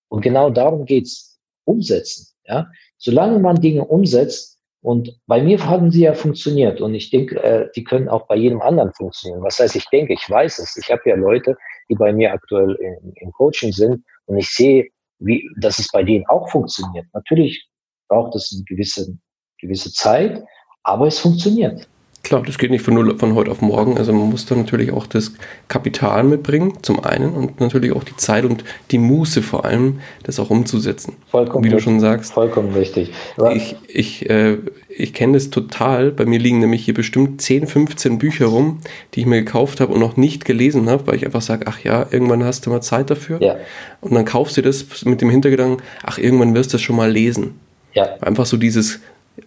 [0.08, 2.26] Und genau darum geht's, umsetzen.
[2.44, 2.70] Ja?
[2.98, 7.68] Solange man Dinge umsetzt, und bei mir haben sie ja funktioniert und ich denke, äh,
[7.74, 9.42] die können auch bei jedem anderen funktionieren.
[9.42, 10.76] Was heißt, ich denke, ich weiß es.
[10.76, 11.56] Ich habe ja Leute,
[11.88, 14.88] die bei mir aktuell im, im Coaching sind und ich sehe,
[15.18, 17.06] wie, dass es bei denen auch funktioniert.
[17.12, 17.68] Natürlich
[18.08, 19.18] braucht es eine gewisse,
[19.60, 20.44] gewisse Zeit,
[20.84, 21.88] aber es funktioniert.
[22.24, 23.96] Klar, das geht nicht von, null, von heute auf morgen.
[23.96, 25.32] Also man muss da natürlich auch das
[25.68, 30.38] Kapital mitbringen, zum einen, und natürlich auch die Zeit und die Muße vor allem, das
[30.38, 31.14] auch umzusetzen.
[31.30, 32.32] Vollkommen Wie du schon sagst.
[32.32, 33.12] Vollkommen richtig.
[33.54, 34.58] ich ich, äh,
[34.88, 36.10] ich kenne das total.
[36.10, 38.80] Bei mir liegen nämlich hier bestimmt 10, 15 Bücher rum,
[39.14, 41.80] die ich mir gekauft habe und noch nicht gelesen habe, weil ich einfach sage, ach
[41.80, 43.40] ja, irgendwann hast du mal Zeit dafür.
[43.40, 43.56] Ja.
[44.00, 47.10] Und dann kaufst du das mit dem Hintergedanken, ach, irgendwann wirst du das schon mal
[47.10, 47.54] lesen.
[47.94, 48.16] Ja.
[48.20, 49.00] Einfach so dieses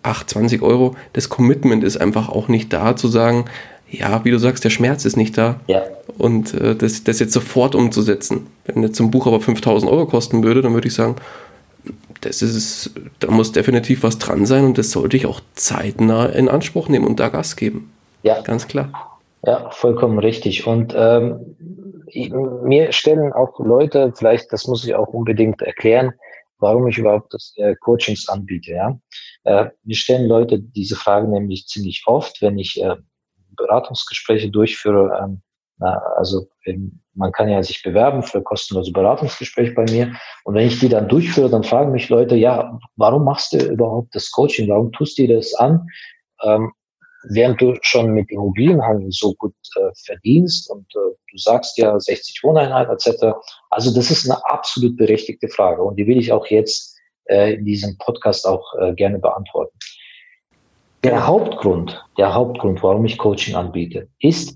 [0.03, 3.45] ach, 20 Euro, das Commitment ist einfach auch nicht da, zu sagen,
[3.89, 5.59] ja, wie du sagst, der Schmerz ist nicht da.
[5.67, 5.83] Ja.
[6.17, 8.47] Und äh, das, das jetzt sofort umzusetzen.
[8.65, 11.17] Wenn jetzt ein Buch aber 5000 Euro kosten würde, dann würde ich sagen,
[12.21, 16.47] das ist, da muss definitiv was dran sein und das sollte ich auch zeitnah in
[16.47, 17.91] Anspruch nehmen und da Gas geben.
[18.23, 18.41] Ja.
[18.41, 19.19] Ganz klar.
[19.43, 20.67] Ja, vollkommen richtig.
[20.67, 21.55] Und ähm,
[22.63, 26.13] mir stellen auch Leute, vielleicht, das muss ich auch unbedingt erklären,
[26.59, 28.71] warum ich überhaupt das äh, Coachings anbiete.
[28.71, 28.99] Ja,
[29.43, 32.95] äh, mir stellen Leute diese Frage nämlich ziemlich oft, wenn ich äh,
[33.55, 35.19] Beratungsgespräche durchführe.
[35.21, 35.41] Ähm,
[35.77, 40.15] na, also ähm, man kann ja sich bewerben für kostenlose Beratungsgespräche bei mir.
[40.43, 44.15] Und wenn ich die dann durchführe, dann fragen mich Leute, ja, warum machst du überhaupt
[44.15, 44.69] das Coaching?
[44.69, 45.87] Warum tust du dir das an?
[46.43, 46.71] Ähm,
[47.29, 52.43] während du schon mit Immobilienhandel so gut äh, verdienst und äh, du sagst ja 60
[52.43, 53.37] Wohneinheiten etc.
[53.69, 56.90] Also das ist eine absolut berechtigte Frage und die will ich auch jetzt
[57.31, 59.77] äh, in diesem Podcast auch äh, gerne beantworten.
[61.03, 64.55] Der Hauptgrund, der Hauptgrund, warum ich Coaching anbiete, ist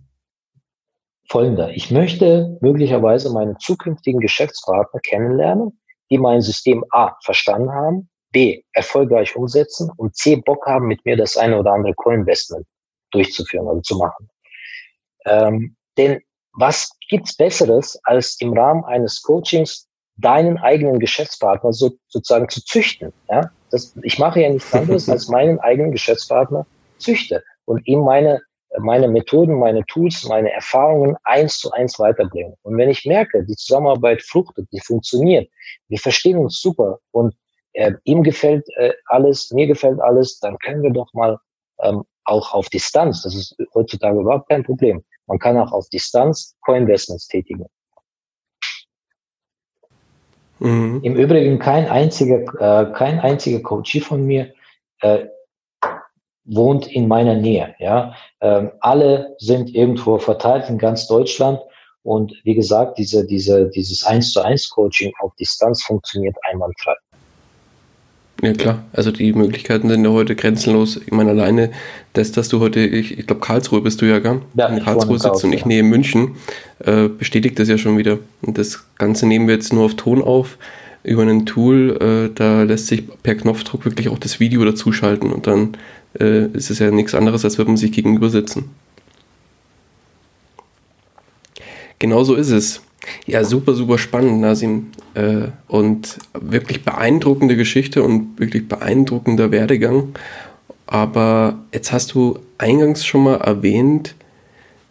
[1.28, 1.72] folgender.
[1.72, 5.80] Ich möchte möglicherweise meine zukünftigen Geschäftspartner kennenlernen,
[6.12, 11.18] die mein System A verstanden haben, B erfolgreich umsetzen und C Bock haben, mit mir
[11.18, 12.68] das eine oder andere Co-Investment
[13.12, 14.30] durchzuführen oder zu machen.
[15.26, 16.22] Ähm, denn
[16.54, 23.13] was gibt's Besseres, als im Rahmen eines Coachings deinen eigenen Geschäftspartner so, sozusagen zu züchten?
[23.30, 23.51] Ja?
[23.72, 26.66] Das, ich mache ja nichts anderes, als meinen eigenen Geschäftspartner
[26.97, 28.41] züchte und ihm meine,
[28.80, 32.55] meine Methoden, meine Tools, meine Erfahrungen eins zu eins weiterbringen.
[32.63, 35.49] Und wenn ich merke, die Zusammenarbeit fruchtet, die funktioniert,
[35.88, 37.36] wir verstehen uns super und
[37.74, 41.38] äh, ihm gefällt äh, alles, mir gefällt alles, dann können wir doch mal
[41.82, 46.55] ähm, auch auf Distanz, das ist heutzutage überhaupt kein Problem, man kann auch auf Distanz
[46.61, 47.66] Co-Investments tätigen.
[50.66, 51.01] Mhm.
[51.03, 54.51] Im Übrigen kein einziger, äh, kein einziger Coachie von mir
[55.01, 55.26] äh,
[56.43, 57.76] wohnt in meiner Nähe.
[57.78, 61.59] Ja, ähm, alle sind irgendwo verteilt in ganz Deutschland
[62.01, 66.95] und wie gesagt, diese, diese, dieses eins zu eins Coaching auf Distanz funktioniert einwandfrei.
[68.42, 70.98] Ja klar, also die Möglichkeiten sind ja heute grenzenlos.
[70.98, 71.72] Ich meine, alleine
[72.14, 74.42] das, dass du heute, ich, ich glaube Karlsruhe bist du ja, gell?
[74.56, 75.68] Ja, in Karlsruhe sitzt und ich ja.
[75.68, 76.36] nähe München,
[76.80, 78.20] äh, bestätigt das ja schon wieder.
[78.42, 80.58] Und das Ganze nehmen wir jetzt nur auf Ton auf,
[81.04, 85.48] über ein Tool, äh, da lässt sich per Knopfdruck wirklich auch das Video dazuschalten und
[85.48, 85.78] dann
[86.20, 88.70] äh, ist es ja nichts anderes, als würde man sich gegenüber sitzen.
[92.00, 92.82] Genau so ist es.
[93.26, 94.88] Ja, super, super spannend, Nasim.
[95.14, 100.10] Äh, und wirklich beeindruckende Geschichte und wirklich beeindruckender Werdegang.
[100.88, 104.16] Aber jetzt hast du eingangs schon mal erwähnt,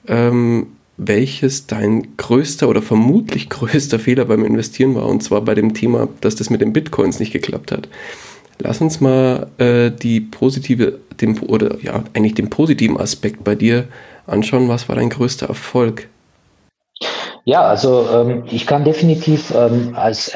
[0.09, 5.07] ähm, welches dein größter oder vermutlich größter Fehler beim Investieren war.
[5.07, 7.89] Und zwar bei dem Thema, dass das mit den Bitcoins nicht geklappt hat.
[8.61, 13.89] Lass uns mal äh, die positive, den, oder ja, eigentlich den positiven Aspekt bei dir
[14.27, 14.69] anschauen.
[14.69, 16.09] Was war dein größter Erfolg?
[17.45, 20.33] Ja, also ähm, ich kann definitiv ähm, als,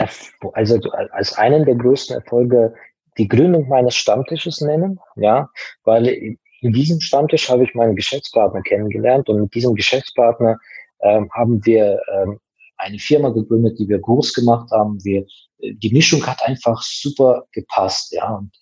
[0.52, 2.74] also als einen der größten Erfolge
[3.16, 5.48] die Gründung meines Stammtisches nennen, ja,
[5.84, 10.58] weil in diesem Stammtisch habe ich meinen Geschäftspartner kennengelernt und mit diesem Geschäftspartner
[11.00, 12.40] ähm, haben wir ähm,
[12.76, 15.02] eine Firma gegründet, die wir groß gemacht haben.
[15.02, 15.26] Wir,
[15.60, 18.54] die Mischung hat einfach super gepasst, ja, und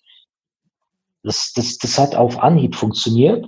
[1.23, 3.45] das, das, das hat auf Anhieb funktioniert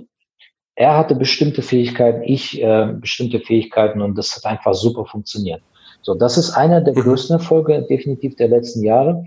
[0.80, 5.60] er hatte bestimmte Fähigkeiten, ich äh, bestimmte Fähigkeiten und das hat einfach super funktioniert.
[6.00, 7.02] So, das ist einer der mhm.
[7.02, 9.22] größten Erfolge definitiv der letzten Jahre.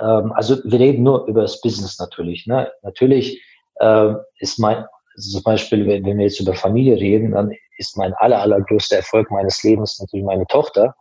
[0.00, 2.48] Ähm, also wir reden nur über das Business natürlich.
[2.48, 2.68] Ne?
[2.82, 3.40] Natürlich
[3.76, 4.84] äh, ist mein,
[5.14, 8.96] also zum Beispiel, wenn, wenn wir jetzt über Familie reden, dann ist mein aller, allergrößter
[8.96, 10.96] Erfolg meines Lebens natürlich meine Tochter,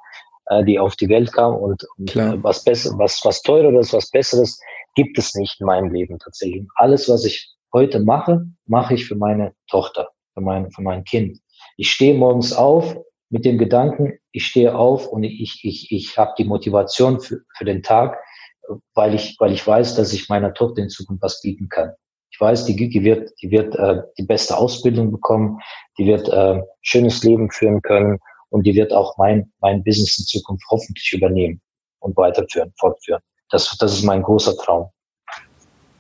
[0.45, 4.59] äh, die auf die Welt kam und, und was besser, was, was teureres, was besseres
[4.93, 6.67] gibt es nicht in meinem Leben tatsächlich.
[6.75, 11.39] Alles, was ich heute mache, mache ich für meine Tochter, für mein, für mein Kind.
[11.77, 12.95] Ich stehe morgens auf
[13.29, 17.65] mit dem Gedanken, ich stehe auf und ich, ich, ich habe die Motivation für, für
[17.65, 18.17] den Tag,
[18.93, 21.91] weil ich, weil ich weiß, dass ich meiner Tochter in Zukunft was bieten kann.
[22.31, 25.59] Ich weiß, die, die wird, die wird äh, die beste Ausbildung bekommen,
[25.97, 30.25] die wird äh, schönes Leben führen können und die wird auch mein, mein Business in
[30.25, 31.61] Zukunft hoffentlich übernehmen
[31.99, 33.21] und weiterführen, fortführen.
[33.49, 34.89] Das, das ist mein großer Traum.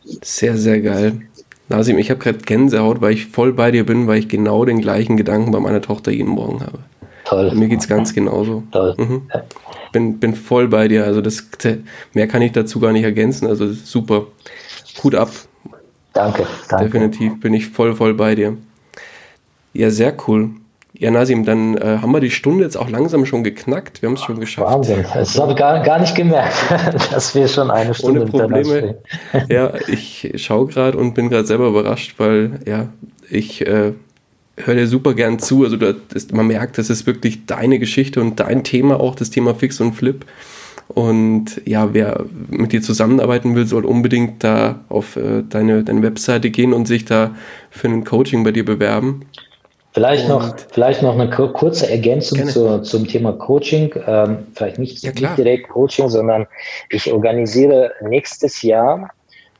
[0.03, 1.28] Sehr, sehr geil.
[1.69, 4.81] Nasim, ich habe gerade Gänsehaut, weil ich voll bei dir bin, weil ich genau den
[4.81, 6.79] gleichen Gedanken bei meiner Tochter jeden Morgen habe.
[7.25, 7.51] Toll.
[7.53, 8.63] Mir geht es ganz genauso.
[8.71, 8.95] Toll.
[8.97, 9.21] Mhm.
[9.91, 11.05] Bin, bin voll bei dir.
[11.05, 11.47] Also das
[12.13, 13.47] mehr kann ich dazu gar nicht ergänzen.
[13.47, 14.25] Also super.
[15.03, 15.29] Hut ab.
[16.13, 16.85] Danke, danke.
[16.85, 18.57] Definitiv bin ich voll, voll bei dir.
[19.73, 20.49] Ja, sehr cool.
[20.93, 24.01] Ja, Nasim, dann äh, haben wir die Stunde jetzt auch langsam schon geknackt.
[24.01, 24.67] Wir haben es schon geschafft.
[24.67, 25.05] Wahnsinn.
[25.13, 26.55] Das habe ich gar, gar nicht gemerkt,
[27.11, 28.97] dass wir schon eine Stunde Ohne Probleme.
[29.49, 32.87] Ja, ich schaue gerade und bin gerade selber überrascht, weil ja,
[33.29, 33.93] ich äh,
[34.57, 35.63] höre dir super gern zu.
[35.63, 39.29] Also du, das, man merkt, das ist wirklich deine Geschichte und dein Thema auch, das
[39.29, 40.25] Thema Fix und Flip.
[40.87, 46.49] Und ja, wer mit dir zusammenarbeiten will, soll unbedingt da auf äh, deine, deine Webseite
[46.49, 47.35] gehen und sich da
[47.69, 49.25] für ein Coaching bei dir bewerben.
[49.91, 53.91] Vielleicht noch, vielleicht noch eine kurze Ergänzung zu, zum Thema Coaching.
[54.05, 56.47] Ähm, vielleicht nicht, ja, nicht, direkt Coaching, sondern
[56.89, 59.09] ich organisiere nächstes Jahr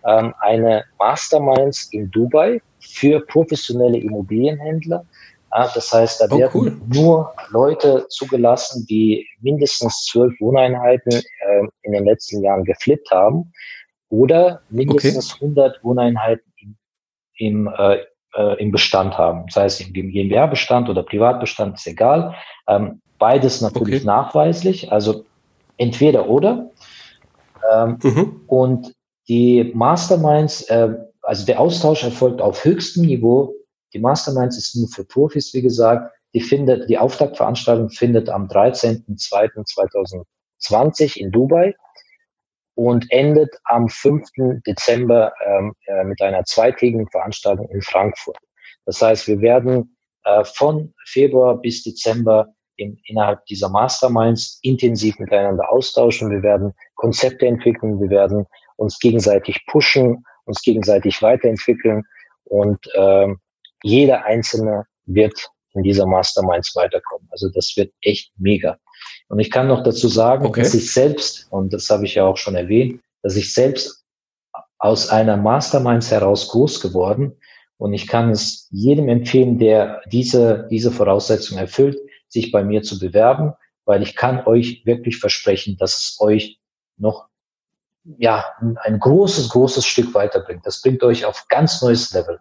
[0.06, 5.04] ähm, eine Masterminds in Dubai für professionelle Immobilienhändler.
[5.52, 6.82] Ja, das heißt, da oh, werden cool.
[6.94, 13.52] nur Leute zugelassen, die mindestens zwölf Wohneinheiten äh, in den letzten Jahren geflippt haben
[14.10, 15.46] oder mindestens okay.
[15.46, 16.78] 100 Wohneinheiten im,
[17.38, 17.98] im äh,
[18.36, 19.46] äh, im Bestand haben.
[19.48, 22.36] Das heißt, im GmbH-Bestand oder Privatbestand ist egal.
[22.68, 24.06] Ähm, beides natürlich okay.
[24.06, 25.26] nachweislich, also
[25.78, 26.70] entweder oder.
[27.72, 28.42] Ähm, mhm.
[28.48, 28.94] Und
[29.28, 33.54] die Masterminds, äh, also der Austausch erfolgt auf höchstem Niveau.
[33.94, 36.12] Die Masterminds ist nur für Profis, wie gesagt.
[36.34, 40.24] Die findet, die Auftaktveranstaltung findet am 13.02.2020
[40.60, 41.74] 20 in Dubai
[42.80, 44.26] und endet am 5.
[44.66, 48.38] Dezember ähm, äh, mit einer zweitägigen Veranstaltung in Frankfurt.
[48.86, 52.48] Das heißt, wir werden äh, von Februar bis Dezember
[52.78, 56.32] in, innerhalb dieser Masterminds intensiv miteinander austauschen.
[56.32, 58.46] Wir werden Konzepte entwickeln, wir werden
[58.78, 62.04] uns gegenseitig pushen, uns gegenseitig weiterentwickeln
[62.46, 63.40] und ähm,
[63.84, 67.28] jeder Einzelne wird in dieser Masterminds weiterkommen.
[67.32, 68.78] Also das wird echt mega.
[69.28, 70.62] Und ich kann noch dazu sagen, okay.
[70.62, 74.04] dass ich selbst, und das habe ich ja auch schon erwähnt, dass ich selbst
[74.78, 77.36] aus einer Masterminds heraus groß geworden
[77.78, 81.98] und ich kann es jedem empfehlen, der diese, diese Voraussetzung erfüllt,
[82.28, 83.54] sich bei mir zu bewerben,
[83.86, 86.60] weil ich kann euch wirklich versprechen, dass es euch
[86.98, 87.28] noch
[88.18, 88.46] ja,
[88.84, 90.66] ein großes, großes Stück weiterbringt.
[90.66, 92.40] Das bringt euch auf ganz neues Level.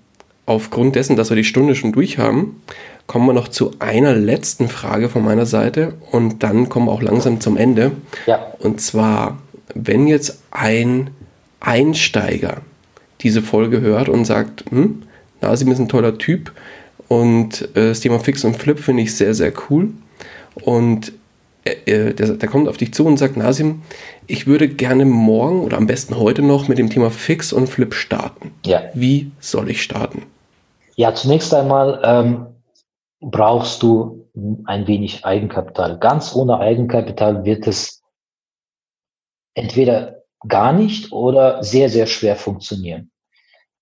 [0.47, 2.63] aufgrund dessen, dass wir die Stunde schon durch haben,
[3.07, 7.03] kommen wir noch zu einer letzten Frage von meiner Seite und dann kommen wir auch
[7.03, 7.93] langsam zum Ende.
[8.27, 8.53] Ja.
[8.59, 9.39] Und zwar,
[9.75, 11.11] wenn jetzt ein
[11.61, 12.63] Einsteiger
[13.21, 15.03] diese Folge hört und sagt, hm,
[15.41, 16.53] Nasim ist ein toller Typ
[17.09, 19.91] und äh, das Thema Fix und Flip finde ich sehr, sehr cool
[20.63, 21.13] und
[21.87, 23.83] der, der, kommt auf dich zu und sagt, Nasim,
[24.27, 27.95] ich würde gerne morgen oder am besten heute noch mit dem Thema Fix und Flip
[27.95, 28.53] starten.
[28.65, 28.83] Ja.
[28.95, 30.23] Wie soll ich starten?
[30.97, 32.47] Ja, zunächst einmal ähm,
[33.21, 34.29] brauchst du
[34.65, 35.99] ein wenig Eigenkapital.
[35.99, 38.03] Ganz ohne Eigenkapital wird es
[39.55, 43.11] entweder gar nicht oder sehr, sehr schwer funktionieren.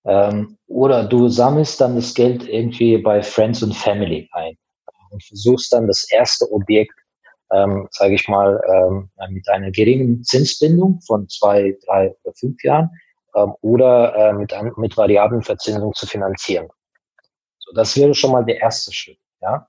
[0.04, 4.56] Ähm, oder du sammelst dann das Geld irgendwie bei Friends und Family ein
[5.10, 6.94] und versuchst dann das erste Objekt,
[7.52, 12.90] ähm, sage ich mal, ähm, mit einer geringen Zinsbindung von zwei, drei oder fünf Jahren
[13.34, 16.68] ähm, oder äh, mit, mit variablen Verzinsung zu finanzieren.
[17.58, 19.18] So, das wäre schon mal der erste Schritt.
[19.40, 19.66] Ja,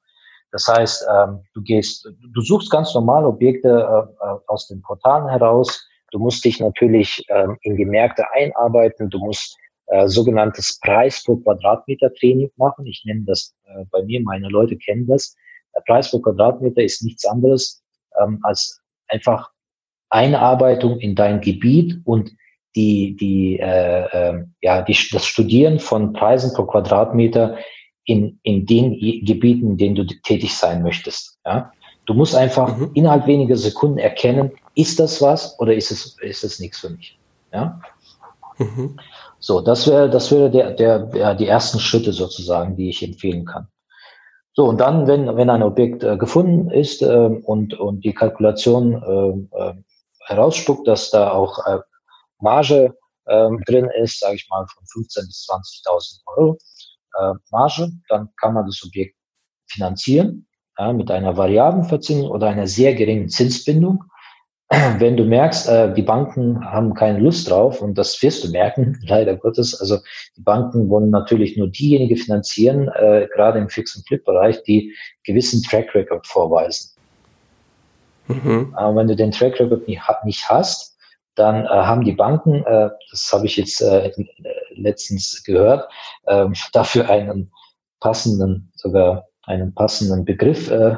[0.51, 5.27] das heißt, ähm, du gehst, du suchst ganz normal Objekte äh, äh, aus den Portalen
[5.29, 5.85] heraus.
[6.11, 9.09] Du musst dich natürlich ähm, in die Märkte einarbeiten.
[9.09, 12.85] Du musst äh, sogenanntes Preis pro Quadratmeter Training machen.
[12.85, 15.35] Ich nenne das äh, bei mir, meine Leute kennen das.
[15.75, 17.83] Der Preis pro Quadratmeter ist nichts anderes
[18.21, 19.51] ähm, als einfach
[20.09, 22.31] Einarbeitung in dein Gebiet und
[22.75, 27.57] die, die, äh, äh, ja, die, das Studieren von Preisen pro Quadratmeter
[28.05, 28.91] in, in den
[29.25, 31.39] Gebieten, in denen du tätig sein möchtest.
[31.45, 31.71] Ja?
[32.05, 32.91] Du musst einfach mhm.
[32.93, 37.19] innerhalb weniger Sekunden erkennen, ist das was oder ist es, ist es nichts für mich.
[37.51, 37.81] Ja?
[38.57, 38.97] Mhm.
[39.39, 43.45] So, das wäre das wäre der, der, ja, die ersten Schritte sozusagen, die ich empfehlen
[43.45, 43.67] kann.
[44.57, 49.47] So, und dann, wenn, wenn ein Objekt äh, gefunden ist äh, und, und die Kalkulation
[49.53, 49.73] äh,
[50.25, 51.77] herausspuckt, dass da auch äh,
[52.39, 55.47] Marge äh, drin ist, sage ich mal von 15.000 bis
[55.85, 56.57] 20.000 Euro,
[57.19, 59.15] äh, Marge, dann kann man das Objekt
[59.67, 60.47] finanzieren
[60.79, 64.05] ja, mit einer variablen Verzinsung oder einer sehr geringen Zinsbindung.
[64.97, 68.99] Wenn du merkst, äh, die Banken haben keine Lust drauf, und das wirst du merken,
[69.07, 69.99] leider Gottes, also
[70.35, 75.63] die Banken wollen natürlich nur diejenigen finanzieren, äh, gerade im Fix- und Flip-Bereich, die gewissen
[75.63, 76.91] Track Record vorweisen.
[78.27, 78.73] Mhm.
[78.75, 80.97] Aber wenn du den Track Record nicht, nicht hast,
[81.35, 84.11] dann äh, haben die Banken, äh, das habe ich jetzt äh,
[84.71, 85.89] letztens gehört,
[86.25, 87.51] äh, dafür einen
[87.99, 90.97] passenden, sogar einen passenden Begriff äh, äh,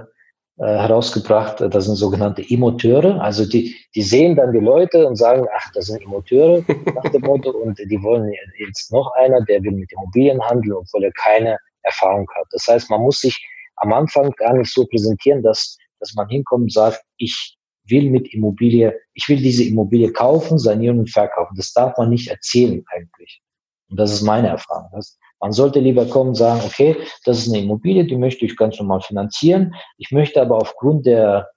[0.66, 3.22] herausgebracht, das sind sogenannte Emoteure.
[3.22, 6.64] Also die, die sehen dann die Leute und sagen, ach, das sind Emoteure
[6.96, 11.06] nach dem Motto und die wollen jetzt noch einer, der will mit Immobilien handeln, obwohl
[11.06, 12.46] er keine Erfahrung hat.
[12.52, 13.38] Das heißt, man muss sich
[13.78, 17.56] am Anfang gar nicht so präsentieren, dass, dass man hinkommt und sagt, ich
[17.86, 21.56] will mit Immobilie, ich will diese Immobilie kaufen, sanieren und verkaufen.
[21.56, 23.42] Das darf man nicht erzählen eigentlich.
[23.90, 24.90] Und das ist meine Erfahrung.
[24.94, 26.96] Das, man sollte lieber kommen und sagen, okay,
[27.26, 29.74] das ist eine Immobilie, die möchte ich ganz normal finanzieren.
[29.98, 31.50] Ich möchte aber aufgrund der,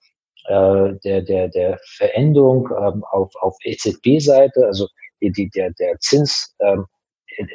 [0.47, 4.89] äh, der, der, der Veränderung ähm, auf, auf EZB-Seite, also
[5.21, 6.87] die, die, der, der Zins ähm,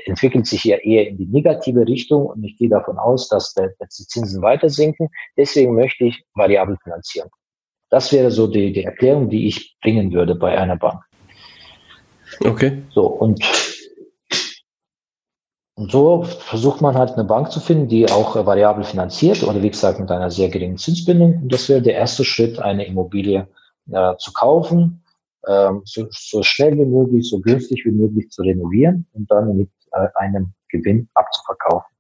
[0.06, 3.74] entwickelt sich ja eher in die negative Richtung und ich gehe davon aus, dass, der,
[3.80, 5.10] dass die Zinsen weiter sinken.
[5.38, 7.30] Deswegen möchte ich variabel finanzieren.
[7.90, 11.02] Das wäre so die, die Erklärung, die ich bringen würde bei einer Bank.
[12.44, 12.84] Okay.
[12.90, 13.42] So, und,
[15.78, 19.62] und so versucht man halt eine Bank zu finden, die auch äh, variabel finanziert oder
[19.62, 21.44] wie gesagt mit einer sehr geringen Zinsbindung.
[21.44, 23.48] Und das wäre der erste Schritt, eine Immobilie
[23.92, 25.04] äh, zu kaufen,
[25.48, 29.70] ähm, so, so schnell wie möglich, so günstig wie möglich zu renovieren und dann mit
[29.92, 31.96] äh, einem Gewinn abzuverkaufen.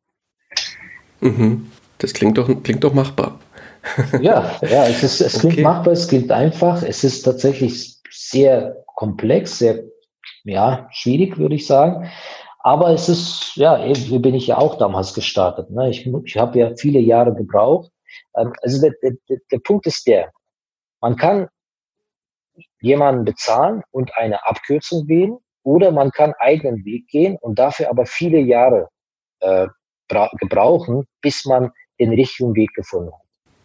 [1.22, 1.72] Mhm.
[2.00, 3.40] Das klingt doch, klingt doch machbar
[4.22, 5.64] ja, ja, es, ist, es klingt okay.
[5.64, 6.82] machbar, es klingt einfach.
[6.82, 9.84] Es ist tatsächlich sehr komplex, sehr
[10.44, 12.10] ja, schwierig, würde ich sagen.
[12.68, 15.70] Aber es ist, ja, eben bin ich ja auch damals gestartet.
[15.70, 15.90] Ne?
[15.90, 17.90] Ich, ich habe ja viele Jahre gebraucht.
[18.36, 20.34] Ähm, also der, der, der Punkt ist der,
[21.00, 21.48] man kann
[22.82, 28.06] jemanden bezahlen und eine Abkürzung wählen oder man kann eigenen Weg gehen und dafür aber
[28.06, 28.90] viele Jahre
[29.40, 29.68] äh,
[30.38, 31.72] gebrauchen, bis man
[32.02, 33.22] den richtigen Weg gefunden hat.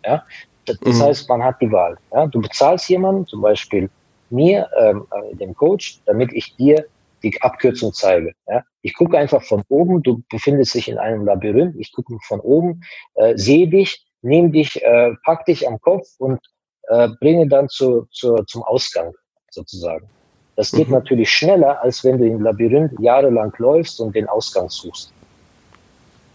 [0.07, 0.27] Ja?
[0.67, 1.03] Das, das mhm.
[1.03, 1.99] heißt, man hat die Wahl.
[2.13, 2.29] Ja?
[2.29, 3.91] Du bezahlst jemanden, zum Beispiel
[4.31, 6.87] mir, ähm, äh, dem Coach, damit ich dir
[7.23, 8.33] die Abkürzung zeige.
[8.49, 8.63] Ja?
[8.83, 12.83] Ich gucke einfach von oben, du befindest dich in einem Labyrinth, ich gucke von oben,
[13.15, 16.41] äh, sehe dich, nehme dich, äh, pack dich am Kopf und
[16.89, 19.13] äh, bringe dann zu, zu, zum Ausgang
[19.51, 20.09] sozusagen.
[20.57, 20.95] Das geht mhm.
[20.95, 25.13] natürlich schneller, als wenn du im Labyrinth jahrelang läufst und den Ausgang suchst.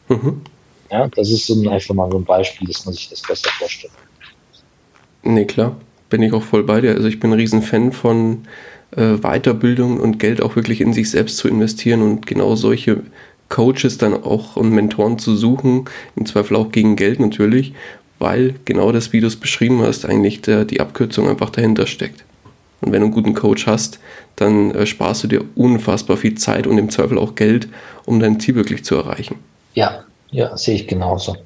[0.07, 0.41] Mhm.
[0.89, 3.93] Ja, das ist so einfach mal so ein Beispiel, dass man sich das besser vorstellt.
[5.23, 5.75] Nee, klar,
[6.09, 6.91] bin ich auch voll bei dir.
[6.91, 8.47] Also ich bin ein Riesenfan von
[8.95, 13.03] äh, Weiterbildung und Geld auch wirklich in sich selbst zu investieren und genau solche
[13.49, 15.85] Coaches dann auch und Mentoren zu suchen,
[16.15, 17.73] im Zweifel auch gegen Geld natürlich,
[18.19, 22.23] weil genau das, wie du es beschrieben hast, eigentlich der, die Abkürzung einfach dahinter steckt.
[22.81, 23.99] Und wenn du einen guten Coach hast,
[24.35, 27.67] dann äh, sparst du dir unfassbar viel Zeit und im Zweifel auch Geld,
[28.05, 29.37] um dein Ziel wirklich zu erreichen.
[29.73, 31.37] Ja, ja, sehe ich genauso.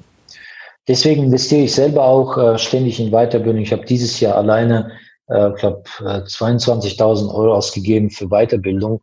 [0.88, 3.62] Deswegen investiere ich selber auch äh, ständig in Weiterbildung.
[3.62, 4.90] Ich habe dieses Jahr alleine,
[5.32, 9.00] äh, glaube äh, 22.000 Euro ausgegeben für Weiterbildung.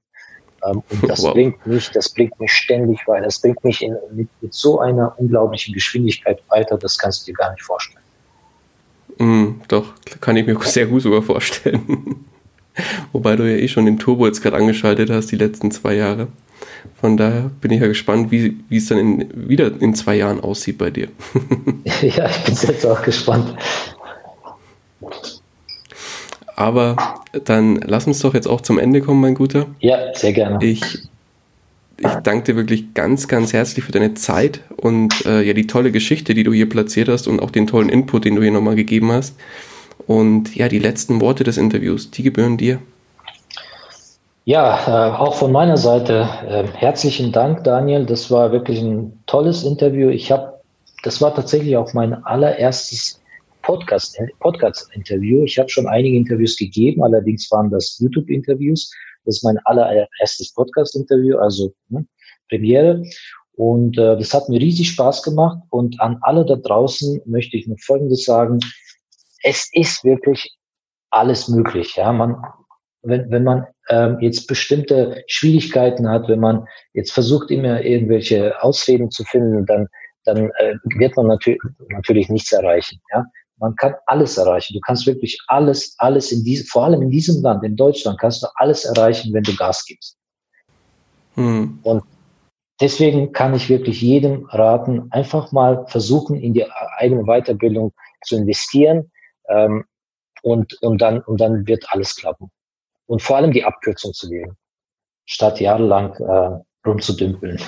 [0.65, 1.34] Ähm, und das wow.
[1.34, 3.26] bringt mich, das bringt mich ständig weiter.
[3.26, 6.77] Das bringt mich in, mit, mit, so einer unglaublichen Geschwindigkeit weiter.
[6.77, 8.03] Das kannst du dir gar nicht vorstellen.
[9.18, 12.26] Mm, doch, kann ich mir sehr gut sogar vorstellen.
[13.11, 16.27] Wobei du ja eh schon den Turbo jetzt gerade angeschaltet hast, die letzten zwei Jahre.
[17.01, 20.39] Von daher bin ich ja gespannt, wie, wie es dann in, wieder in zwei Jahren
[20.39, 21.10] aussieht bei dir.
[22.01, 23.56] ja, ich bin jetzt auch gespannt.
[26.60, 26.98] Aber
[27.45, 29.65] dann lass uns doch jetzt auch zum Ende kommen, mein Guter.
[29.80, 30.61] Ja, sehr gerne.
[30.61, 30.84] Ich,
[31.98, 35.94] ich danke dir wirklich ganz, ganz herzlich für deine Zeit und äh, ja die tolle
[35.94, 38.76] Geschichte, die du hier platziert hast und auch den tollen Input, den du hier nochmal
[38.76, 39.38] gegeben hast.
[40.06, 42.80] Und ja, die letzten Worte des Interviews, die gebühren dir.
[44.44, 48.06] Ja, äh, auch von meiner Seite äh, herzlichen Dank, Daniel.
[48.06, 50.10] Das war wirklich ein tolles Interview.
[50.10, 50.60] Ich habe,
[51.03, 53.18] das war tatsächlich auch mein allererstes
[53.69, 54.89] Podcast, Podcast.
[54.95, 58.91] Ich habe schon einige Interviews gegeben, allerdings waren das YouTube-Interviews.
[59.25, 62.03] Das ist mein allererstes Podcast-Interview, also ne,
[62.49, 63.03] Premiere.
[63.51, 65.59] Und äh, das hat mir riesig Spaß gemacht.
[65.69, 68.59] Und an alle da draußen möchte ich nur Folgendes sagen.
[69.43, 70.51] Es ist wirklich
[71.11, 71.95] alles möglich.
[71.95, 72.37] Ja, man,
[73.03, 79.11] wenn, wenn man ähm, jetzt bestimmte Schwierigkeiten hat, wenn man jetzt versucht, immer irgendwelche Ausreden
[79.11, 79.87] zu finden, dann,
[80.25, 82.99] dann äh, wird man natürlich, natürlich nichts erreichen.
[83.13, 83.25] Ja?
[83.60, 84.73] Man kann alles erreichen.
[84.73, 88.41] Du kannst wirklich alles, alles in diesem, vor allem in diesem Land, in Deutschland, kannst
[88.41, 90.18] du alles erreichen, wenn du Gas gibst.
[91.36, 91.80] Hm.
[91.84, 92.03] Und
[92.81, 96.65] deswegen kann ich wirklich jedem raten, einfach mal versuchen, in die
[96.98, 99.11] eigene Weiterbildung zu investieren.
[99.49, 99.86] Ähm,
[100.41, 102.49] und, und, dann, und dann wird alles klappen
[103.07, 104.56] und vor allem die Abkürzung zu wählen,
[105.26, 107.60] statt jahrelang äh, rumzudümpeln.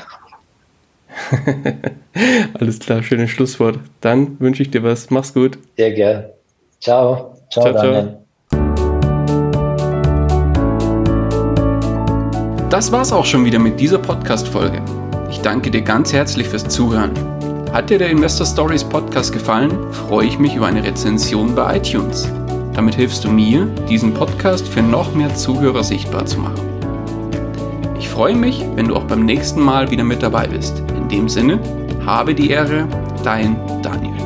[2.59, 3.79] Alles klar, schönes Schlusswort.
[4.01, 5.09] Dann wünsche ich dir was.
[5.09, 5.57] Mach's gut.
[5.77, 6.33] Sehr gerne.
[6.79, 7.37] Ciao.
[7.51, 8.17] Ciao, ciao Daniel.
[12.69, 14.81] Das war's auch schon wieder mit dieser Podcast-Folge.
[15.29, 17.11] Ich danke dir ganz herzlich fürs Zuhören.
[17.71, 22.29] Hat dir der Investor Stories Podcast gefallen, freue ich mich über eine Rezension bei iTunes.
[22.73, 26.61] Damit hilfst du mir, diesen Podcast für noch mehr Zuhörer sichtbar zu machen.
[27.99, 30.81] Ich freue mich, wenn du auch beim nächsten Mal wieder mit dabei bist.
[31.11, 31.59] In dem Sinne,
[32.05, 32.87] habe die Ehre,
[33.21, 34.20] dein Daniel.